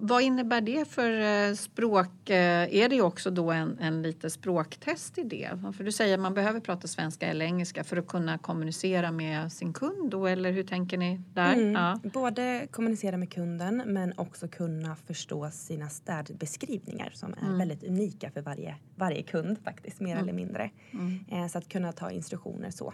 Vad 0.00 0.22
innebär 0.22 0.60
det 0.60 0.88
för 0.88 1.20
eh, 1.20 1.54
språk? 1.54 2.30
Eh, 2.30 2.74
är 2.74 2.88
det 2.88 3.02
också 3.02 3.30
då 3.30 3.50
en, 3.50 3.78
en 3.78 4.02
lite 4.02 4.30
språktest 4.30 5.18
i 5.18 5.22
det? 5.22 5.50
För 5.76 5.84
du 5.84 5.92
säger 5.92 6.14
att 6.14 6.20
man 6.20 6.34
behöver 6.34 6.60
prata 6.60 6.88
svenska 6.88 7.26
eller 7.26 7.46
engelska 7.46 7.84
för 7.84 7.96
att 7.96 8.06
kunna 8.06 8.38
kommunicera 8.38 9.12
med 9.12 9.52
sin 9.52 9.72
kund 9.72 10.10
då, 10.10 10.26
eller 10.26 10.52
hur 10.52 10.62
tänker 10.62 10.98
ni 10.98 11.20
där? 11.34 11.52
Mm. 11.52 11.72
Ja. 11.72 12.00
Både 12.12 12.66
kommunicera 12.70 13.16
med 13.16 13.32
kunden 13.32 13.82
men 13.86 14.12
också 14.16 14.48
kunna 14.48 14.96
förstå 14.96 15.50
sina 15.50 15.88
städbeskrivningar 15.88 17.10
som 17.14 17.32
är 17.32 17.46
mm. 17.46 17.58
väldigt 17.58 17.84
unika 17.84 18.30
för 18.30 18.42
varje, 18.42 18.76
varje 18.94 19.22
kund 19.22 19.58
faktiskt, 19.64 20.00
mer 20.00 20.12
mm. 20.12 20.22
eller 20.22 20.32
mindre. 20.32 20.70
Mm. 20.90 21.24
Eh, 21.30 21.48
så 21.48 21.58
att 21.58 21.68
kunna 21.68 21.92
ta 21.92 22.10
instruktioner 22.10 22.70
så. 22.70 22.92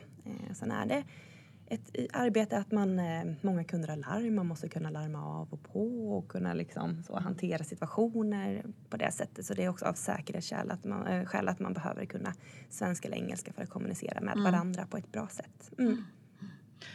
Sen 0.54 0.70
är 0.70 0.86
det 0.86 1.04
ett 1.72 2.12
arbete 2.12 2.58
att 2.58 2.72
man, 2.72 2.98
eh, 2.98 3.24
många 3.40 3.64
kunder 3.64 3.88
har 3.88 3.96
larm, 3.96 4.34
man 4.34 4.46
måste 4.46 4.68
kunna 4.68 4.90
larma 4.90 5.26
av 5.26 5.48
och 5.50 5.62
på 5.62 6.16
och 6.18 6.28
kunna 6.28 6.54
liksom 6.54 7.02
så 7.02 7.18
hantera 7.18 7.64
situationer 7.64 8.64
på 8.90 8.96
det 8.96 9.12
sättet. 9.12 9.46
Så 9.46 9.54
det 9.54 9.64
är 9.64 9.68
också 9.68 9.84
av 9.84 9.92
säkerhetsskäl 9.92 10.70
att 10.70 10.84
man, 10.84 11.06
äh, 11.06 11.24
skäl 11.24 11.48
att 11.48 11.60
man 11.60 11.72
behöver 11.72 12.04
kunna 12.04 12.34
svenska 12.70 13.08
eller 13.08 13.16
engelska 13.16 13.52
för 13.52 13.62
att 13.62 13.70
kommunicera 13.70 14.20
med 14.20 14.32
mm. 14.32 14.44
varandra 14.44 14.86
på 14.86 14.96
ett 14.96 15.12
bra 15.12 15.28
sätt. 15.28 15.70
Mm. 15.78 16.04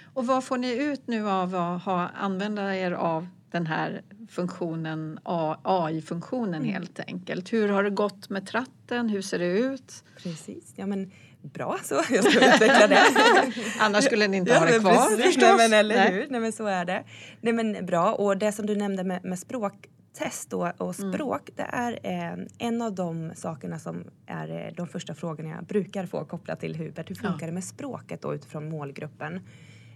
Och 0.03 0.27
vad 0.27 0.43
får 0.43 0.57
ni 0.57 0.83
ut 0.83 1.07
nu 1.07 1.29
av 1.29 1.55
att 1.55 1.83
ha, 1.83 2.07
använda 2.07 2.75
er 2.75 2.91
av 2.91 3.27
den 3.51 3.67
här 3.67 4.01
funktionen, 4.29 5.19
AI-funktionen 5.63 6.61
mm. 6.61 6.73
helt 6.73 6.99
enkelt? 6.99 7.53
Hur 7.53 7.69
har 7.69 7.83
det 7.83 7.89
gått 7.89 8.29
med 8.29 8.47
tratten? 8.47 9.09
Hur 9.09 9.21
ser 9.21 9.39
det 9.39 9.59
ut? 9.59 10.03
Precis, 10.17 10.73
ja 10.75 10.85
men 10.85 11.11
bra 11.41 11.77
så. 11.83 11.95
Jag 12.09 12.23
ska 12.23 12.55
utveckla 12.55 12.87
det. 12.87 13.03
Annars 13.79 14.03
skulle 14.03 14.27
ni 14.27 14.37
inte 14.37 14.53
ha 14.53 14.65
det 14.65 14.79
kvar 14.79 15.09
precis, 15.09 15.25
förstås. 15.25 15.57
Nej, 15.57 15.69
men, 15.69 15.79
eller 15.79 15.95
Nej. 15.95 16.11
hur? 16.11 16.27
Nej, 16.29 16.39
men 16.39 16.51
så 16.51 16.65
är 16.65 16.85
det. 16.85 17.03
Nej, 17.41 17.53
men 17.53 17.85
bra. 17.85 18.13
Och 18.13 18.37
det 18.37 18.51
som 18.51 18.65
du 18.65 18.75
nämnde 18.75 19.03
med, 19.03 19.25
med 19.25 19.39
språktest 19.39 20.53
och, 20.53 20.81
och 20.81 20.99
mm. 20.99 21.13
språk, 21.13 21.49
mm. 21.49 21.53
det 21.55 21.77
är 21.77 21.99
eh, 22.03 22.45
en 22.57 22.81
av 22.81 22.95
de 22.95 23.31
sakerna 23.35 23.79
som 23.79 24.03
är 24.27 24.65
eh, 24.65 24.73
de 24.73 24.87
första 24.87 25.13
frågorna 25.13 25.49
jag 25.49 25.65
brukar 25.65 26.05
få 26.05 26.25
kopplat 26.25 26.59
till 26.59 26.75
Hubert. 26.75 27.09
Hur 27.09 27.15
funkar 27.15 27.41
ja. 27.41 27.47
det 27.47 27.53
med 27.53 27.63
språket 27.63 28.21
då 28.21 28.35
utifrån 28.35 28.69
målgruppen? 28.69 29.41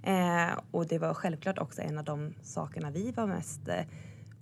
Eh, 0.03 0.59
och 0.71 0.87
det 0.87 0.99
var 0.99 1.13
självklart 1.13 1.57
också 1.57 1.81
en 1.81 1.97
av 1.97 2.03
de 2.03 2.33
sakerna 2.43 2.91
vi 2.91 3.11
var 3.11 3.27
mest 3.27 3.67
eh, 3.67 3.85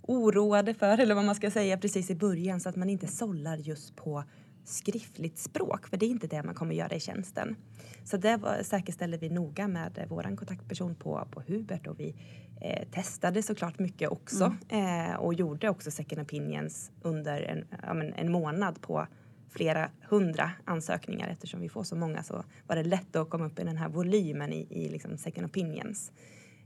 oroade 0.02 0.74
för, 0.74 0.98
eller 0.98 1.14
vad 1.14 1.24
man 1.24 1.34
ska 1.34 1.50
säga, 1.50 1.78
precis 1.78 2.10
i 2.10 2.14
början 2.14 2.60
så 2.60 2.68
att 2.68 2.76
man 2.76 2.90
inte 2.90 3.06
sållar 3.06 3.56
just 3.56 3.96
på 3.96 4.24
skriftligt 4.70 5.38
språk, 5.38 5.86
för 5.86 5.96
det 5.96 6.06
är 6.06 6.10
inte 6.10 6.26
det 6.26 6.42
man 6.42 6.54
kommer 6.54 6.74
göra 6.74 6.94
i 6.94 7.00
tjänsten. 7.00 7.56
Så 8.04 8.16
det 8.16 8.36
var, 8.36 8.62
säkerställde 8.62 9.16
vi 9.16 9.28
noga 9.28 9.68
med 9.68 10.06
vår 10.08 10.36
kontaktperson 10.36 10.94
på, 10.94 11.28
på 11.30 11.42
Hubert 11.46 11.86
och 11.86 12.00
vi 12.00 12.14
eh, 12.60 12.88
testade 12.88 13.42
såklart 13.42 13.78
mycket 13.78 14.10
också 14.10 14.56
mm. 14.68 15.10
eh, 15.10 15.16
och 15.16 15.34
gjorde 15.34 15.68
också 15.68 15.90
second 15.90 16.22
opinions 16.22 16.90
under 17.02 17.42
en, 17.42 17.64
ja, 17.82 18.02
en 18.16 18.32
månad 18.32 18.80
på 18.80 19.06
flera 19.50 19.90
hundra 20.08 20.50
ansökningar 20.64 21.28
eftersom 21.28 21.60
vi 21.60 21.68
får 21.68 21.84
så 21.84 21.96
många 21.96 22.22
så 22.22 22.44
var 22.66 22.76
det 22.76 22.82
lätt 22.82 23.16
att 23.16 23.30
komma 23.30 23.46
upp 23.46 23.58
i 23.58 23.64
den 23.64 23.76
här 23.76 23.88
volymen 23.88 24.52
i, 24.52 24.66
i 24.70 24.88
liksom 24.88 25.18
second 25.18 25.46
opinions. 25.46 26.12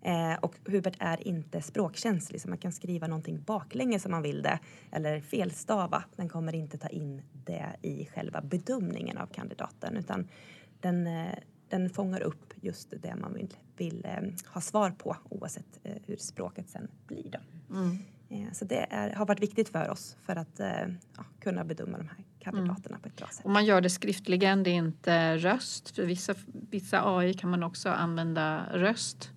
Eh, 0.05 0.35
och 0.41 0.55
Hubert 0.65 0.97
är 0.99 1.29
inte 1.29 1.63
språkkänslig 1.63 2.41
så 2.41 2.49
man 2.49 2.59
kan 2.59 2.73
skriva 2.73 3.07
någonting 3.07 3.43
baklänges 3.43 4.05
om 4.05 4.11
man 4.11 4.23
vill 4.23 4.43
det 4.43 4.59
eller 4.93 5.21
felstava. 5.21 6.05
Den 6.17 6.29
kommer 6.29 6.55
inte 6.55 6.79
ta 6.79 6.89
in 6.89 7.23
det 7.33 7.77
i 7.83 8.07
själva 8.07 8.41
bedömningen 8.41 9.19
av 9.19 9.27
kandidaten 9.27 9.97
utan 9.97 10.29
den, 10.81 11.07
eh, 11.07 11.35
den 11.69 11.91
fångar 11.91 12.21
upp 12.21 12.55
just 12.61 12.95
det 13.03 13.17
man 13.17 13.35
vill, 13.35 13.55
vill 13.77 14.05
eh, 14.05 14.53
ha 14.55 14.61
svar 14.61 14.91
på 14.91 15.17
oavsett 15.29 15.81
eh, 15.83 15.97
hur 16.07 16.17
språket 16.17 16.69
sen 16.69 16.89
blir. 17.07 17.31
Då. 17.31 17.39
Mm. 17.77 17.99
Eh, 18.29 18.53
så 18.53 18.65
det 18.65 18.87
är, 18.91 19.11
har 19.15 19.27
varit 19.27 19.43
viktigt 19.43 19.69
för 19.69 19.91
oss 19.91 20.17
för 20.27 20.37
att 20.37 20.61
eh, 20.61 20.87
ja, 21.17 21.25
kunna 21.41 21.65
bedöma 21.65 21.99
de 21.99 22.09
här 22.09 22.25
kandidaterna 22.41 22.97
mm. 22.97 23.01
på 23.01 23.09
ett 23.09 23.17
bra 23.17 23.27
sätt. 23.27 23.45
Och 23.45 23.51
man 23.51 23.65
gör 23.65 23.81
det 23.81 23.91
skriftligen, 23.91 24.63
det 24.63 24.71
är 24.71 24.75
inte 24.75 25.37
röst. 25.37 25.91
För 25.91 26.03
vissa, 26.03 26.35
vissa 26.71 27.17
AI 27.17 27.35
kan 27.35 27.51
man 27.51 27.63
också 27.63 27.89
använda 27.89 28.67
röst. 28.73 29.31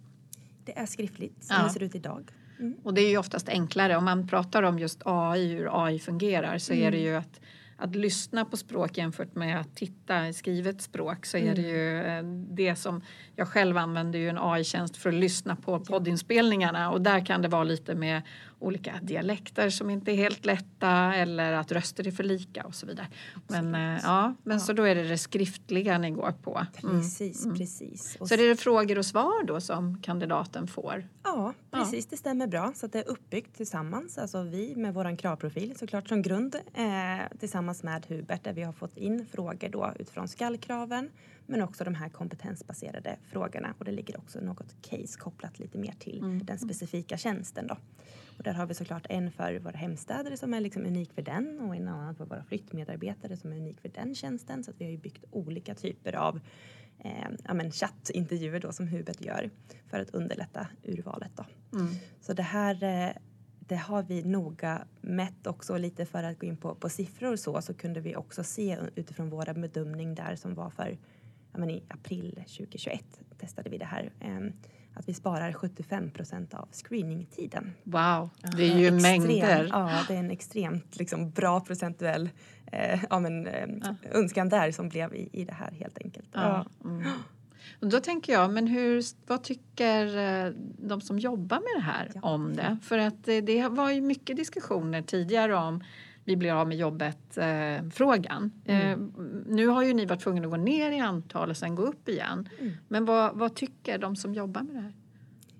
Det 0.67 0.77
är 0.77 0.85
skriftligt 0.85 1.43
som 1.43 1.55
ja. 1.59 1.63
det 1.63 1.69
ser 1.69 1.83
ut 1.83 1.95
idag. 1.95 2.31
Mm. 2.59 2.75
Och 2.83 2.93
det 2.93 3.01
är 3.01 3.09
ju 3.09 3.17
oftast 3.17 3.49
enklare. 3.49 3.97
Om 3.97 4.05
man 4.05 4.27
pratar 4.27 4.63
om 4.63 4.79
just 4.79 5.01
AI, 5.05 5.47
hur 5.47 5.85
AI 5.85 5.99
fungerar, 5.99 6.57
så 6.57 6.73
mm. 6.73 6.87
är 6.87 6.91
det 6.91 6.97
ju 6.97 7.15
att 7.15 7.39
att 7.79 7.95
lyssna 7.95 8.45
på 8.45 8.57
språk 8.57 8.97
jämfört 8.97 9.35
med 9.35 9.59
att 9.59 9.75
titta 9.75 10.27
i 10.27 10.33
skrivet 10.33 10.81
språk 10.81 11.25
så 11.25 11.37
är 11.37 11.55
det 11.55 11.61
mm. 11.61 11.71
ju 11.71 12.01
eh, 12.01 12.23
det 12.55 12.75
som 12.75 13.01
jag 13.35 13.47
själv 13.47 13.77
använder 13.77 14.19
ju 14.19 14.29
en 14.29 14.37
AI-tjänst 14.37 14.97
för 14.97 15.09
att 15.09 15.15
lyssna 15.15 15.55
på 15.55 15.79
poddinspelningarna 15.79 16.91
och 16.91 17.01
där 17.01 17.25
kan 17.25 17.41
det 17.41 17.47
vara 17.47 17.63
lite 17.63 17.95
med 17.95 18.21
olika 18.59 18.99
dialekter 19.01 19.69
som 19.69 19.89
inte 19.89 20.11
är 20.11 20.15
helt 20.15 20.45
lätta 20.45 21.15
eller 21.15 21.53
att 21.53 21.71
röster 21.71 22.07
är 22.07 22.11
för 22.11 22.23
lika 22.23 22.63
och 22.63 22.75
så 22.75 22.85
vidare. 22.85 23.07
Men, 23.47 23.75
äh, 23.75 23.99
ja, 24.03 24.35
men 24.43 24.57
ja. 24.57 24.59
så 24.59 24.73
då 24.73 24.83
är 24.83 24.95
det 24.95 25.03
det 25.03 25.17
skriftliga 25.17 25.97
ni 25.97 26.11
går 26.11 26.31
på. 26.31 26.65
Mm. 26.83 27.01
Precis, 27.01 27.45
mm. 27.45 27.57
precis. 27.57 28.17
Och 28.19 28.27
så 28.27 28.33
är 28.33 28.37
det 28.37 28.55
frågor 28.55 28.97
och 28.97 29.05
svar 29.05 29.43
då 29.43 29.61
som 29.61 30.01
kandidaten 30.01 30.67
får? 30.67 31.07
Ja, 31.23 31.53
precis. 31.71 32.05
Ja. 32.05 32.07
Det 32.09 32.17
stämmer 32.17 32.47
bra. 32.47 32.73
Så 32.75 32.87
det 32.87 32.99
är 32.99 33.09
uppbyggt 33.09 33.57
tillsammans. 33.57 34.17
Alltså 34.17 34.43
vi 34.43 34.75
med 34.75 34.93
vår 34.93 35.17
kravprofil 35.17 35.75
såklart 35.77 36.07
som 36.07 36.21
grund 36.21 36.55
eh, 36.55 37.37
tillsammans 37.39 37.83
med 37.83 38.05
Hubert 38.05 38.43
där 38.43 38.53
vi 38.53 38.63
har 38.63 38.73
fått 38.73 38.97
in 38.97 39.25
frågor 39.31 39.69
då 39.69 39.93
utifrån 39.99 40.27
skallkraven 40.27 41.09
men 41.47 41.61
också 41.61 41.83
de 41.83 41.95
här 41.95 42.09
kompetensbaserade 42.09 43.17
frågorna 43.31 43.73
och 43.77 43.85
det 43.85 43.91
ligger 43.91 44.17
också 44.17 44.39
något 44.39 44.75
case 44.81 45.19
kopplat 45.19 45.59
lite 45.59 45.77
mer 45.77 45.93
till 45.99 46.19
mm. 46.19 46.45
den 46.45 46.59
specifika 46.59 47.17
tjänsten 47.17 47.67
då. 47.67 47.77
Och 48.37 48.43
där 48.43 48.53
har 48.53 48.65
vi 48.65 48.73
såklart 48.73 49.05
en 49.09 49.31
för 49.31 49.59
våra 49.59 49.77
hemstäder 49.77 50.35
som 50.35 50.53
är 50.53 50.61
liksom 50.61 50.85
unik 50.85 51.13
för 51.13 51.21
den 51.21 51.59
och 51.59 51.75
en 51.75 51.87
annan 51.87 52.15
för 52.15 52.25
våra 52.25 52.43
flyttmedarbetare 52.43 53.37
som 53.37 53.51
är 53.51 53.57
unik 53.57 53.81
för 53.81 53.89
den 53.89 54.15
tjänsten. 54.15 54.63
Så 54.63 54.71
vi 54.77 54.85
har 54.85 54.91
ju 54.91 54.97
byggt 54.97 55.25
olika 55.31 55.75
typer 55.75 56.15
av 56.15 56.39
eh, 56.99 57.29
ja, 57.43 57.53
men 57.53 57.71
chattintervjuer 57.71 58.59
då 58.59 58.71
som 58.71 58.87
Hubert 58.87 59.21
gör 59.21 59.49
för 59.87 59.99
att 59.99 60.09
underlätta 60.09 60.67
urvalet. 60.83 61.31
Då. 61.35 61.45
Mm. 61.77 61.93
Så 62.21 62.33
det 62.33 62.43
här 62.43 62.83
eh, 62.83 63.11
det 63.59 63.75
har 63.75 64.03
vi 64.03 64.23
noga 64.23 64.87
mätt 65.01 65.47
också 65.47 65.77
lite 65.77 66.05
för 66.05 66.23
att 66.23 66.39
gå 66.39 66.47
in 66.47 66.57
på, 66.57 66.75
på 66.75 66.89
siffror 66.89 67.31
och 67.31 67.39
så 67.39 67.61
så 67.61 67.73
kunde 67.73 67.99
vi 67.99 68.15
också 68.15 68.43
se 68.43 68.77
utifrån 68.95 69.29
våra 69.29 69.53
bedömning 69.53 70.15
där 70.15 70.35
som 70.35 70.53
var 70.53 70.69
för 70.69 70.97
ja, 71.51 71.59
men 71.59 71.69
i 71.69 71.83
april 71.87 72.31
2021 72.31 73.03
testade 73.37 73.69
vi 73.69 73.77
det 73.77 73.85
här. 73.85 74.11
Eh, 74.19 74.39
att 74.99 75.09
vi 75.09 75.13
sparar 75.13 75.53
75 75.53 76.11
procent 76.11 76.53
av 76.53 76.67
screeningtiden. 76.71 77.73
Wow, 77.83 78.29
det 78.57 78.63
är 78.63 78.77
ju 78.77 78.87
Extrem, 78.87 79.01
mängder. 79.01 79.69
Ja, 79.71 79.99
det 80.07 80.13
är 80.13 80.19
en 80.19 80.31
extremt 80.31 80.99
liksom, 80.99 81.31
bra 81.31 81.59
procentuell 81.59 82.29
eh, 82.71 83.03
ja, 83.09 83.19
men, 83.19 83.47
eh, 83.47 83.67
önskan 84.11 84.49
där 84.49 84.71
som 84.71 84.89
blev 84.89 85.15
i, 85.15 85.29
i 85.33 85.45
det 85.45 85.53
här 85.53 85.71
helt 85.71 85.97
enkelt. 86.03 86.29
Ja. 86.33 86.65
Mm. 86.85 87.03
Och 87.81 87.87
då 87.87 87.99
tänker 87.99 88.33
jag, 88.33 88.53
men 88.53 88.67
hur, 88.67 89.03
vad 89.27 89.43
tycker 89.43 90.17
eh, 90.17 90.51
de 90.77 91.01
som 91.01 91.19
jobbar 91.19 91.57
med 91.57 91.81
det 91.81 91.91
här 91.91 92.11
Ja. 92.13 92.21
om 92.21 92.55
det? 92.55 92.77
För 92.83 92.97
att 92.97 93.23
det, 93.25 93.41
det 93.41 93.67
var 93.67 93.91
ju 93.91 94.01
mycket 94.01 94.35
diskussioner 94.35 95.01
tidigare 95.01 95.55
om 95.55 95.83
vi 96.27 96.35
blir 96.35 96.51
av 96.51 96.67
med 96.67 96.77
jobbet-frågan. 96.77 98.51
Mm. 98.65 98.91
Eh, 98.91 98.97
nu 99.45 99.67
har 99.67 99.83
ju 99.83 99.93
ni 99.93 100.05
varit 100.05 100.21
tvungna 100.21 100.45
att 100.45 100.51
gå 100.51 100.57
ner 100.57 100.91
i 100.91 100.99
antal 100.99 101.49
och 101.49 101.57
sen 101.57 101.75
gå 101.75 101.81
upp 101.83 102.09
igen. 102.09 102.49
Mm. 102.59 102.73
Men 102.87 103.05
vad, 103.05 103.37
vad 103.37 103.55
tycker 103.55 103.97
de 103.97 104.15
som 104.15 104.33
jobbar 104.33 104.61
med 104.61 104.75
det 104.75 104.81
här? 104.81 104.93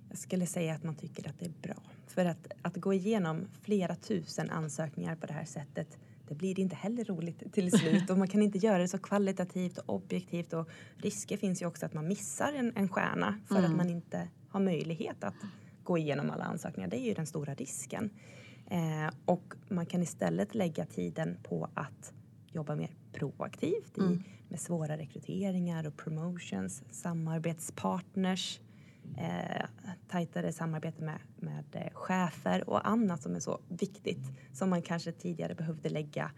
Jag 0.10 0.18
skulle 0.18 0.46
säga 0.46 0.74
att 0.74 0.84
man 0.84 0.96
tycker 0.96 1.30
att 1.30 1.40
det 1.40 1.46
är 1.46 1.54
bra. 1.62 1.76
För 2.08 2.26
att, 2.26 2.52
att 2.62 2.76
gå 2.76 2.94
igenom 2.94 3.48
flera 3.62 3.96
tusen 3.96 4.50
ansökningar 4.50 5.16
på 5.16 5.26
det 5.26 5.34
här 5.34 5.46
sättet 5.46 5.98
det 6.28 6.36
blir 6.36 6.60
inte 6.60 6.76
heller 6.76 7.06
roligt 7.06 7.54
till 7.54 7.72
slut 7.72 8.10
och 8.10 8.18
man 8.18 8.28
kan 8.28 8.42
inte 8.42 8.58
göra 8.58 8.78
det 8.78 8.88
så 8.88 8.98
kvalitativt 8.98 9.78
och 9.78 9.96
objektivt 9.96 10.54
och 10.54 10.70
risker 10.98 11.38
finns 11.38 11.62
ju 11.62 11.66
också 11.66 11.86
att 11.86 11.94
man 11.94 12.08
missar 12.08 12.54
en, 12.54 12.74
en 12.76 12.90
stjärna 12.90 13.40
för 13.48 13.56
Mm. 13.56 13.72
att 13.72 13.78
man 13.78 13.90
inte 13.90 14.28
har 14.50 14.60
möjlighet 14.60 15.24
att 15.24 15.36
gå 15.84 15.98
igenom 15.98 16.30
alla 16.30 16.44
ansökningar. 16.44 16.90
Det 16.90 17.00
är 17.00 17.06
ju 17.06 17.14
den 17.14 17.28
stora 17.28 17.54
risken. 17.54 18.10
Eh, 18.72 19.10
och 19.26 19.54
man 19.70 19.86
kan 19.86 20.02
istället 20.04 20.56
lägga 20.56 20.86
tiden 20.86 21.38
på 21.44 21.70
att 21.74 22.14
jobba 22.52 22.76
mer 22.76 22.90
proaktivt 23.14 23.98
i, 23.98 24.02
Mm. 24.02 24.24
med 24.50 24.60
svåra 24.60 24.98
rekryteringar 24.98 25.88
och 25.88 25.98
promotions, 25.98 26.84
samarbetspartners, 26.92 28.60
eh, 29.18 29.66
tajtare 30.08 30.52
samarbete 30.54 31.04
med, 31.04 31.20
med 31.36 31.66
eh, 31.72 31.94
chefer 31.94 32.70
och 32.70 32.88
annat 32.88 33.22
som 33.22 33.36
är 33.36 33.40
så 33.40 33.60
viktigt 33.68 34.32
som 34.54 34.70
man 34.70 34.82
kanske 34.82 35.12
tidigare 35.12 35.56
behövde 35.56 35.90
lägga 35.90 36.32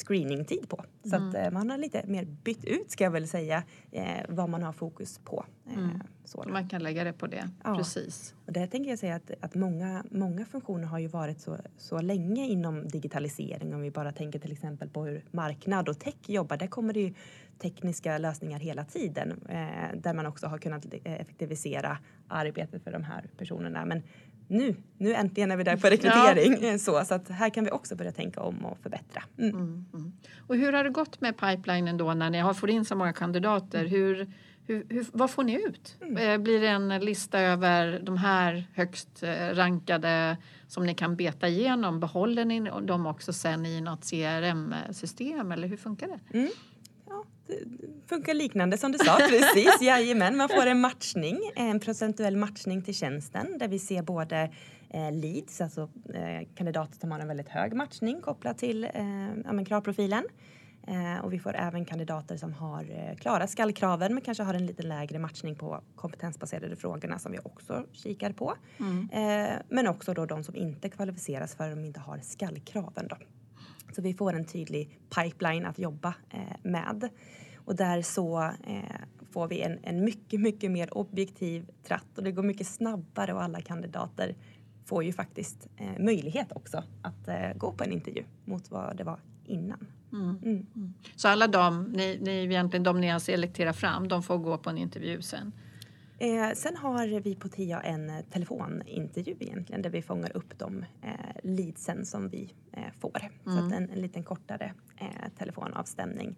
screeningtid 0.00 0.68
på. 0.68 0.84
Så 1.04 1.16
att 1.16 1.34
eh, 1.34 1.50
man 1.50 1.70
har 1.70 1.78
lite 1.78 2.02
mer 2.06 2.24
bytt 2.24 2.64
ut 2.64 2.90
ska 2.90 3.04
jag 3.04 3.10
väl 3.10 3.28
säga 3.28 3.62
eh, 3.92 4.04
vad 4.28 4.48
man 4.50 4.62
har 4.62 4.72
fokus 4.72 5.18
på. 5.24 5.44
Eh, 5.66 5.78
Mm. 5.78 6.52
Man 6.52 6.68
kan 6.68 6.82
lägga 6.82 7.04
det 7.04 7.12
på 7.12 7.26
det, 7.26 7.50
Ja. 7.64 7.76
precis. 7.76 8.34
Och 8.46 8.52
där 8.52 8.66
tänker 8.66 8.90
jag 8.90 8.98
säga 8.98 9.14
att, 9.14 9.30
att 9.40 9.54
många, 9.54 10.04
många 10.10 10.44
funktioner 10.44 10.84
har 10.86 10.98
ju 10.98 11.06
varit 11.08 11.40
så, 11.40 11.56
så 11.76 12.00
länge 12.00 12.46
inom 12.46 12.88
digitalisering. 12.88 13.74
Om 13.74 13.80
vi 13.80 13.90
bara 13.90 14.12
tänker 14.12 14.38
till 14.38 14.52
exempel 14.52 14.88
på 14.88 15.04
hur 15.04 15.24
marknad 15.30 15.88
och 15.88 15.98
tech 15.98 16.14
jobbar. 16.26 16.56
Där 16.56 16.66
kommer 16.66 16.92
det 16.92 17.00
ju 17.00 17.14
tekniska 17.58 18.18
lösningar 18.18 18.58
hela 18.58 18.84
tiden. 18.84 19.32
Eh, 19.48 19.96
där 20.00 20.14
man 20.14 20.26
också 20.26 20.46
har 20.46 20.58
kunnat 20.58 20.84
effektivisera 21.04 21.98
arbetet 22.28 22.82
för 22.82 22.92
de 22.92 23.04
här 23.04 23.24
personerna. 23.38 23.84
Men 23.84 24.02
nu, 24.48 24.76
nu 24.98 25.14
äntligen 25.14 25.50
är 25.50 25.56
vi 25.56 25.64
där 25.64 25.76
på 25.76 25.86
rekrytering. 25.86 26.64
eh, 26.64 26.76
Så, 26.78 27.04
så 27.04 27.14
att 27.14 27.28
här 27.28 27.50
kan 27.50 27.64
vi 27.64 27.70
också 27.70 27.96
börja 27.96 28.12
tänka 28.12 28.40
om 28.40 28.64
och 28.66 28.78
förbättra. 28.82 29.22
Mm. 29.38 29.50
Mm, 29.54 29.84
mm. 29.94 30.12
Och 30.46 30.56
hur 30.56 30.72
har 30.72 30.84
det 30.84 30.90
gått 30.90 31.20
med 31.20 31.36
pipelinen 31.38 31.96
då 31.96 32.14
när 32.14 32.30
ni 32.30 32.38
har 32.38 32.54
fått 32.54 32.70
in 32.70 32.84
så 32.84 32.94
många 32.96 33.12
kandidater? 33.12 33.84
Hur, 33.84 34.32
hur, 34.66 34.86
hur, 34.88 35.06
vad 35.12 35.30
får 35.30 35.42
ni 35.44 35.54
ut? 35.66 35.96
Eh, 36.18 36.38
Blir 36.38 36.60
det 36.60 36.68
en 36.68 36.88
lista 36.88 37.40
över 37.40 38.00
de 38.02 38.16
här 38.16 38.64
högst 38.74 39.22
eh, 39.22 39.48
rankade 39.54 40.36
som 40.68 40.86
ni 40.86 40.94
kan 40.94 41.16
beta 41.16 41.48
igenom? 41.48 42.00
Behåller 42.00 42.44
ni 42.44 42.60
dem 42.82 43.06
också 43.06 43.32
sen 43.32 43.66
i 43.66 43.80
något 43.80 44.10
CRM-system 44.10 45.52
eller 45.52 45.68
hur 45.68 45.76
funkar 45.76 46.08
det? 46.08 46.48
Funkar 48.06 48.34
liknande 48.34 48.78
som 48.78 48.92
du 48.92 48.98
sa. 48.98 49.16
Precis, 49.16 49.76
jajamän. 49.80 50.36
Man 50.36 50.48
får 50.48 50.66
en 50.66 50.80
matchning, 50.80 51.40
en 51.56 51.80
procentuell 51.80 52.36
matchning 52.36 52.82
till 52.82 52.94
tjänsten 52.94 53.58
där 53.58 53.68
vi 53.68 53.78
ser 53.78 54.02
både 54.02 54.50
eh, 54.90 55.12
leads, 55.12 55.60
alltså 55.60 55.90
eh, 56.14 56.48
kandidater 56.54 56.98
som 56.98 57.10
har 57.10 57.20
en 57.20 57.28
väldigt 57.28 57.48
hög 57.48 57.74
matchning 57.74 58.20
kopplat 58.20 58.58
till 58.58 58.84
eh, 58.84 58.90
ja, 59.44 59.64
kravprofilen. 59.64 60.24
Eh, 60.88 61.24
och 61.24 61.32
vi 61.32 61.38
får 61.38 61.56
även 61.56 61.84
kandidater 61.84 62.36
som 62.36 62.52
har 62.52 62.82
eh, 62.90 63.16
klarat 63.16 63.50
skallkraven 63.50 64.14
men 64.14 64.22
kanske 64.22 64.42
har 64.42 64.54
en 64.54 64.66
lite 64.66 64.82
lägre 64.82 65.18
matchning 65.18 65.56
på 65.56 65.80
kompetensbaserade 65.94 66.76
frågorna 66.76 67.18
som 67.18 67.32
vi 67.32 67.38
också 67.38 67.84
kikar 67.92 68.32
på. 68.32 68.54
Eh, 69.12 69.56
men 69.68 69.88
också 69.88 70.14
då 70.14 70.26
de 70.26 70.44
som 70.44 70.56
inte 70.56 70.88
kvalificeras 70.88 71.54
för 71.54 71.70
de 71.70 71.84
inte 71.84 72.00
har 72.00 72.18
skallkraven. 72.18 73.08
Då. 73.08 73.16
Så 73.92 74.02
vi 74.02 74.14
får 74.14 74.32
en 74.32 74.44
tydlig 74.44 74.98
pipeline 75.16 75.66
att 75.66 75.78
jobba 75.78 76.14
eh, 76.30 76.40
med. 76.62 77.08
Och 77.68 77.76
där 77.76 78.02
så 78.02 78.42
eh, 78.66 79.00
får 79.30 79.48
vi 79.48 79.60
en, 79.60 79.78
en 79.82 80.04
mycket, 80.04 80.40
mycket 80.40 80.70
mer 80.70 80.98
objektiv 80.98 81.70
tratt 81.86 82.18
och 82.18 82.24
det 82.24 82.32
går 82.32 82.42
mycket 82.42 82.66
snabbare 82.66 83.32
och 83.34 83.42
alla 83.42 83.60
kandidater 83.60 84.34
får 84.84 85.04
ju 85.04 85.12
faktiskt 85.12 85.68
eh, 85.76 86.04
möjlighet 86.04 86.52
också 86.52 86.82
att 87.02 87.28
eh, 87.28 87.52
gå 87.56 87.72
på 87.72 87.84
en 87.84 87.92
intervju 87.92 88.24
mot 88.44 88.70
vad 88.70 88.96
det 88.96 89.04
var 89.04 89.20
innan. 89.44 89.86
Mm. 90.12 90.38
Mm. 90.42 90.94
Så 91.16 91.28
alla 91.28 91.46
de, 91.46 91.84
ni, 91.84 92.18
ni, 92.20 92.44
egentligen 92.44 92.82
de 92.84 93.00
ni 93.00 93.08
har 93.08 93.18
selekterat 93.18 93.76
fram, 93.76 94.08
de 94.08 94.22
får 94.22 94.38
gå 94.38 94.58
på 94.58 94.70
en 94.70 94.78
intervju 94.78 95.22
sen? 95.22 95.52
Eh, 96.18 96.50
sen 96.54 96.76
har 96.76 97.20
vi 97.20 97.34
på 97.34 97.48
TIA 97.48 97.80
en 97.80 98.10
eh, 98.10 98.20
telefonintervju 98.30 99.36
egentligen 99.40 99.82
där 99.82 99.90
vi 99.90 100.02
fångar 100.02 100.36
upp 100.36 100.58
de 100.58 100.84
eh, 101.02 101.12
leadsen 101.42 102.06
som 102.06 102.28
vi 102.28 102.54
eh, 102.72 102.82
får. 103.00 103.28
Så 103.44 103.50
Mm. 103.50 103.66
att 103.66 103.72
en, 103.72 103.90
en 103.90 104.00
liten 104.00 104.24
kortare 104.24 104.72
eh, 104.96 105.28
telefonavstämning 105.38 106.36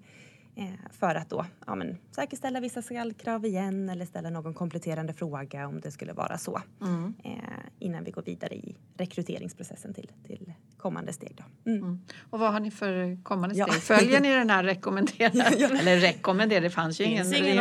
för 0.90 1.14
att 1.14 1.30
då 1.30 1.46
ja, 1.66 1.74
men, 1.74 1.98
säkerställa 2.10 2.60
vissa 2.60 2.82
skallkrav 2.82 3.46
igen 3.46 3.88
eller 3.88 4.04
ställa 4.06 4.30
någon 4.30 4.54
kompletterande 4.54 5.12
fråga 5.12 5.66
om 5.66 5.80
det 5.80 5.90
skulle 5.90 6.12
vara 6.12 6.38
så 6.38 6.62
Mm. 6.82 7.14
eh, 7.24 7.32
innan 7.78 8.04
vi 8.04 8.10
går 8.10 8.22
vidare 8.22 8.54
i 8.54 8.76
rekryteringsprocessen 8.96 9.94
till, 9.94 10.10
till 10.26 10.52
kommande 10.76 11.12
steg. 11.12 11.36
Då. 11.64 11.70
Mm. 11.70 11.82
Mm. 11.84 12.00
Och 12.30 12.38
vad 12.38 12.52
har 12.52 12.60
ni 12.60 12.70
för 12.70 13.22
kommande 13.22 13.54
Ja. 13.56 13.66
steg? 13.66 13.82
Följer 13.82 14.20
ni 14.20 14.28
den 14.34 14.50
här 14.50 14.64
rekommenderade? 14.64 15.42
Eller 15.80 15.96
rekommenderade, 16.00 16.66
det 16.66 16.70
fanns 16.70 17.00
ju 17.00 17.04
ingen. 17.04 17.34
ingen. 17.34 17.56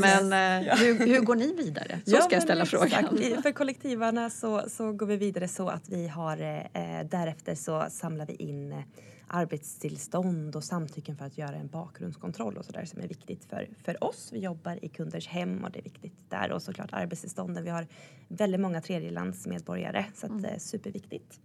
Men 0.00 0.32
eh, 0.66 0.76
hur, 0.76 1.06
hur 1.06 1.20
går 1.20 1.36
ni 1.36 1.54
vidare? 1.56 2.00
Så 2.04 2.10
Ja, 2.16 2.20
ska 2.20 2.34
jag 2.36 2.42
ställa 2.42 2.66
frågan. 2.66 3.18
I- 3.18 3.42
För 3.42 3.52
kollektivarna 3.52 4.30
så, 4.30 4.62
så 4.68 4.92
går 4.92 5.06
vi 5.06 5.16
vidare 5.16 5.48
så 5.48 5.68
att 5.68 5.88
vi 5.88 6.08
har 6.08 6.42
eh, 6.42 7.06
därefter 7.10 7.54
så 7.54 7.86
samlar 7.90 8.26
vi 8.26 8.34
in 8.34 8.72
eh, 8.72 8.78
arbetstillstånd 9.26 10.56
och 10.56 10.64
samtycken 10.64 11.16
för 11.16 11.24
att 11.24 11.38
göra 11.38 11.56
en 11.56 11.68
bakgrundskontroll 11.68 12.56
och 12.56 12.64
så 12.64 12.72
där 12.72 12.84
som 12.84 13.00
är 13.00 13.08
viktigt 13.08 13.44
för, 13.44 13.68
för 13.84 14.04
oss. 14.04 14.30
Vi 14.32 14.38
jobbar 14.38 14.84
i 14.84 14.88
kunders 14.88 15.28
hem 15.28 15.64
och 15.64 15.70
det 15.70 15.78
är 15.78 15.82
viktigt 15.82 16.30
där 16.30 16.52
och 16.52 16.62
såklart 16.62 16.92
arbetstillstånden. 16.92 17.64
Vi 17.64 17.70
har 17.70 17.86
väldigt 18.28 18.60
många 18.60 18.80
tredjelandsmedborgare 18.80 20.04
så 20.14 20.26
att 20.26 20.42
det 20.42 20.48
är 20.48 20.58
superviktigt. 20.58 21.40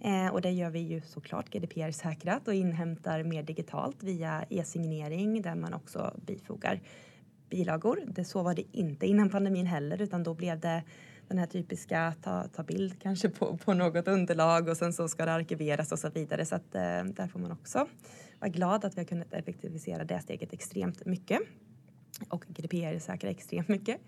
Eh, 0.00 0.28
och 0.28 0.40
det 0.40 0.50
gör 0.50 0.70
vi 0.70 0.78
ju 0.78 1.00
såklart 1.00 1.50
GDPR-säkrat 1.50 2.48
och 2.48 2.54
inhämtar 2.54 3.22
mer 3.22 3.42
digitalt 3.42 4.02
via 4.02 4.44
e-signering 4.50 5.42
där 5.42 5.54
man 5.54 5.74
också 5.74 6.20
bifogar 6.26 6.80
bilagor. 7.50 8.02
Det, 8.06 8.24
så 8.24 8.42
var 8.42 8.54
det 8.54 8.64
inte 8.72 9.06
innan 9.06 9.30
pandemin 9.30 9.66
heller 9.66 10.02
utan 10.02 10.22
då 10.22 10.34
blev 10.34 10.60
det 10.60 10.82
den 11.28 11.38
här 11.38 11.46
typiska 11.46 12.14
ta, 12.22 12.48
ta 12.48 12.62
bild 12.62 13.02
kanske 13.02 13.28
på, 13.28 13.56
på 13.56 13.74
något 13.74 14.08
underlag 14.08 14.68
och 14.68 14.76
sen 14.76 14.92
så 14.92 15.08
ska 15.08 15.24
det 15.24 15.32
arkiveras 15.32 15.92
och 15.92 15.98
så 15.98 16.10
vidare. 16.10 16.46
Så 16.46 16.54
att 16.54 16.74
eh, 16.74 17.04
där 17.04 17.28
får 17.28 17.40
man 17.40 17.52
också 17.52 17.86
vara 18.40 18.50
glad 18.50 18.84
att 18.84 18.96
vi 18.96 19.00
har 19.00 19.06
kunnat 19.06 19.32
effektivisera 19.32 20.04
det 20.04 20.20
steget 20.20 20.52
extremt 20.52 21.06
mycket. 21.06 21.40
Och 22.28 22.44
GDPR 22.48 22.98
säkra 22.98 23.30
extremt 23.30 23.68
mycket. 23.68 24.00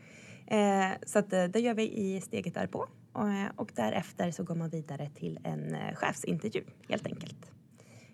Eh, 0.47 0.91
så 1.07 1.19
att 1.19 1.33
eh, 1.33 1.45
det 1.45 1.61
gör 1.61 1.75
vi 1.75 1.93
i 1.93 2.21
steget 2.21 2.55
därpå. 2.55 2.89
Och, 3.13 3.29
eh, 3.29 3.51
och 3.57 3.73
därefter 3.75 4.31
så 4.31 4.43
går 4.43 4.55
man 4.55 4.71
vidare 4.71 5.11
till 5.15 5.39
en 5.45 5.75
eh, 5.75 5.95
chefsintervju 5.95 6.65
helt 6.89 7.07
enkelt. 7.07 7.58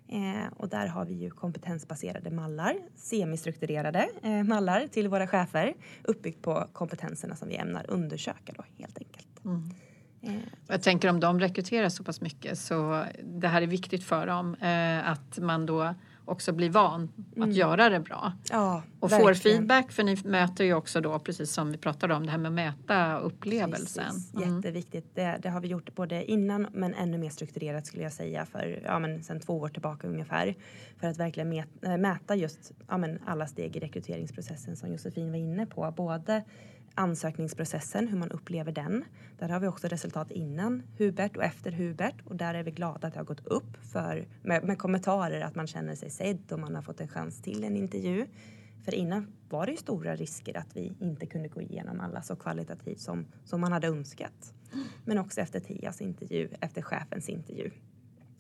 Eh, 0.09 0.53
och 0.57 0.69
där 0.69 0.87
har 0.87 1.05
vi 1.05 1.15
ju 1.15 1.31
kompetensbaserade 1.31 2.31
mallar, 2.31 2.77
semistrukturerade 2.97 4.09
eh, 4.23 4.43
mallar 4.43 4.87
till 4.87 5.09
våra 5.09 5.27
chefer 5.27 5.75
uppbyggt 6.03 6.43
på 6.43 6.69
kompetenserna 6.73 7.37
som 7.37 7.49
vi 7.49 7.57
ämnar 7.57 7.91
undersöka 7.91 8.53
då 8.57 8.65
helt 8.79 8.99
enkelt. 8.99 9.45
Mm. 9.45 9.71
Eh, 10.23 10.43
Jag 10.67 10.83
tänker 10.83 11.11
om 11.11 11.21
de 11.21 11.41
rekryterar 11.41 11.89
så 11.89 12.05
pass 12.05 12.21
mycket 12.21 12.59
så 12.59 13.05
det 13.23 13.49
här 13.49 13.63
är 13.63 13.67
viktigt 13.67 14.05
för 14.05 14.27
dem 14.27 14.55
eh, 14.55 15.11
att 15.11 15.39
man 15.39 15.67
då 15.67 15.95
också 16.25 16.53
blir 16.53 16.70
van 16.70 17.09
Mm. 17.37 17.49
att 17.49 17.55
göra 17.57 17.89
det 17.89 18.01
bra. 18.01 18.33
Ja, 18.51 18.83
Och 19.01 19.11
får 19.11 19.18
verkligen. 19.27 19.57
feedback 19.59 19.93
för 19.93 20.03
ni 20.03 20.16
möter 20.25 20.64
ju 20.64 20.75
också 20.75 21.01
då 21.01 21.18
precis 21.18 21.51
som 21.53 21.72
vi 21.72 21.79
pratade 21.79 22.14
om 22.14 22.25
det 22.27 22.31
här 22.33 22.39
med 22.39 22.49
att 22.49 22.55
mäta 22.55 23.18
upplevelsen. 23.18 24.05
Precis, 24.05 24.35
Mm. 24.35 24.57
Jätteviktigt. 24.57 25.07
Det, 25.14 25.39
det 25.43 25.49
har 25.51 25.61
vi 25.61 25.68
gjort 25.68 25.95
både 25.95 26.25
innan 26.31 26.66
men 26.72 26.95
ännu 26.95 27.18
mer 27.18 27.31
strukturerat 27.31 27.87
skulle 27.87 28.03
jag 28.03 28.12
säga 28.12 28.47
för 28.47 28.81
ja, 28.85 28.99
men 28.99 29.22
sen 29.25 29.41
två 29.41 29.59
år 29.59 29.68
tillbaka 29.68 30.09
ungefär. 30.09 30.55
För 31.01 31.07
att 31.09 31.16
verkligen 31.16 31.53
äh, 31.53 31.97
mäta 31.99 32.35
just 32.37 32.72
ja, 32.89 32.97
men 32.99 33.18
alla 33.27 33.47
steg 33.47 33.77
i 33.77 33.81
rekryteringsprocessen 33.81 34.77
som 34.77 34.93
Josefin 34.93 35.31
var 35.31 35.39
inne 35.39 35.66
på. 35.66 35.93
Både 35.97 36.43
ansökningsprocessen, 36.95 38.09
hur 38.09 38.18
man 38.18 38.30
upplever 38.30 38.72
den. 38.72 39.05
Där 39.39 39.49
har 39.49 39.61
vi 39.61 39.66
också 39.66 39.89
resultat 39.89 40.30
innan 40.30 40.82
Hubert 40.99 41.37
och 41.37 41.45
efter 41.45 41.72
Hubert 41.72 42.14
och 42.24 42.37
där 42.37 42.55
är 42.55 42.62
vi 42.62 42.70
glada 42.70 43.09
att 43.09 43.14
det 43.14 43.20
har 43.20 43.24
gått 43.24 43.47
upp 43.47 43.76
för, 43.93 44.28
med, 44.43 44.64
med 44.64 44.78
kommentarer 44.78 45.41
att 45.41 45.55
man 45.55 45.66
känner 45.66 45.95
sig 45.95 46.11
sedd 46.11 46.53
och 46.53 46.59
man 46.59 46.74
har 46.74 46.82
fått 46.82 47.01
en 47.01 47.09
chans 47.09 47.43
till 47.43 47.64
en 47.64 47.76
intervju. 47.76 48.26
För 48.85 48.95
innan 48.95 49.32
var 49.49 49.66
det 49.66 49.72
ju 49.72 49.78
stora 49.78 50.16
risker 50.16 50.57
att 50.57 50.76
vi 50.76 50.97
inte 51.01 51.26
kunde 51.26 51.49
gå 51.49 51.61
igenom 51.61 52.01
alla 52.01 52.22
så 52.22 52.37
kvalitativt 52.37 53.01
som, 53.01 53.26
som 53.45 53.61
man 53.61 53.72
hade 53.72 53.87
önskat. 53.87 54.55
Men 55.05 55.18
också 55.18 55.41
efter 55.41 55.61
Tias 55.61 56.01
intervju, 56.01 56.49
efter 56.61 56.82
chefens 56.82 57.28
intervju. 57.28 57.70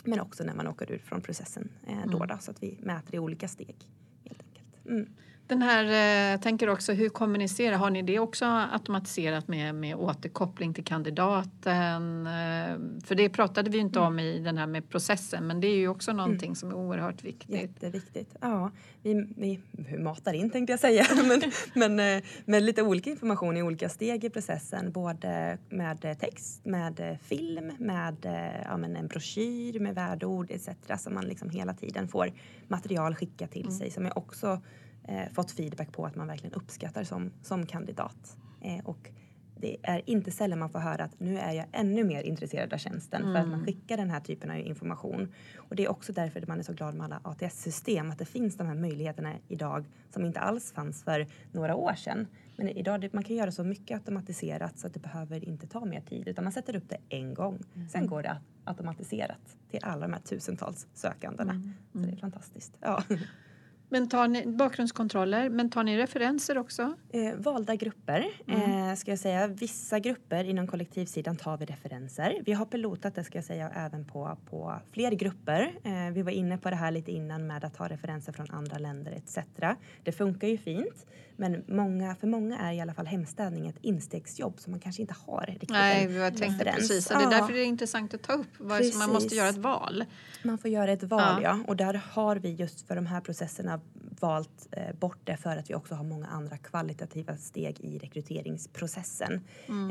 Men 0.04 0.20
också 0.20 0.44
när 0.44 0.54
man 0.54 0.66
åker 0.66 0.92
ut 0.92 1.02
från 1.02 1.20
processen 1.20 1.68
eh, 1.86 2.10
då, 2.10 2.24
då, 2.24 2.38
så 2.40 2.50
att 2.50 2.62
vi 2.62 2.78
mäter 2.82 3.14
i 3.14 3.18
olika 3.18 3.48
steg. 3.48 3.76
Helt 4.24 4.42
enkelt. 4.42 4.86
Mm. 4.86 5.08
Den 5.46 5.62
här, 5.62 5.84
eh, 5.84 6.30
jag 6.30 6.42
tänker 6.42 6.68
också 6.68 6.92
hur 6.92 7.08
kommunicerar, 7.08 7.76
har 7.76 7.90
ni 7.90 8.02
det 8.02 8.18
också 8.18 8.44
automatiserat 8.44 9.48
med, 9.48 9.74
med 9.74 9.96
återkoppling 9.96 10.74
till 10.74 10.84
kandidaten? 10.84 12.26
Eh, 12.26 12.76
För 13.04 13.14
det 13.14 13.28
pratade 13.28 13.70
vi 13.70 13.78
inte 13.78 14.00
om 14.00 14.18
i 14.18 14.38
den 14.38 14.58
här 14.58 14.66
med 14.66 14.88
processen 14.88 15.46
men 15.46 15.60
det 15.60 15.66
är 15.66 15.76
ju 15.76 15.88
också 15.88 16.12
någonting 16.12 16.56
som 16.56 16.70
är 16.70 16.74
oerhört 16.74 17.24
viktigt. 17.24 17.60
Jätteviktigt. 17.60 18.36
Ja, 18.40 18.70
vi, 19.02 19.26
vi, 19.36 19.60
matar 19.98 20.32
in 20.32 20.50
tänkte 20.50 20.72
jag 20.72 20.80
säga, 20.80 21.06
men, 21.24 21.42
men 21.74 22.16
eh, 22.16 22.24
med 22.44 22.62
lite 22.62 22.82
olika 22.82 23.10
information 23.10 23.56
i 23.56 23.62
olika 23.62 23.88
steg 23.88 24.24
i 24.24 24.30
processen. 24.30 24.92
Både 24.92 25.58
med 25.68 26.16
text, 26.20 26.64
med 26.64 27.18
film, 27.22 27.72
med 27.78 28.26
eh, 28.26 28.62
ja, 28.64 28.76
men 28.76 28.96
en 28.96 29.06
broschyr 29.06 29.80
med 29.80 29.94
värdeord 29.94 30.50
etc. 30.50 30.68
Så 30.98 31.10
man 31.10 31.24
liksom 31.24 31.50
hela 31.50 31.74
tiden 31.74 32.08
får 32.08 32.32
material 32.68 33.14
skickat 33.14 33.50
till 33.50 33.76
sig 33.76 33.90
som 33.90 34.04
jag 34.04 34.16
också 34.18 34.60
eh, 35.08 35.32
fått 35.32 35.50
feedback 35.50 35.92
på 35.92 36.06
att 36.06 36.16
man 36.16 36.26
verkligen 36.26 36.54
uppskattar 36.54 37.04
som, 37.04 37.32
som 37.42 37.66
kandidat. 37.66 38.36
Eh, 38.60 38.84
och 38.84 39.10
det 39.56 39.76
är 39.82 40.02
inte 40.06 40.30
sällan 40.30 40.58
man 40.58 40.70
får 40.70 40.78
höra 40.78 41.04
att 41.04 41.20
nu 41.20 41.38
är 41.38 41.52
jag 41.52 41.66
ännu 41.72 42.04
mer 42.04 42.22
intresserad 42.22 42.72
av 42.72 42.78
tjänsten 42.78 43.22
för 43.22 43.36
att 43.36 43.48
man 43.48 43.64
skickar 43.64 43.96
den 43.96 44.10
här 44.10 44.20
typen 44.20 44.50
av 44.50 44.56
information. 44.56 45.32
Och 45.56 45.76
det 45.76 45.84
är 45.84 45.90
också 45.90 46.12
därför 46.12 46.44
man 46.46 46.58
är 46.58 46.62
så 46.62 46.72
glad 46.72 46.94
med 46.94 47.04
alla 47.04 47.20
ATS-system, 47.24 48.10
att 48.10 48.18
det 48.18 48.24
finns 48.24 48.56
de 48.56 48.66
här 48.66 48.74
möjligheterna 48.74 49.32
idag 49.48 49.84
som 50.10 50.24
inte 50.24 50.40
alls 50.40 50.72
fanns 50.72 51.02
för 51.02 51.26
några 51.52 51.74
år 51.74 51.94
sedan. 51.94 52.26
Men 52.56 52.68
idag 52.68 53.08
man 53.12 53.24
kan 53.24 53.36
göra 53.36 53.52
så 53.52 53.64
mycket 53.64 53.94
automatiserat 53.94 54.78
så 54.78 54.86
att 54.86 54.94
det 54.94 55.00
behöver 55.00 55.44
inte 55.44 55.66
ta 55.66 55.84
mer 55.84 56.00
tid 56.00 56.28
utan 56.28 56.44
man 56.44 56.52
sätter 56.52 56.76
upp 56.76 56.88
det 56.88 56.98
en 57.08 57.34
gång. 57.34 57.58
Sen 57.92 58.06
går 58.06 58.22
det 58.22 58.36
automatiserat 58.64 59.56
till 59.70 59.80
alla 59.82 60.06
de 60.06 60.12
här 60.12 60.20
tusentals 60.20 60.86
sökandena. 60.94 61.72
Så 61.92 61.98
det 61.98 62.12
är 62.12 62.16
fantastiskt. 62.16 62.76
Ja. 62.80 63.02
Men 63.88 64.08
tar 64.08 64.28
ni 64.28 64.46
bakgrundskontroller, 64.46 65.48
men 65.48 65.70
tar 65.70 65.82
ni 65.84 65.96
referenser 65.98 66.58
också? 66.58 66.94
Eh, 67.12 67.34
valda 67.36 67.74
grupper, 67.76 68.26
eh, 68.46 68.94
ska 68.96 69.10
jag 69.10 69.18
säga. 69.18 69.46
Vissa 69.46 69.98
grupper 69.98 70.44
inom 70.44 70.66
kollektivsidan 70.66 71.36
tar 71.36 71.56
vi 71.56 71.64
referenser. 71.64 72.42
Vi 72.46 72.52
har 72.52 72.66
pilotat 72.66 73.14
det 73.14 73.24
ska 73.24 73.38
jag 73.38 73.44
säga 73.44 73.70
även 73.74 74.04
på, 74.04 74.36
på 74.50 74.74
fler 74.92 75.10
grupper. 75.12 75.72
Eh, 75.84 76.12
vi 76.12 76.22
var 76.22 76.32
inne 76.32 76.58
på 76.58 76.70
det 76.70 76.76
här 76.76 76.90
lite 76.90 77.12
innan 77.12 77.46
med 77.46 77.64
att 77.64 77.74
ta 77.74 77.88
referenser 77.88 78.32
från 78.32 78.50
andra 78.50 78.78
länder 78.78 79.12
etc. 79.12 79.38
Det 80.02 80.12
funkar 80.12 80.48
ju 80.48 80.58
fint. 80.58 81.06
Men 81.36 81.64
många, 81.68 82.14
för 82.14 82.26
många 82.26 82.58
är 82.58 82.72
i 82.72 82.80
alla 82.80 82.94
fall 82.94 83.06
hemstädning 83.06 83.66
ett 83.68 83.78
instegsjobb 83.82 84.60
som 84.60 84.70
man 84.70 84.80
kanske 84.80 85.02
inte 85.02 85.14
har 85.26 85.44
riktigt 85.48 85.70
Nej, 85.70 86.12
jag 86.12 86.36
tänkte 86.36 86.64
referens. 86.64 86.76
precis. 86.88 87.10
Och 87.10 87.18
det 87.18 87.24
är 87.24 87.30
därför 87.30 87.52
det 87.52 87.58
är 87.60 87.64
intressant 87.64 88.14
att 88.14 88.22
ta 88.22 88.32
upp. 88.32 88.46
Vad 88.58 88.84
som 88.84 88.98
Man 88.98 89.10
måste 89.12 89.34
göra 89.34 89.48
ett 89.48 89.56
val. 89.56 90.04
Man 90.42 90.58
får 90.58 90.70
göra 90.70 90.92
ett 90.92 91.02
val, 91.02 91.20
Ja. 91.20 91.40
ja. 91.42 91.58
Och 91.66 91.76
där 91.76 92.02
har 92.12 92.36
vi 92.36 92.50
just 92.54 92.86
för 92.86 92.96
de 92.96 93.06
här 93.06 93.20
processerna 93.20 93.73
valt 94.20 94.68
eh, 94.70 94.94
bort 94.94 95.18
det 95.24 95.36
för 95.36 95.56
att 95.56 95.70
vi 95.70 95.74
också 95.74 95.94
har 95.94 96.04
många 96.04 96.26
andra 96.26 96.58
kvalitativa 96.58 97.36
steg 97.36 97.80
i 97.80 97.98
rekryteringsprocessen. 97.98 99.40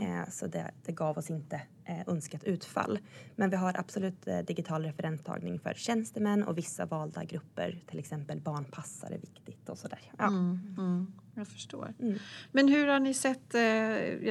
Eh, 0.02 0.30
så 0.30 0.48
det, 0.48 0.72
det 0.86 0.92
gav 0.92 1.18
oss 1.18 1.30
inte 1.30 1.62
eh, 1.86 2.02
önskat 2.08 2.44
utfall. 2.44 3.00
Men 3.36 3.50
vi 3.50 3.56
har 3.56 3.80
absolut 3.80 4.28
digital 4.48 4.84
referenstagning 4.84 5.60
för 5.60 5.74
tjänstemän 5.74 6.44
och 6.44 6.58
vissa 6.58 6.86
valda 6.86 7.24
grupper, 7.24 7.84
till 7.88 8.00
exempel 8.00 8.42
barnpassare, 8.42 9.18
viktigt 9.18 9.70
och 9.70 9.78
sådär. 9.78 10.00
Ja. 10.18 10.28
Mm, 10.28 11.14
jag 11.36 11.48
förstår. 11.48 11.94
Mm. 12.00 12.18
Men 12.52 12.68
hur 12.68 12.88
har 12.88 13.00
ni 13.00 13.14
sett 13.14 13.56
eh, 13.56 13.60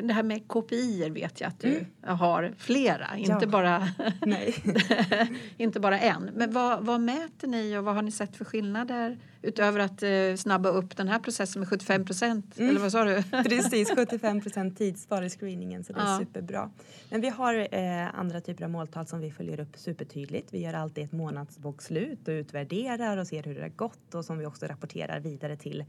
det 0.03 0.12
här 0.12 0.22
med 0.22 0.48
KPI 0.48 1.11
vet 1.11 1.40
jag 1.40 1.48
att 1.48 1.61
du 1.61 1.86
har 2.03 2.53
flera, 2.59 3.16
inte, 3.16 3.38
Ja. 3.40 3.46
bara, 3.46 3.88
inte 5.57 5.80
bara 5.80 5.98
en. 6.00 6.30
Men 6.34 6.53
vad, 6.53 6.84
vad 6.86 7.00
mäter 7.00 7.48
ni 7.48 7.76
och 7.78 7.84
vad 7.84 7.94
har 7.94 8.03
ni 8.03 8.11
sett 8.11 8.36
för 8.36 8.44
skillnader 8.44 9.18
utöver 9.42 9.80
att 9.80 10.03
eh, 10.03 10.11
snabba 10.36 10.68
upp 10.68 10.96
den 10.96 11.09
här 11.09 11.18
processen 11.18 11.61
med 11.61 11.68
75 11.68 12.05
procent? 12.05 12.59
Eller 12.59 12.80
vad 12.80 12.92
sa 12.92 13.05
du? 13.05 13.22
Precis, 13.48 13.90
75 13.96 14.40
procent 14.40 14.78
tidsspar 14.78 15.22
i 15.22 15.30
screeningen 15.30 15.84
så 15.84 15.92
det 15.92 16.00
är 16.00 16.05
Ja. 16.12 16.18
superbra. 16.18 16.70
Men 17.11 17.20
vi 17.20 17.28
har 17.28 17.55
eh, 17.74 18.18
andra 18.18 18.40
typer 18.40 18.64
av 18.64 18.70
måltal 18.70 19.07
som 19.07 19.20
vi 19.20 19.30
följer 19.30 19.61
upp 19.61 19.76
supertydligt. 19.76 20.55
Vi 20.55 20.61
gör 20.62 20.74
alltid 20.74 21.05
ett 21.05 21.12
månadsbokslut 21.12 22.28
och 22.28 22.32
utvärderar 22.32 23.16
och 23.16 23.26
ser 23.26 23.42
hur 23.42 23.55
det 23.55 23.61
har 23.62 23.68
gått 23.68 24.14
och 24.14 24.24
som 24.24 24.38
vi 24.38 24.46
också 24.46 24.66
rapporterar 24.66 25.20
vidare 25.20 25.57
till 25.57 25.84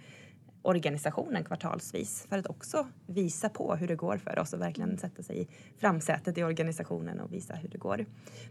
organisationen 0.63 1.43
kvartalsvis 1.43 2.25
för 2.29 2.37
att 2.37 2.47
också 2.47 2.87
visa 3.07 3.49
på 3.49 3.75
hur 3.75 3.87
det 3.87 3.95
går 3.95 4.17
för 4.17 4.39
oss 4.39 4.53
och 4.53 4.61
verkligen 4.61 4.97
sätta 4.97 5.23
sig 5.23 5.41
i 5.41 5.47
framsätet 5.77 6.37
i 6.37 6.43
organisationen 6.43 7.19
och 7.19 7.33
visa 7.33 7.53
hur 7.53 7.69
det 7.69 7.77
går. 7.77 8.05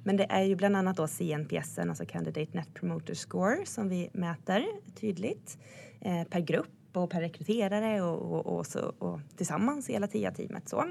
Men 0.05 0.17
det 0.17 0.27
är 0.31 0.43
ju 0.43 0.57
bland 0.57 0.77
annat 0.77 0.97
då 0.97 1.09
CNPS, 1.09 1.79
alltså 1.79 2.07
Candidate 2.07 2.51
Net 2.53 2.75
Promoter 2.75 3.15
Score, 3.15 3.67
som 3.67 3.89
vi 3.89 4.11
mäter 4.13 4.67
tydligt 4.95 5.59
eh, 6.01 6.25
per 6.25 6.41
grupp 6.41 6.97
och 6.97 7.11
per 7.11 7.21
rekryterare 7.21 8.03
och, 8.03 8.33
och, 8.33 8.59
och, 8.59 8.67
så, 8.67 8.81
och 8.99 9.21
tillsammans 9.37 9.91
i 9.91 9.93
hela 9.93 10.07
TIA-teamet. 10.07 10.69
Så. 10.69 10.85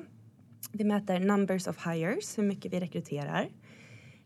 Vi 0.72 0.84
mäter 0.84 1.20
numbers 1.20 1.68
of 1.68 1.88
hires, 1.88 2.38
hur 2.38 2.44
mycket 2.44 2.74
vi 2.74 2.80
rekryterar. 2.80 3.50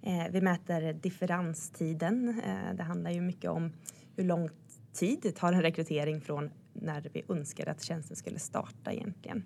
Eh, 0.02 0.32
vi 0.32 0.42
mäter 0.42 0.94
differenstiden. 0.94 2.42
Eh, 2.46 2.76
det 2.76 2.84
handlar 2.84 3.12
ju 3.12 3.22
mycket 3.22 3.52
om 3.52 3.74
hur 4.16 4.24
lång 4.24 4.50
tid 4.94 5.36
tar 5.36 5.54
en 5.54 5.62
rekrytering 5.62 6.22
från 6.22 6.50
när 6.82 7.10
vi 7.14 7.24
önskar 7.30 7.70
att 7.70 7.82
tjänsten 7.84 8.16
skulle 8.16 8.40
starta 8.40 8.92
egentligen. 8.92 9.46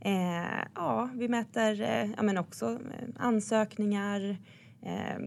Eh, 0.00 0.64
ja, 0.74 1.08
vi 1.14 1.28
mäter 1.28 1.80
eh, 1.80 2.10
ja, 2.16 2.22
men 2.22 2.38
också 2.38 2.66
eh, 2.72 3.08
ansökningar. 3.16 4.36
Eh, 4.82 5.18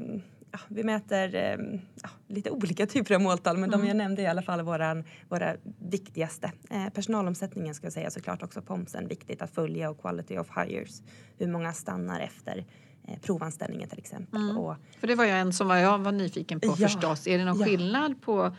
ja, 0.51 0.59
vi 0.67 0.83
mäter 0.83 1.35
eh, 1.35 1.79
ja, 2.03 2.09
lite 2.27 2.51
olika 2.51 2.85
typer 2.87 3.15
av 3.15 3.21
måltal 3.21 3.57
men 3.57 3.69
de 3.69 3.85
jag 3.87 3.97
nämnde 3.97 4.21
är 4.21 4.23
i 4.23 4.27
alla 4.27 4.41
fall 4.41 4.61
våran, 4.61 5.03
våra 5.29 5.55
viktigaste. 5.79 6.51
Eh, 6.69 6.89
personalomsättningen 6.89 7.75
ska 7.75 7.85
jag 7.85 7.93
säga 7.93 8.09
såklart 8.11 8.43
också 8.43 8.61
POMSen 8.61 9.07
viktigt 9.07 9.41
att 9.41 9.51
följa 9.51 9.89
och 9.89 10.01
quality 10.01 10.37
of 10.37 10.47
hires. 10.57 11.01
Hur 11.37 11.47
många 11.47 11.73
stannar 11.73 12.19
efter 12.19 12.65
eh, 13.07 13.19
provanställningen 13.21 13.89
till 13.89 13.99
exempel. 13.99 14.57
Och, 14.57 14.75
För 14.99 15.07
det 15.07 15.15
var 15.15 15.25
ju 15.25 15.31
en 15.31 15.53
som 15.53 15.69
jag 15.69 15.99
var 15.99 16.11
nyfiken 16.11 16.59
på 16.59 16.67
Ja. 16.67 16.75
förstås. 16.75 17.27
Är 17.27 17.37
det 17.37 17.45
någon 17.45 17.59
Ja. 17.59 17.65
skillnad 17.65 18.21
på 18.21 18.55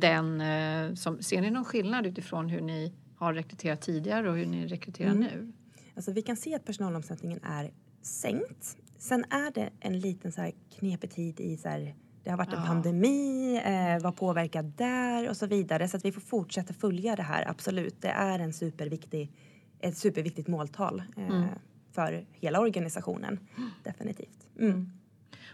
den? 0.00 0.40
eh, 0.40 0.94
Som, 0.94 1.22
ser 1.22 1.40
ni 1.40 1.50
någon 1.50 1.64
skillnad 1.64 2.06
utifrån 2.06 2.48
hur 2.48 2.60
ni 2.60 2.92
har 3.16 3.34
rekryterat 3.34 3.80
tidigare 3.80 4.30
och 4.30 4.36
hur 4.36 4.46
ni 4.46 4.66
rekryterar 4.66 5.10
Mm. 5.10 5.22
nu? 5.22 5.52
Alltså 5.96 6.12
vi 6.12 6.22
kan 6.22 6.36
se 6.36 6.54
att 6.54 6.64
personalomsättningen 6.64 7.40
är 7.42 7.70
sänkt. 8.02 8.76
Sen 8.98 9.24
är 9.24 9.50
det 9.54 9.70
en 9.80 9.98
liten 9.98 10.32
så 10.32 10.40
här 10.40 10.52
knepig 10.78 11.10
tid 11.10 11.40
i 11.40 11.56
så 11.56 11.68
här, 11.68 11.94
det 12.24 12.30
har 12.30 12.36
varit 12.38 12.52
en 12.52 12.60
Ja. 12.60 12.66
pandemi, 12.66 13.56
eh, 13.64 14.02
vad 14.02 14.16
påverkar 14.16 14.62
där 14.62 15.28
och 15.30 15.36
så 15.36 15.46
vidare. 15.46 15.88
Så 15.88 15.96
att 15.96 16.04
vi 16.04 16.12
får 16.12 16.20
fortsätta 16.20 16.74
följa 16.74 17.16
det 17.16 17.22
här, 17.22 17.48
absolut. 17.50 18.00
Det 18.02 18.08
är 18.08 18.38
en 18.38 18.52
superviktig, 18.52 19.32
ett 19.80 19.96
superviktigt 19.96 20.48
måltal 20.48 21.02
eh, 21.16 21.26
Mm. 21.28 21.48
för 21.92 22.26
hela 22.32 22.60
organisationen. 22.60 23.38
Definitivt. 23.82 24.46
Mm. 24.58 24.90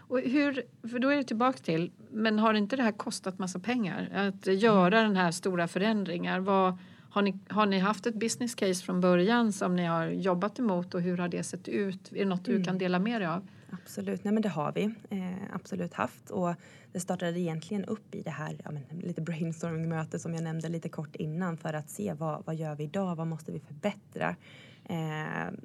Och 0.09 0.19
hur, 0.19 0.63
för 0.89 0.99
då 0.99 1.09
är 1.09 1.17
det 1.17 1.23
tillbaka 1.23 1.57
till, 1.57 1.91
men 2.11 2.39
har 2.39 2.53
inte 2.53 2.75
det 2.75 2.83
här 2.83 2.91
kostat 2.91 3.39
massa 3.39 3.59
pengar? 3.59 4.09
Att 4.13 4.47
göra 4.47 5.01
den 5.01 5.15
här 5.15 5.31
stora 5.31 5.67
förändringar. 5.67 6.39
Vad, 6.39 6.77
har, 7.09 7.21
ni, 7.21 7.39
har 7.47 7.65
ni 7.65 7.79
haft 7.79 8.05
ett 8.05 8.15
business 8.15 8.55
case 8.55 8.85
från 8.85 9.01
början 9.01 9.53
som 9.53 9.75
ni 9.75 9.85
har 9.85 10.07
jobbat 10.07 10.59
emot 10.59 10.93
och 10.93 11.01
hur 11.01 11.17
har 11.17 11.27
det 11.27 11.43
sett 11.43 11.67
ut? 11.67 12.11
Är 12.11 12.19
det 12.19 12.25
något 12.25 12.45
du 12.45 12.63
kan 12.63 12.77
dela 12.77 12.99
med 12.99 13.21
dig 13.21 13.27
av? 13.27 13.47
Absolut, 13.71 14.23
nej 14.23 14.33
men 14.33 14.43
det 14.43 14.49
har 14.49 14.71
vi 14.71 14.83
eh, 15.09 15.55
absolut 15.55 15.93
haft 15.93 16.29
och 16.29 16.55
det 16.91 16.99
startade 16.99 17.39
egentligen 17.39 17.85
upp 17.85 18.15
i 18.15 18.21
det 18.21 18.29
här 18.29 18.57
ja, 18.63 18.71
men, 18.71 18.99
lite 18.99 19.21
brainstorming-möte 19.21 20.19
som 20.19 20.33
jag 20.33 20.43
nämnde 20.43 20.69
lite 20.69 20.89
kort 20.89 21.15
innan 21.15 21.57
för 21.57 21.73
att 21.73 21.89
se 21.89 22.13
vad, 22.13 22.45
vad 22.45 22.55
gör 22.55 22.75
vi 22.75 22.83
idag, 22.83 23.15
vad 23.15 23.27
måste 23.27 23.51
vi 23.51 23.59
förbättra 23.59 24.35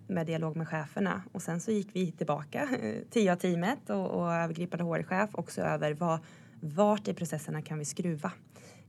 med 0.06 0.26
dialog 0.26 0.56
med 0.56 0.68
cheferna 0.68 1.22
och 1.32 1.42
sen 1.42 1.60
så 1.60 1.70
gick 1.70 1.88
vi 1.92 2.12
tillbaka, 2.12 2.68
eh, 2.82 3.02
TIA-teamet 3.10 3.90
och, 3.90 4.10
och 4.10 4.32
övergripande 4.32 4.84
HR-chef 4.84 5.30
också 5.32 5.60
över 5.60 5.94
vad, 5.94 6.18
vart 6.60 7.08
i 7.08 7.14
processerna 7.14 7.62
kan 7.62 7.78
vi 7.78 7.84
skruva? 7.84 8.32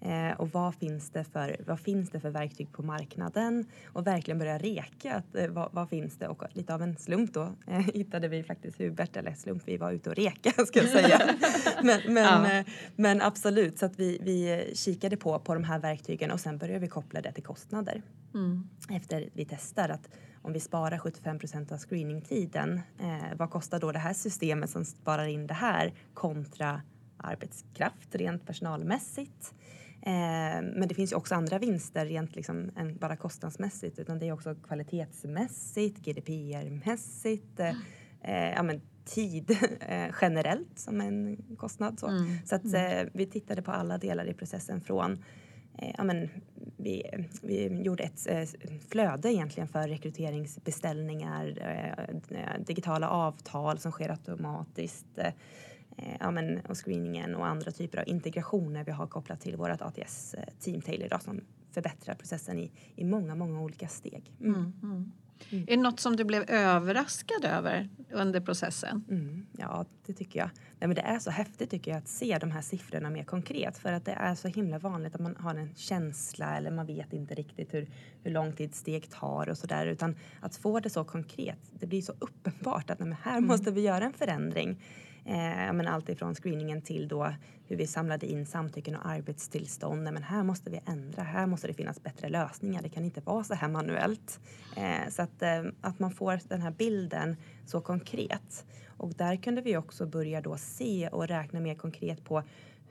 Eh, 0.01 0.39
och 0.39 0.49
vad 0.51 0.75
finns, 0.75 1.09
det 1.09 1.23
för, 1.23 1.57
vad 1.67 1.79
finns 1.79 2.09
det 2.09 2.19
för 2.19 2.29
verktyg 2.29 2.71
på 2.71 2.83
marknaden? 2.83 3.65
Och 3.85 4.07
verkligen 4.07 4.39
börja 4.39 4.57
reka. 4.57 5.15
Att, 5.15 5.35
eh, 5.35 5.47
vad, 5.47 5.69
vad, 5.73 5.89
finns 5.89 6.17
det? 6.17 6.27
Och 6.27 6.43
lite 6.53 6.73
av 6.73 6.81
en 6.81 6.97
slump 6.97 7.33
då 7.33 7.55
eh, 7.67 7.79
hittade 7.79 8.27
vi 8.27 8.43
faktiskt 8.43 8.79
Hubert, 8.79 9.17
eller 9.17 9.33
slump, 9.33 9.63
vi 9.65 9.77
var 9.77 9.91
ute 9.91 10.09
och 10.09 10.15
reka 10.15 10.51
ska 10.65 10.79
jag 10.79 10.89
säga. 10.89 11.35
men, 11.83 12.13
men, 12.13 12.23
ja. 12.23 12.51
Eh, 12.51 12.65
men, 12.95 13.21
absolut, 13.21 13.79
så 13.79 13.85
att 13.85 13.99
vi, 13.99 14.19
vi 14.21 14.71
kikade 14.75 15.17
på, 15.17 15.39
på 15.39 15.53
de 15.53 15.63
här 15.63 15.79
verktygen 15.79 16.31
och 16.31 16.39
sen 16.39 16.57
började 16.57 16.79
vi 16.79 16.87
koppla 16.87 17.21
det 17.21 17.31
till 17.31 17.43
kostnader. 17.43 18.01
Mm. 18.35 18.69
Efter 18.89 19.29
vi 19.33 19.45
testar 19.45 19.89
att 19.89 20.09
om 20.41 20.53
vi 20.53 20.59
sparar 20.59 20.97
75 20.97 21.39
procent 21.39 21.71
av 21.71 21.77
screeningtiden, 21.77 22.81
eh, 22.99 23.37
vad 23.37 23.49
kostar 23.49 23.79
då 23.79 23.91
det 23.91 23.99
här 23.99 24.13
systemet 24.13 24.69
som 24.69 24.85
sparar 24.85 25.25
in 25.25 25.47
det 25.47 25.53
här 25.53 25.93
kontra 26.13 26.81
arbetskraft 27.17 28.15
rent 28.15 28.45
personalmässigt? 28.45 29.53
Eh, 30.01 30.61
men 30.61 30.87
det 30.87 30.95
finns 30.95 31.11
ju 31.11 31.15
också 31.15 31.35
andra 31.35 31.59
vinster 31.59 32.05
rent 32.05 32.35
liksom 32.35 32.71
än 32.75 32.97
bara 32.97 33.15
kostnadsmässigt 33.15 33.99
utan 33.99 34.19
det 34.19 34.27
är 34.27 34.31
också 34.31 34.55
kvalitetsmässigt, 34.55 35.99
GDPR-mässigt, 35.99 37.59
eh, 37.59 37.75
eh, 38.21 38.53
ja, 38.55 38.63
men 38.63 38.81
tid 39.05 39.51
eh, 39.79 40.07
generellt 40.21 40.79
som 40.79 41.01
en 41.01 41.37
kostnad. 41.57 41.99
Så, 41.99 42.07
mm. 42.07 42.37
så 42.45 42.55
att 42.55 42.63
mm. 42.63 42.97
Eh, 42.97 43.11
vi 43.13 43.25
tittade 43.25 43.61
på 43.61 43.71
alla 43.71 43.97
delar 43.97 44.25
i 44.25 44.33
processen 44.33 44.81
från 44.81 45.23
Eh, 45.77 45.95
ja, 45.97 46.03
men 46.03 46.29
vi, 46.77 47.03
vi 47.41 47.81
gjorde 47.81 48.03
ett 48.03 48.27
eh, 48.27 48.43
flöde 48.89 49.33
egentligen 49.33 49.67
för 49.67 49.87
rekryteringsbeställningar, 49.87 51.57
eh, 52.29 52.65
digitala 52.65 53.09
avtal 53.09 53.77
som 53.77 53.91
sker 53.91 54.09
automatiskt 54.09 55.19
ja, 56.19 56.31
men, 56.31 56.59
och 56.59 56.85
screeningen 56.85 57.35
och 57.35 57.47
andra 57.47 57.71
typer 57.71 57.97
av 57.97 58.07
integrationer 58.07 58.83
vi 58.83 58.91
har 58.91 59.07
kopplat 59.07 59.41
till 59.41 59.55
vårt 59.55 59.81
ATS-team 59.81 60.81
Taylor 60.81 61.05
idag 61.05 61.21
som 61.21 61.41
förbättrar 61.71 62.15
processen 62.15 62.59
i, 62.59 62.71
i 62.95 63.03
många, 63.03 63.35
många 63.35 63.61
olika 63.61 63.87
steg. 63.87 64.33
Mm. 64.39 64.55
Mm, 64.55 64.73
mm. 64.83 65.11
Mm. 65.49 65.63
Är 65.67 65.77
det 65.77 65.83
något 65.83 65.99
som 65.99 66.15
du 66.15 66.23
blev 66.23 66.49
överraskad 66.49 67.45
över 67.45 67.89
under 68.11 68.39
processen? 68.39 69.03
Mm, 69.09 69.45
ja, 69.57 69.85
det 70.05 70.13
tycker 70.13 70.39
jag. 70.39 70.49
Nej, 70.79 70.87
men 70.87 70.95
det 70.95 71.01
är 71.01 71.19
så 71.19 71.31
häftigt 71.31 71.69
tycker 71.69 71.91
jag 71.91 71.97
att 71.97 72.07
se 72.07 72.37
de 72.37 72.51
här 72.51 72.61
siffrorna 72.61 73.09
mer 73.09 73.23
konkret 73.23 73.77
för 73.77 73.93
att 73.93 74.05
det 74.05 74.11
är 74.11 74.35
så 74.35 74.47
himla 74.47 74.79
vanligt 74.79 75.15
att 75.15 75.21
man 75.21 75.35
har 75.39 75.55
en 75.55 75.75
känsla 75.75 76.57
eller 76.57 76.71
man 76.71 76.85
vet 76.85 77.13
inte 77.13 77.35
riktigt 77.35 77.73
hur, 77.73 77.87
hur 78.23 78.31
lång 78.31 78.53
tid 78.53 78.75
steg 78.75 79.09
tar 79.09 79.49
och 79.49 79.57
sådär 79.57 79.87
utan 79.87 80.15
att 80.39 80.55
få 80.55 80.79
det 80.79 80.89
så 80.89 81.03
konkret, 81.03 81.59
det 81.71 81.87
blir 81.87 82.01
så 82.01 82.13
uppenbart 82.19 82.89
att 82.89 82.99
nej, 82.99 83.17
här 83.23 83.37
mm. 83.37 83.47
måste 83.47 83.71
vi 83.71 83.81
göra 83.81 84.05
en 84.05 84.13
förändring. 84.13 84.81
Eh, 85.25 85.73
men 85.73 85.87
allt 85.87 86.09
ifrån 86.09 86.35
screeningen 86.35 86.81
till 86.81 87.07
då 87.07 87.33
hur 87.67 87.75
vi 87.75 87.87
samlade 87.87 88.27
in 88.27 88.45
samtycken 88.45 88.95
och 88.95 89.05
arbetstillstånd. 89.05 90.03
Men 90.03 90.23
här 90.23 90.43
måste 90.43 90.69
vi 90.69 90.79
ändra, 90.85 91.23
här 91.23 91.45
måste 91.47 91.67
det 91.67 91.73
finnas 91.73 92.03
bättre 92.03 92.29
lösningar. 92.29 92.81
Det 92.81 92.89
kan 92.89 93.05
inte 93.05 93.21
vara 93.21 93.43
så 93.43 93.53
här 93.53 93.67
manuellt. 93.67 94.39
Eh, 94.77 95.09
så 95.09 95.21
att, 95.21 95.41
eh, 95.41 95.63
att 95.81 95.99
man 95.99 96.11
får 96.11 96.39
den 96.49 96.61
här 96.61 96.71
bilden 96.71 97.37
så 97.65 97.81
konkret. 97.81 98.65
Och 98.97 99.13
där 99.13 99.35
kunde 99.35 99.61
vi 99.61 99.77
också 99.77 100.05
börja 100.05 100.41
då 100.41 100.57
se 100.57 101.09
och 101.11 101.27
räkna 101.27 101.59
mer 101.59 101.75
konkret 101.75 102.23
på 102.23 102.43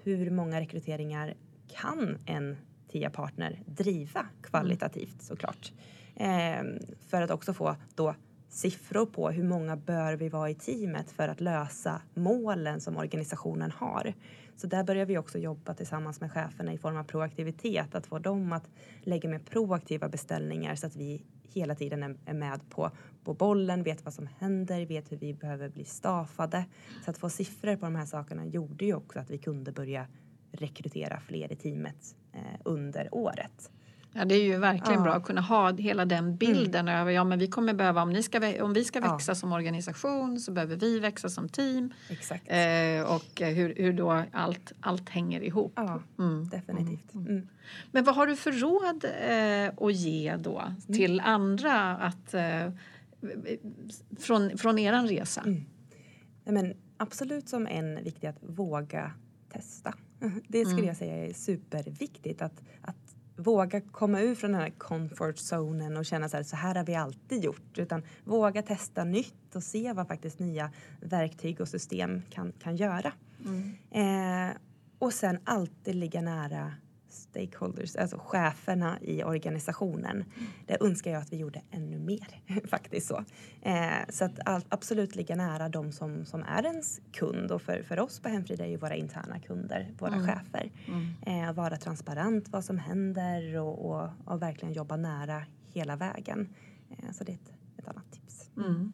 hur 0.03 0.31
många 0.31 0.61
rekryteringar 0.61 1.35
kan 1.69 2.19
en 2.27 2.57
TIA-partner 2.93 3.63
driva 3.67 4.27
kvalitativt 4.43 5.23
såklart. 5.23 5.73
Eh, 6.17 6.63
för 7.09 7.23
att 7.23 7.31
också 7.31 7.55
få 7.55 7.77
då 7.95 8.15
siffror 8.55 9.07
på 9.07 9.31
hur 9.31 9.45
många 9.45 9.77
bör 9.77 10.17
vi 10.17 10.29
vara 10.29 10.51
i 10.51 10.55
teamet 10.55 11.11
för 11.11 11.29
att 11.29 11.41
lösa 11.41 12.03
målen 12.15 12.81
som 12.81 12.97
organisationen 12.97 13.71
har. 13.71 14.15
Så 14.57 14.67
där 14.67 14.85
börjar 14.85 15.07
vi 15.07 15.19
också 15.19 15.39
jobba 15.39 15.75
tillsammans 15.75 16.21
med 16.21 16.33
cheferna 16.33 16.73
i 16.73 16.79
form 16.79 16.97
av 16.97 17.05
proaktivitet, 17.05 17.95
att 17.95 18.07
få 18.07 18.19
dem 18.19 18.53
att 18.53 18.71
lägga 19.03 19.29
med 19.29 19.47
proaktiva 19.47 20.09
beställningar 20.09 20.75
så 20.75 20.87
att 20.87 20.97
vi 20.97 21.23
hela 21.43 21.75
tiden 21.75 22.19
är 22.27 22.35
med 22.35 22.71
på, 22.71 22.91
på 23.25 23.35
bollen, 23.35 23.83
vet 23.83 24.05
vad 24.05 24.15
som 24.15 24.29
händer, 24.39 24.87
vet 24.87 25.13
hur 25.13 25.17
vi 25.17 25.35
behöver 25.35 25.69
bli 25.69 25.85
stafade. 25.85 26.65
Så 27.05 27.11
att 27.11 27.19
få 27.19 27.31
siffror 27.31 27.77
på 27.77 27.87
de 27.87 27.95
här 27.95 28.07
sakerna 28.07 28.47
gjorde 28.47 28.85
ju 28.85 28.95
också 28.95 29.19
att 29.19 29.31
vi 29.31 29.39
kunde 29.39 29.73
börja 29.73 30.07
rekrytera 30.53 31.21
fler 31.21 31.53
i 31.53 31.57
teamet 31.57 32.17
eh, 32.33 32.61
under 32.65 33.09
året. 33.13 33.71
Ja, 34.17 34.25
det 34.25 34.35
är 34.35 34.45
ju 34.45 34.59
verkligen 34.59 34.99
ja. 34.99 35.05
bra 35.05 35.13
att 35.13 35.25
kunna 35.25 35.41
ha 35.41 35.73
hela 35.73 36.05
den 36.05 36.37
bilden 36.37 36.89
mm. 36.89 37.01
över 37.01 37.13
ja, 37.13 37.25
men 37.25 37.39
vi 37.39 37.47
kommer 37.47 37.75
behöva, 37.75 38.03
om, 38.03 38.11
ni 38.11 38.23
ska, 38.23 38.65
om 38.65 38.73
vi 38.73 38.85
ska 38.85 39.01
växa 39.01 39.31
ja. 39.31 39.35
som 39.35 39.53
organisation 39.53 40.41
så 40.41 40.53
behöver 40.53 40.77
vi 40.77 40.99
växa 40.99 41.29
som 41.29 41.49
team. 41.49 41.93
Exakt. 42.11 42.45
Eh, 42.47 43.15
och 43.15 43.41
hur, 43.41 43.75
hur 43.77 43.93
då 43.93 44.25
allt, 44.33 44.73
allt 44.81 45.09
hänger 45.09 45.41
ihop. 45.41 45.73
Ja, 45.77 46.01
mm. 46.19 46.49
definitivt. 46.49 47.15
Mm. 47.15 47.27
mm. 47.27 47.49
Men 47.93 48.05
vad 48.05 48.15
har 48.15 48.27
du 48.27 48.37
för 48.37 48.53
råd 48.53 49.05
eh, 49.05 49.87
att 49.87 49.95
ge 49.95 50.37
då 50.37 50.61
mm. 50.61 50.99
till 50.99 51.21
andra 51.21 51.97
att, 51.97 52.35
eh, 52.35 52.71
från, 54.19 54.59
från 54.59 54.79
er 54.79 55.03
resa? 55.03 55.41
Mm. 55.41 55.65
Nej, 56.45 56.55
men 56.55 56.75
absolut 56.97 57.49
som 57.49 57.67
en 57.67 58.05
viktig 58.05 58.27
att 58.27 58.39
våga 58.41 59.11
testa. 59.53 59.95
Det 60.49 60.65
skulle 60.65 60.87
jag 60.87 60.97
säga 60.97 61.27
är 61.27 61.33
superviktigt. 61.33 62.43
Att, 62.43 62.63
att 62.83 63.04
våga 63.37 63.81
komma 63.81 64.21
ur 64.21 64.35
från 64.35 64.53
den 64.53 64.61
här 64.61 64.71
comfort 64.71 65.39
zonen 65.39 65.97
och 65.97 66.05
känna 66.05 66.29
så 66.29 66.37
här, 66.37 66.45
så 66.45 66.57
här 66.57 66.75
har 66.75 66.85
vi 66.85 66.95
alltid 66.95 67.45
gjort. 67.45 67.79
Utan 67.79 68.03
våga 68.25 68.63
testa 68.63 69.05
nytt 69.05 69.57
och 69.57 69.63
se 69.63 69.93
vad 69.93 70.09
faktiskt 70.09 70.39
nya 70.39 70.71
verktyg 71.01 71.61
och 71.61 71.69
system 71.69 72.23
kan, 72.31 72.53
kan 72.53 72.77
göra. 72.77 73.13
Mm. 73.45 74.51
Eh, 74.51 74.57
och 74.99 75.13
sen 75.13 75.39
alltid 75.45 75.95
ligga 75.95 76.21
nära 76.21 76.73
stakeholders, 77.15 77.97
alltså 77.97 78.19
cheferna 78.19 78.99
i 79.01 79.25
organisationen. 79.25 80.25
Det 80.67 80.77
önskar 80.81 81.11
jag 81.11 81.23
att 81.23 81.33
vi 81.33 81.37
gjorde 81.37 81.63
ännu 81.71 81.99
mer 81.99 82.41
faktiskt 82.69 83.07
så. 83.07 83.25
Eh, 83.63 84.09
så 84.09 84.25
att 84.25 84.39
absolut 84.69 85.17
ligga 85.17 85.37
nära 85.37 85.69
de 85.69 85.93
som, 85.93 86.25
som 86.25 86.43
är 86.43 86.67
ens 86.67 87.01
kund 87.13 87.51
och 87.51 87.63
för, 87.63 87.83
för 87.83 87.99
oss 87.99 88.21
på 88.21 88.29
Hemfrid 88.29 88.61
är 88.61 88.67
ju 88.67 88.77
våra 88.77 88.95
interna 88.95 89.39
kunder, 89.41 89.95
våra 89.99 90.15
mm. 90.15 90.27
chefer. 90.27 90.73
Mm. 90.87 91.49
Eh, 91.49 91.53
vara 91.53 91.77
transparent 91.77 92.49
vad 92.49 92.65
som 92.65 92.79
händer 92.79 93.59
och, 93.59 93.91
och, 93.91 94.09
och 94.25 94.43
verkligen 94.43 94.75
jobba 94.75 94.97
nära 94.97 95.43
hela 95.73 95.97
vägen. 95.97 96.49
Eh, 96.91 97.13
så 97.13 97.25
det 97.25 97.33
är 97.33 97.37
ett, 97.37 97.53
ett 97.79 97.89
annat 97.89 98.13
tips. 98.13 98.51
Mm. 98.57 98.93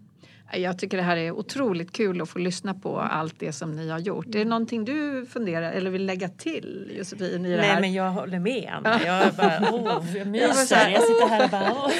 Jag 0.52 0.78
tycker 0.78 0.96
det 0.96 1.02
här 1.02 1.16
är 1.16 1.30
otroligt 1.30 1.92
kul 1.92 2.20
att 2.20 2.28
få 2.28 2.38
lyssna 2.38 2.74
på 2.74 3.00
allt 3.00 3.34
det 3.38 3.52
som 3.52 3.76
ni 3.76 3.90
har 3.90 3.98
gjort. 3.98 4.26
Är 4.26 4.30
det 4.38 4.44
någonting 4.44 4.84
du 4.84 5.26
funderar 5.26 5.72
eller 5.72 5.90
vill 5.90 6.06
lägga 6.06 6.28
till 6.28 6.92
Josefin? 6.98 7.46
I 7.46 7.50
det 7.50 7.56
Nej 7.56 7.66
här? 7.66 7.80
men 7.80 7.92
jag 7.92 8.10
håller 8.10 8.38
med 8.38 8.70
Anna. 8.72 9.00
Jag, 9.06 9.34
bara, 9.34 9.58
oh, 9.72 10.16
jag 10.16 10.26
myser. 10.26 10.88
Jag 10.88 11.02
sitter 11.02 11.28
här 11.28 11.44
och 11.44 11.50
bara 11.50 11.72
oh. 11.72 11.92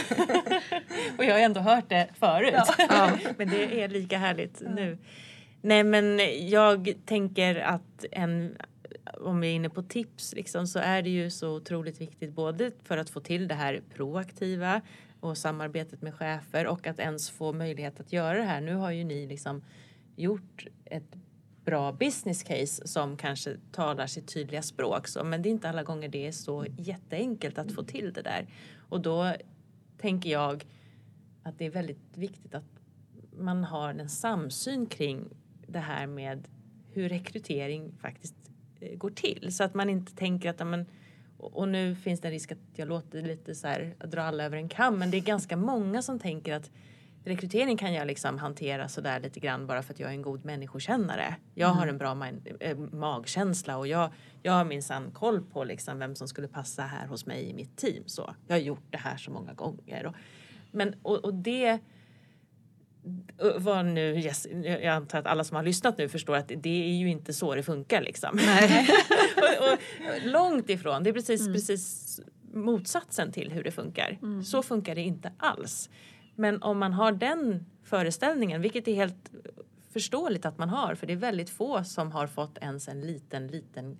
Och 1.18 1.24
jag 1.24 1.32
har 1.32 1.40
ändå 1.40 1.60
hört 1.60 1.88
det 1.88 2.08
förut. 2.18 2.54
Ja. 2.88 3.10
men 3.36 3.50
det 3.50 3.82
är 3.82 3.88
lika 3.88 4.18
härligt 4.18 4.60
nu. 4.60 4.98
Nej 5.62 5.84
men 5.84 6.20
jag 6.48 6.94
tänker 7.06 7.56
att 7.56 8.04
en 8.12 8.56
om 9.20 9.40
vi 9.40 9.48
är 9.48 9.52
inne 9.54 9.70
på 9.70 9.82
tips 9.82 10.34
liksom, 10.34 10.66
så 10.66 10.78
är 10.78 11.02
det 11.02 11.10
ju 11.10 11.30
så 11.30 11.56
otroligt 11.56 12.00
viktigt 12.00 12.32
både 12.32 12.70
för 12.84 12.98
att 12.98 13.10
få 13.10 13.20
till 13.20 13.48
det 13.48 13.54
här 13.54 13.82
proaktiva 13.94 14.80
och 15.20 15.38
samarbetet 15.38 16.02
med 16.02 16.14
chefer 16.14 16.66
och 16.66 16.86
att 16.86 16.98
ens 16.98 17.30
få 17.30 17.52
möjlighet 17.52 18.00
att 18.00 18.12
göra 18.12 18.38
det 18.38 18.44
här. 18.44 18.60
Nu 18.60 18.74
har 18.74 18.90
ju 18.90 19.04
ni 19.04 19.26
liksom 19.26 19.62
gjort 20.16 20.66
ett 20.84 21.16
bra 21.64 21.92
business 21.92 22.42
case 22.42 22.88
som 22.88 23.16
kanske 23.16 23.56
talar 23.72 24.06
sitt 24.06 24.34
tydliga 24.34 24.62
språk. 24.62 25.08
Så, 25.08 25.24
men 25.24 25.42
det 25.42 25.48
är 25.48 25.50
inte 25.50 25.68
alla 25.68 25.82
gånger 25.82 26.08
det 26.08 26.26
är 26.26 26.32
så 26.32 26.66
jätteenkelt 26.78 27.58
att 27.58 27.72
få 27.72 27.82
till 27.82 28.12
det 28.12 28.22
där. 28.22 28.46
Och 28.88 29.00
då 29.00 29.34
tänker 29.98 30.30
jag 30.30 30.64
att 31.42 31.58
det 31.58 31.66
är 31.66 31.70
väldigt 31.70 32.16
viktigt 32.16 32.54
att 32.54 32.80
man 33.36 33.64
har 33.64 33.94
en 33.94 34.08
samsyn 34.08 34.86
kring 34.86 35.28
det 35.66 35.78
här 35.78 36.06
med 36.06 36.48
hur 36.92 37.08
rekrytering 37.08 37.92
faktiskt 38.00 38.34
eh, 38.80 38.96
går 38.96 39.10
till. 39.10 39.48
Så 39.52 39.64
att 39.64 39.74
man 39.74 39.90
inte 39.90 40.14
tänker 40.14 40.50
att 40.50 40.66
men, 40.66 40.86
och 41.40 41.68
nu 41.68 41.94
finns 41.94 42.20
det 42.20 42.28
en 42.28 42.32
risk 42.32 42.52
att 42.52 42.58
jag 42.74 42.88
låter 42.88 43.22
lite 43.22 43.54
så 43.54 43.66
här, 43.66 43.94
att 43.98 44.10
dra 44.10 44.22
alla 44.22 44.44
över 44.44 44.56
en 44.56 44.68
kam, 44.68 44.98
men 44.98 45.10
det 45.10 45.16
är 45.16 45.20
ganska 45.20 45.56
många 45.56 46.02
som 46.02 46.18
tänker 46.18 46.54
att 46.54 46.70
rekrytering 47.24 47.76
kan 47.76 47.94
jag 47.94 48.06
liksom 48.06 48.38
hantera 48.38 48.88
sådär 48.88 49.20
lite 49.20 49.40
grann 49.40 49.66
bara 49.66 49.82
för 49.82 49.94
att 49.94 50.00
jag 50.00 50.10
är 50.10 50.14
en 50.14 50.22
god 50.22 50.44
människokännare. 50.44 51.34
Jag 51.54 51.68
mm. 51.68 51.78
har 51.78 51.86
en 51.86 51.98
bra 51.98 52.28
äh, 52.60 52.76
magkänsla 52.76 53.76
och 53.76 53.86
jag, 53.86 54.10
jag 54.42 54.52
har 54.52 54.64
minsann 54.64 55.10
koll 55.10 55.42
på 55.42 55.64
liksom 55.64 55.98
vem 55.98 56.16
som 56.16 56.28
skulle 56.28 56.48
passa 56.48 56.82
här 56.82 57.06
hos 57.06 57.26
mig 57.26 57.50
i 57.50 57.54
mitt 57.54 57.76
team. 57.76 58.02
Så 58.06 58.34
jag 58.46 58.54
har 58.54 58.60
gjort 58.60 58.86
det 58.90 58.98
här 58.98 59.16
så 59.16 59.30
många 59.30 59.52
gånger. 59.52 60.06
Och, 60.06 60.14
men, 60.70 60.94
och, 61.02 61.24
och 61.24 61.34
det 61.34 61.80
vad 63.56 63.86
nu, 63.86 64.16
yes, 64.16 64.46
jag 64.64 64.86
antar 64.86 65.18
att 65.18 65.26
alla 65.26 65.44
som 65.44 65.56
har 65.56 65.62
lyssnat 65.62 65.98
nu 65.98 66.08
förstår 66.08 66.36
att 66.36 66.52
det 66.56 66.90
är 66.90 66.94
ju 66.94 67.10
inte 67.10 67.32
så 67.32 67.54
det 67.54 67.62
funkar 67.62 68.00
liksom. 68.00 68.38
och, 69.40 69.72
och, 69.72 69.78
långt 70.24 70.70
ifrån, 70.70 71.02
det 71.02 71.10
är 71.10 71.14
precis, 71.14 71.40
mm. 71.40 71.52
precis 71.52 72.20
motsatsen 72.52 73.32
till 73.32 73.52
hur 73.52 73.64
det 73.64 73.70
funkar. 73.70 74.18
Mm. 74.22 74.44
Så 74.44 74.62
funkar 74.62 74.94
det 74.94 75.02
inte 75.02 75.32
alls. 75.38 75.90
Men 76.34 76.62
om 76.62 76.78
man 76.78 76.92
har 76.92 77.12
den 77.12 77.66
föreställningen, 77.84 78.62
vilket 78.62 78.88
är 78.88 78.94
helt 78.94 79.30
förståeligt 79.90 80.46
att 80.46 80.58
man 80.58 80.68
har 80.68 80.94
för 80.94 81.06
det 81.06 81.12
är 81.12 81.16
väldigt 81.16 81.50
få 81.50 81.84
som 81.84 82.12
har 82.12 82.26
fått 82.26 82.58
ens 82.58 82.88
en 82.88 83.00
liten, 83.00 83.46
liten 83.46 83.98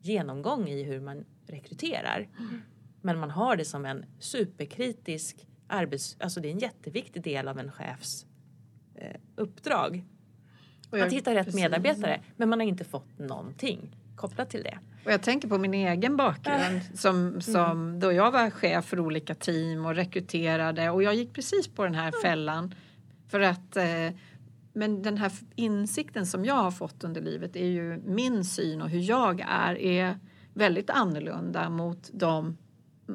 genomgång 0.00 0.68
i 0.68 0.82
hur 0.82 1.00
man 1.00 1.24
rekryterar. 1.46 2.28
Mm. 2.38 2.62
Men 3.00 3.18
man 3.18 3.30
har 3.30 3.56
det 3.56 3.64
som 3.64 3.84
en 3.84 4.04
superkritisk 4.18 5.46
arbets... 5.66 6.16
Alltså 6.20 6.40
det 6.40 6.48
är 6.48 6.52
en 6.52 6.58
jätteviktig 6.58 7.22
del 7.22 7.48
av 7.48 7.58
en 7.58 7.72
chefs 7.72 8.26
eh, 8.94 9.20
uppdrag. 9.36 10.04
Att 10.90 11.12
hitta 11.12 11.34
rätt 11.34 11.44
precis. 11.44 11.60
medarbetare. 11.60 12.20
Men 12.36 12.48
man 12.48 12.60
har 12.60 12.66
inte 12.66 12.84
fått 12.84 13.18
någonting 13.18 13.96
kopplat 14.18 14.50
till 14.50 14.62
det. 14.62 14.78
Och 15.04 15.12
jag 15.12 15.22
tänker 15.22 15.48
på 15.48 15.58
min 15.58 15.74
egen 15.74 16.16
bakgrund 16.16 16.76
äh. 16.76 16.94
som, 16.94 17.40
som 17.40 17.70
mm. 17.70 18.00
då 18.00 18.12
jag 18.12 18.30
var 18.30 18.50
chef 18.50 18.84
för 18.84 19.00
olika 19.00 19.34
team 19.34 19.86
och 19.86 19.94
rekryterade 19.94 20.90
och 20.90 21.02
jag 21.02 21.14
gick 21.14 21.32
precis 21.32 21.68
på 21.68 21.84
den 21.84 21.94
här 21.94 22.08
mm. 22.08 22.20
fällan. 22.22 22.74
För 23.28 23.40
att 23.40 23.76
eh, 23.76 24.10
men 24.72 25.02
den 25.02 25.18
här 25.18 25.32
insikten 25.54 26.26
som 26.26 26.44
jag 26.44 26.54
har 26.54 26.70
fått 26.70 27.04
under 27.04 27.20
livet 27.20 27.56
är 27.56 27.66
ju 27.66 28.02
min 28.06 28.44
syn 28.44 28.82
och 28.82 28.88
hur 28.88 29.00
jag 29.00 29.40
är 29.48 29.74
är 29.74 30.18
väldigt 30.54 30.90
annorlunda 30.90 31.70
mot 31.70 32.10
de 32.12 32.56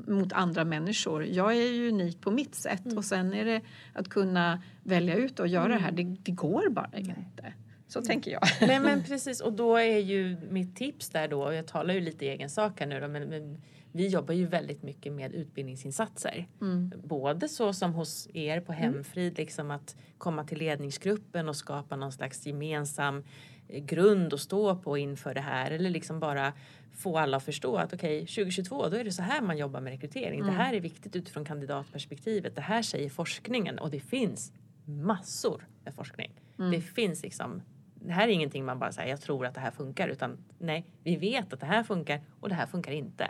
mot 0.07 0.33
andra 0.33 0.65
människor. 0.65 1.25
Jag 1.25 1.57
är 1.57 1.71
ju 1.71 1.89
unik 1.89 2.21
på 2.21 2.31
mitt 2.31 2.55
sätt 2.55 2.85
mm. 2.85 2.97
och 2.97 3.05
sen 3.05 3.33
är 3.33 3.45
det 3.45 3.61
att 3.93 4.09
kunna 4.09 4.61
välja 4.83 5.15
ut 5.15 5.39
och 5.39 5.47
göra 5.47 5.65
mm. 5.65 5.77
det 5.77 5.83
här. 5.83 5.91
Mm. 5.91 6.13
Det, 6.13 6.21
det, 6.23 6.31
går 6.31 6.69
bara 6.69 6.89
inte. 6.97 7.53
Så 7.93 7.99
mm. 7.99 8.07
tänker 8.07 8.31
jag. 8.31 8.41
Nej 8.61 8.79
men 8.79 9.03
precis 9.07 9.41
och 9.41 9.53
då 9.53 9.77
är 9.77 9.97
ju 9.97 10.37
mitt 10.49 10.75
tips 10.75 11.09
där 11.09 11.27
då, 11.27 11.53
jag 11.53 11.67
talar 11.67 11.93
ju 11.93 11.99
lite 11.99 12.25
i 12.25 12.29
egen 12.29 12.49
sak 12.49 12.79
här 12.79 12.87
nu 12.87 12.99
då, 12.99 13.07
men, 13.07 13.29
men 13.29 13.61
vi 13.91 14.07
jobbar 14.07 14.33
ju 14.33 14.45
väldigt 14.45 14.83
mycket 14.83 15.13
med 15.13 15.33
utbildningsinsatser. 15.33 16.47
Mm. 16.61 16.91
Både 17.03 17.49
så 17.49 17.73
som 17.73 17.93
hos 17.93 18.27
er 18.33 18.59
på 18.59 18.71
mm. 18.71 18.83
Hemfrid, 18.83 19.37
liksom 19.37 19.71
att 19.71 19.95
komma 20.17 20.43
till 20.43 20.57
ledningsgruppen 20.57 21.49
och 21.49 21.55
skapa 21.55 21.95
någon 21.95 22.11
slags 22.11 22.45
gemensam 22.45 23.23
eh, 23.67 23.83
grund 23.83 24.33
att 24.33 24.39
stå 24.39 24.75
på 24.75 24.97
inför 24.97 25.33
det 25.33 25.41
här 25.41 25.71
eller 25.71 25.89
liksom 25.89 26.19
bara 26.19 26.53
få 26.95 27.17
alla 27.17 27.37
att 27.37 27.43
förstå 27.43 27.75
att 27.75 27.93
okej, 27.93 28.23
okay, 28.23 28.43
2022 28.45 28.89
då 28.89 28.97
är 28.97 29.03
det 29.03 29.11
så 29.11 29.21
här 29.21 29.41
man 29.41 29.57
jobbar 29.57 29.81
med 29.81 29.91
rekrytering. 29.91 30.39
Mm. 30.39 30.45
Det 30.45 30.63
här 30.63 30.73
är 30.73 30.79
viktigt 30.79 31.15
utifrån 31.15 31.45
kandidatperspektivet. 31.45 32.55
Det 32.55 32.61
här 32.61 32.81
säger 32.81 33.09
forskningen 33.09 33.79
och 33.79 33.89
det 33.89 33.99
finns 33.99 34.51
massor 34.85 35.67
med 35.83 35.95
forskning. 35.95 36.31
Mm. 36.59 36.71
Det 36.71 36.81
finns 36.81 37.23
liksom 37.23 37.61
det 38.03 38.13
här 38.13 38.27
är 38.27 38.31
ingenting 38.31 38.65
man 38.65 38.79
bara 38.79 38.91
säger 38.91 39.09
jag 39.09 39.21
tror 39.21 39.45
att 39.45 39.53
det 39.53 39.59
här 39.59 39.71
funkar 39.71 40.07
utan 40.07 40.37
nej, 40.59 40.85
vi 41.03 41.15
vet 41.15 41.53
att 41.53 41.59
det 41.59 41.65
här 41.65 41.83
funkar 41.83 42.21
och 42.39 42.49
det 42.49 42.55
här 42.55 42.65
funkar 42.65 42.91
inte. 42.91 43.29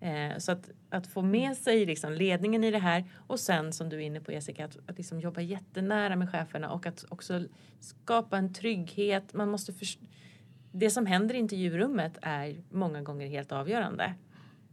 Eh, 0.00 0.38
så 0.38 0.52
att, 0.52 0.70
att 0.90 1.06
få 1.06 1.22
med 1.22 1.56
sig 1.56 1.86
liksom 1.86 2.12
ledningen 2.12 2.64
i 2.64 2.70
det 2.70 2.78
här 2.78 3.04
och 3.26 3.40
sen 3.40 3.72
som 3.72 3.88
du 3.88 3.96
är 3.96 4.00
inne 4.00 4.20
på 4.20 4.32
Jessica 4.32 4.64
att, 4.64 4.76
att 4.86 4.96
liksom 4.96 5.20
jobba 5.20 5.40
jättenära 5.40 6.16
med 6.16 6.30
cheferna 6.30 6.70
och 6.70 6.86
att 6.86 7.04
också 7.08 7.44
skapa 7.80 8.38
en 8.38 8.54
trygghet. 8.54 9.34
Man 9.34 9.48
måste 9.48 9.72
det 10.72 10.90
som 10.90 11.06
händer 11.06 11.34
i 11.34 11.38
intervjurummet 11.38 12.18
är 12.22 12.56
många 12.70 13.02
gånger 13.02 13.26
helt 13.26 13.52
avgörande. 13.52 14.14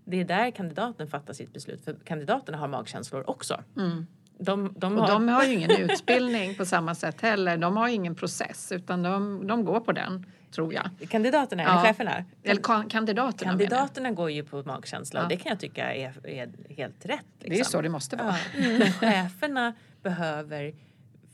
Det 0.05 0.21
är 0.21 0.25
där 0.25 0.51
kandidaten 0.51 1.07
fattar 1.07 1.33
sitt 1.33 1.53
beslut 1.53 1.81
för 1.81 1.95
kandidaterna 2.03 2.57
har 2.57 2.67
magkänslor 2.67 3.29
också. 3.29 3.63
Mm. 3.77 4.07
De, 4.43 4.73
de, 4.77 4.97
har... 4.97 5.07
de 5.07 5.27
har 5.27 5.43
ju 5.43 5.53
ingen 5.53 5.71
utbildning 5.71 6.55
på 6.55 6.65
samma 6.65 6.95
sätt 6.95 7.21
heller. 7.21 7.57
De 7.57 7.77
har 7.77 7.87
ingen 7.87 8.15
process 8.15 8.71
utan 8.71 9.03
de, 9.03 9.47
de 9.47 9.65
går 9.65 9.79
på 9.79 9.91
den 9.91 10.25
tror 10.53 10.73
jag. 10.73 10.89
Kandidaterna, 11.09 11.63
eller 11.63 11.81
cheferna? 11.81 12.25
Eller 12.43 12.89
kandidaterna 12.89 13.51
Kandidaterna 13.51 14.11
går 14.11 14.31
ju 14.31 14.43
på 14.43 14.63
magkänsla 14.65 15.19
ja. 15.19 15.23
och 15.23 15.29
det 15.29 15.37
kan 15.37 15.49
jag 15.49 15.59
tycka 15.59 15.93
är, 15.93 16.27
är 16.27 16.49
helt 16.69 17.05
rätt. 17.05 17.09
Liksom. 17.09 17.19
Det 17.39 17.47
är 17.47 17.49
liksom. 17.49 17.71
så 17.71 17.81
det 17.81 17.89
måste 17.89 18.15
vara. 18.15 18.35
Ja. 18.57 18.65
Mm. 18.65 18.91
Cheferna 18.91 19.73
behöver 20.01 20.73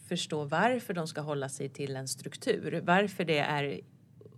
förstå 0.08 0.44
varför 0.44 0.94
de 0.94 1.08
ska 1.08 1.22
hålla 1.22 1.50
sig 1.50 1.70
till 1.70 1.96
en 1.96 2.08
struktur. 2.08 2.82
Varför 2.84 3.26
det 3.26 3.40
är 3.40 3.80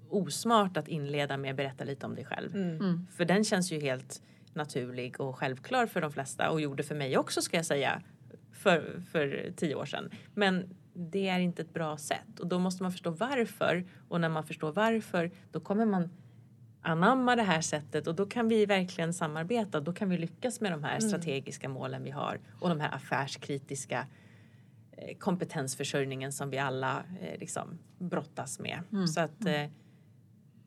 osmart 0.10 0.78
att 0.78 0.88
inleda 0.88 1.38
med 1.38 1.52
att 1.52 1.58
berätta 1.58 1.84
lite 1.84 2.06
om 2.06 2.16
dig 2.16 2.26
själv. 2.26 2.56
Mm. 2.56 2.76
mm. 2.76 3.08
För 3.18 3.26
den 3.26 3.44
känns 3.44 3.72
ju 3.72 3.80
helt 3.80 4.22
naturlig 4.54 5.20
och 5.22 5.38
självklar 5.38 5.86
för 5.86 6.02
de 6.02 6.12
flesta 6.12 6.50
och 6.50 6.62
gjorde 6.62 6.84
för 6.84 6.96
mig 6.96 7.18
också 7.18 7.42
ska 7.42 7.58
jag 7.58 7.66
säga 7.66 8.02
för, 8.62 9.02
för 9.12 9.54
tio 9.56 9.76
år 9.76 9.86
sedan. 9.86 10.10
Men 10.34 10.76
det 10.94 11.28
är 11.28 11.40
inte 11.40 11.62
ett 11.62 11.74
bra 11.74 11.98
sätt 11.98 12.40
och 12.40 12.48
då 12.48 12.60
måste 12.60 12.84
man 12.84 12.92
förstå 12.92 13.10
varför 13.10 13.86
och 14.08 14.22
när 14.22 14.30
man 14.30 14.44
förstår 14.44 14.72
varför 14.72 15.32
då 15.52 15.60
kommer 15.60 15.86
man 15.86 16.10
anamma 16.82 17.36
det 17.36 17.44
här 17.44 17.62
sättet 17.62 18.08
och 18.08 18.16
då 18.16 18.26
kan 18.26 18.48
vi 18.48 18.66
verkligen 18.66 19.14
samarbeta. 19.14 19.80
Då 19.80 19.94
kan 19.94 20.10
vi 20.10 20.18
lyckas 20.18 20.62
med 20.62 20.72
de 20.72 20.84
här 20.84 20.98
mm. 20.98 21.10
strategiska 21.10 21.70
målen 21.70 22.04
vi 22.04 22.10
har 22.10 22.40
och 22.60 22.70
de 22.70 22.80
här 22.80 22.96
affärskritiska 22.96 24.08
eh, 24.92 25.18
kompetensförsörjningen 25.18 26.32
som 26.32 26.50
vi 26.50 26.58
alla 26.58 27.04
eh, 27.22 27.40
liksom 27.40 27.80
brottas 28.00 28.60
med. 28.60 28.80
Mm. 28.92 29.08
Så 29.08 29.22
att 29.22 29.42
mm. 29.42 29.66
eh, 29.66 29.72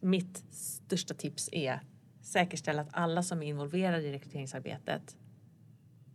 mitt 0.00 0.44
största 0.50 1.14
tips 1.14 1.48
är 1.52 1.80
säkerställa 2.22 2.82
att 2.82 2.90
alla 2.92 3.22
som 3.22 3.42
är 3.42 3.46
involverade 3.46 4.02
i 4.02 4.12
rekryteringsarbetet 4.12 5.16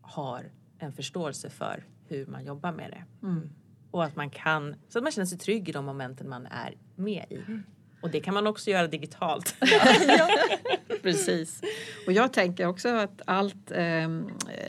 har 0.01 0.51
en 0.79 0.93
förståelse 0.93 1.49
för 1.49 1.83
hur 2.07 2.25
man 2.25 2.45
jobbar 2.45 2.71
med 2.71 2.91
det. 2.91 3.27
Mm. 3.27 3.49
Och 3.91 4.03
att 4.03 4.15
man 4.15 4.29
kan, 4.29 4.75
så 4.89 4.99
att 4.99 5.03
man 5.03 5.11
känner 5.11 5.25
sig 5.25 5.37
trygg 5.37 5.69
i 5.69 5.71
de 5.71 5.85
momenten 5.85 6.29
man 6.29 6.45
är 6.45 6.75
med 6.95 7.25
i. 7.29 7.35
Mm. 7.35 7.63
Och 8.01 8.09
det 8.09 8.19
kan 8.19 8.33
man 8.33 8.47
också 8.47 8.71
göra 8.71 8.87
digitalt. 8.87 9.55
ja, 10.07 10.29
precis. 11.01 11.61
Och 12.07 12.13
jag 12.13 12.33
tänker 12.33 12.65
också 12.65 12.89
att 12.89 13.21
allt, 13.25 13.71
eh, 13.71 14.09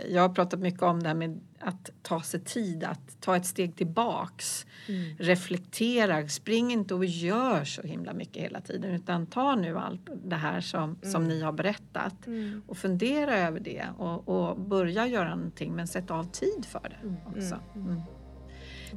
jag 0.08 0.22
har 0.22 0.28
pratat 0.28 0.61
mycket 0.61 0.82
om 0.82 1.02
det 1.02 1.08
här 1.08 1.14
med 1.14 1.40
att 1.61 1.90
ta 2.02 2.22
sig 2.22 2.40
tid, 2.40 2.84
att 2.84 3.20
ta 3.20 3.36
ett 3.36 3.46
steg 3.46 3.76
tillbaks. 3.76 4.66
Mm. 4.88 5.16
Reflektera, 5.18 6.28
spring 6.28 6.72
inte 6.72 6.94
och 6.94 7.04
gör 7.04 7.64
så 7.64 7.82
himla 7.82 8.12
mycket 8.12 8.42
hela 8.42 8.61
tiden 8.61 8.90
utan 8.90 9.26
ta 9.26 9.54
nu 9.54 9.78
allt 9.78 10.08
det 10.24 10.36
här 10.36 10.61
som, 10.61 10.82
mm. 10.82 11.12
som 11.12 11.28
ni 11.28 11.42
har 11.42 11.52
berättat 11.52 12.26
mm. 12.26 12.62
och 12.66 12.76
fundera 12.76 13.38
över 13.38 13.61
det 13.61 13.84
och, 13.98 14.28
och, 14.28 14.61
börja 14.61 15.06
göra 15.06 15.34
någonting 15.34 15.72
men 15.72 15.86
sätt 15.86 16.11
av 16.11 16.24
tid 16.24 16.64
för 16.64 16.88
det 16.88 17.08
mm. 17.08 17.16
också. 17.26 17.61
Mm. 17.74 17.88
Mm. 17.88 18.00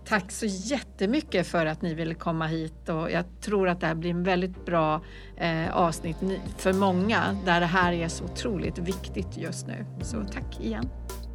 Tack 0.06 0.32
så 0.32 0.46
jättemycket 0.46 1.48
för 1.48 1.66
att 1.66 1.82
ni 1.82 1.94
ville 1.94 2.14
komma 2.14 2.48
hit 2.48 2.90
och 2.90 3.12
jag 3.12 3.26
tror 3.42 3.70
att 3.70 3.80
det 3.80 3.88
här 3.88 3.96
blir 3.96 4.10
en 4.10 4.24
väldigt 4.24 4.66
bra 4.66 5.02
eh, 5.38 5.76
avsnitt 5.76 6.18
för 6.58 6.74
många 6.74 7.38
där 7.46 7.60
det 7.60 7.66
här 7.66 7.94
är 7.94 8.08
så 8.08 8.24
otroligt 8.24 8.78
viktigt 8.78 9.38
just 9.38 9.68
nu. 9.68 9.86
Så 10.02 10.24
tack 10.24 10.60
igen. 10.60 10.90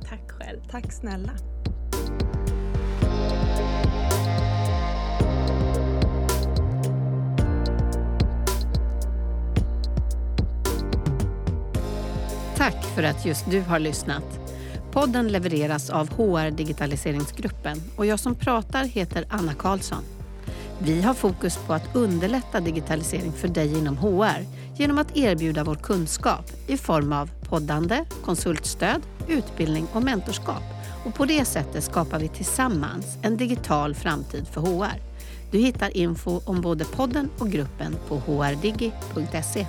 Tack 0.09 0.31
själv. 0.31 0.61
Tack 0.71 0.93
snälla. 0.93 1.31
Tack 12.57 12.85
för 12.95 13.03
att 13.03 13.27
just 13.27 13.51
du 13.51 13.61
har 13.61 13.79
lyssnat. 13.79 14.41
Podden 14.93 15.29
levereras 15.29 15.91
av 15.91 16.09
HR 16.09 16.51
Digitaliseringsgruppen 16.51 17.79
och 17.97 18.07
jag 18.07 18.21
som 18.21 18.35
pratar 18.35 18.85
heter 18.85 19.25
Anna 19.29 19.55
Karlsson. 19.55 20.03
Vi 20.79 21.03
har 21.03 21.15
fokus 21.15 21.57
på 21.57 21.73
att 21.73 21.97
underlätta 21.97 22.61
digitalisering 22.61 23.33
för 23.33 23.49
dig 23.49 23.79
inom 23.79 23.99
HR 23.99 24.45
genom 24.77 24.99
att 24.99 25.17
erbjuda 25.17 25.65
vår 25.65 25.75
kunskap 25.75 26.51
i 26.67 26.77
form 26.77 27.13
av 27.13 27.31
poddande, 27.49 28.05
konsultstöd, 28.25 29.03
utbildning 29.29 29.87
och 29.93 30.03
mentorskap. 30.03 30.63
Och 31.05 31.15
på 31.15 31.25
det 31.25 31.45
sättet 31.45 31.85
skapar 31.85 32.19
vi 32.19 32.29
tillsammans 32.29 33.19
en 33.23 33.37
digital 33.37 33.95
framtid 33.95 34.49
för 34.49 34.61
HR. 34.61 35.01
Du 35.51 35.59
hittar 35.59 35.97
info 35.97 36.41
om 36.45 36.61
både 36.61 36.85
podden 36.85 37.31
och 37.39 37.51
gruppen 37.51 37.97
på 38.09 38.17
hrdigi.se. 38.17 39.67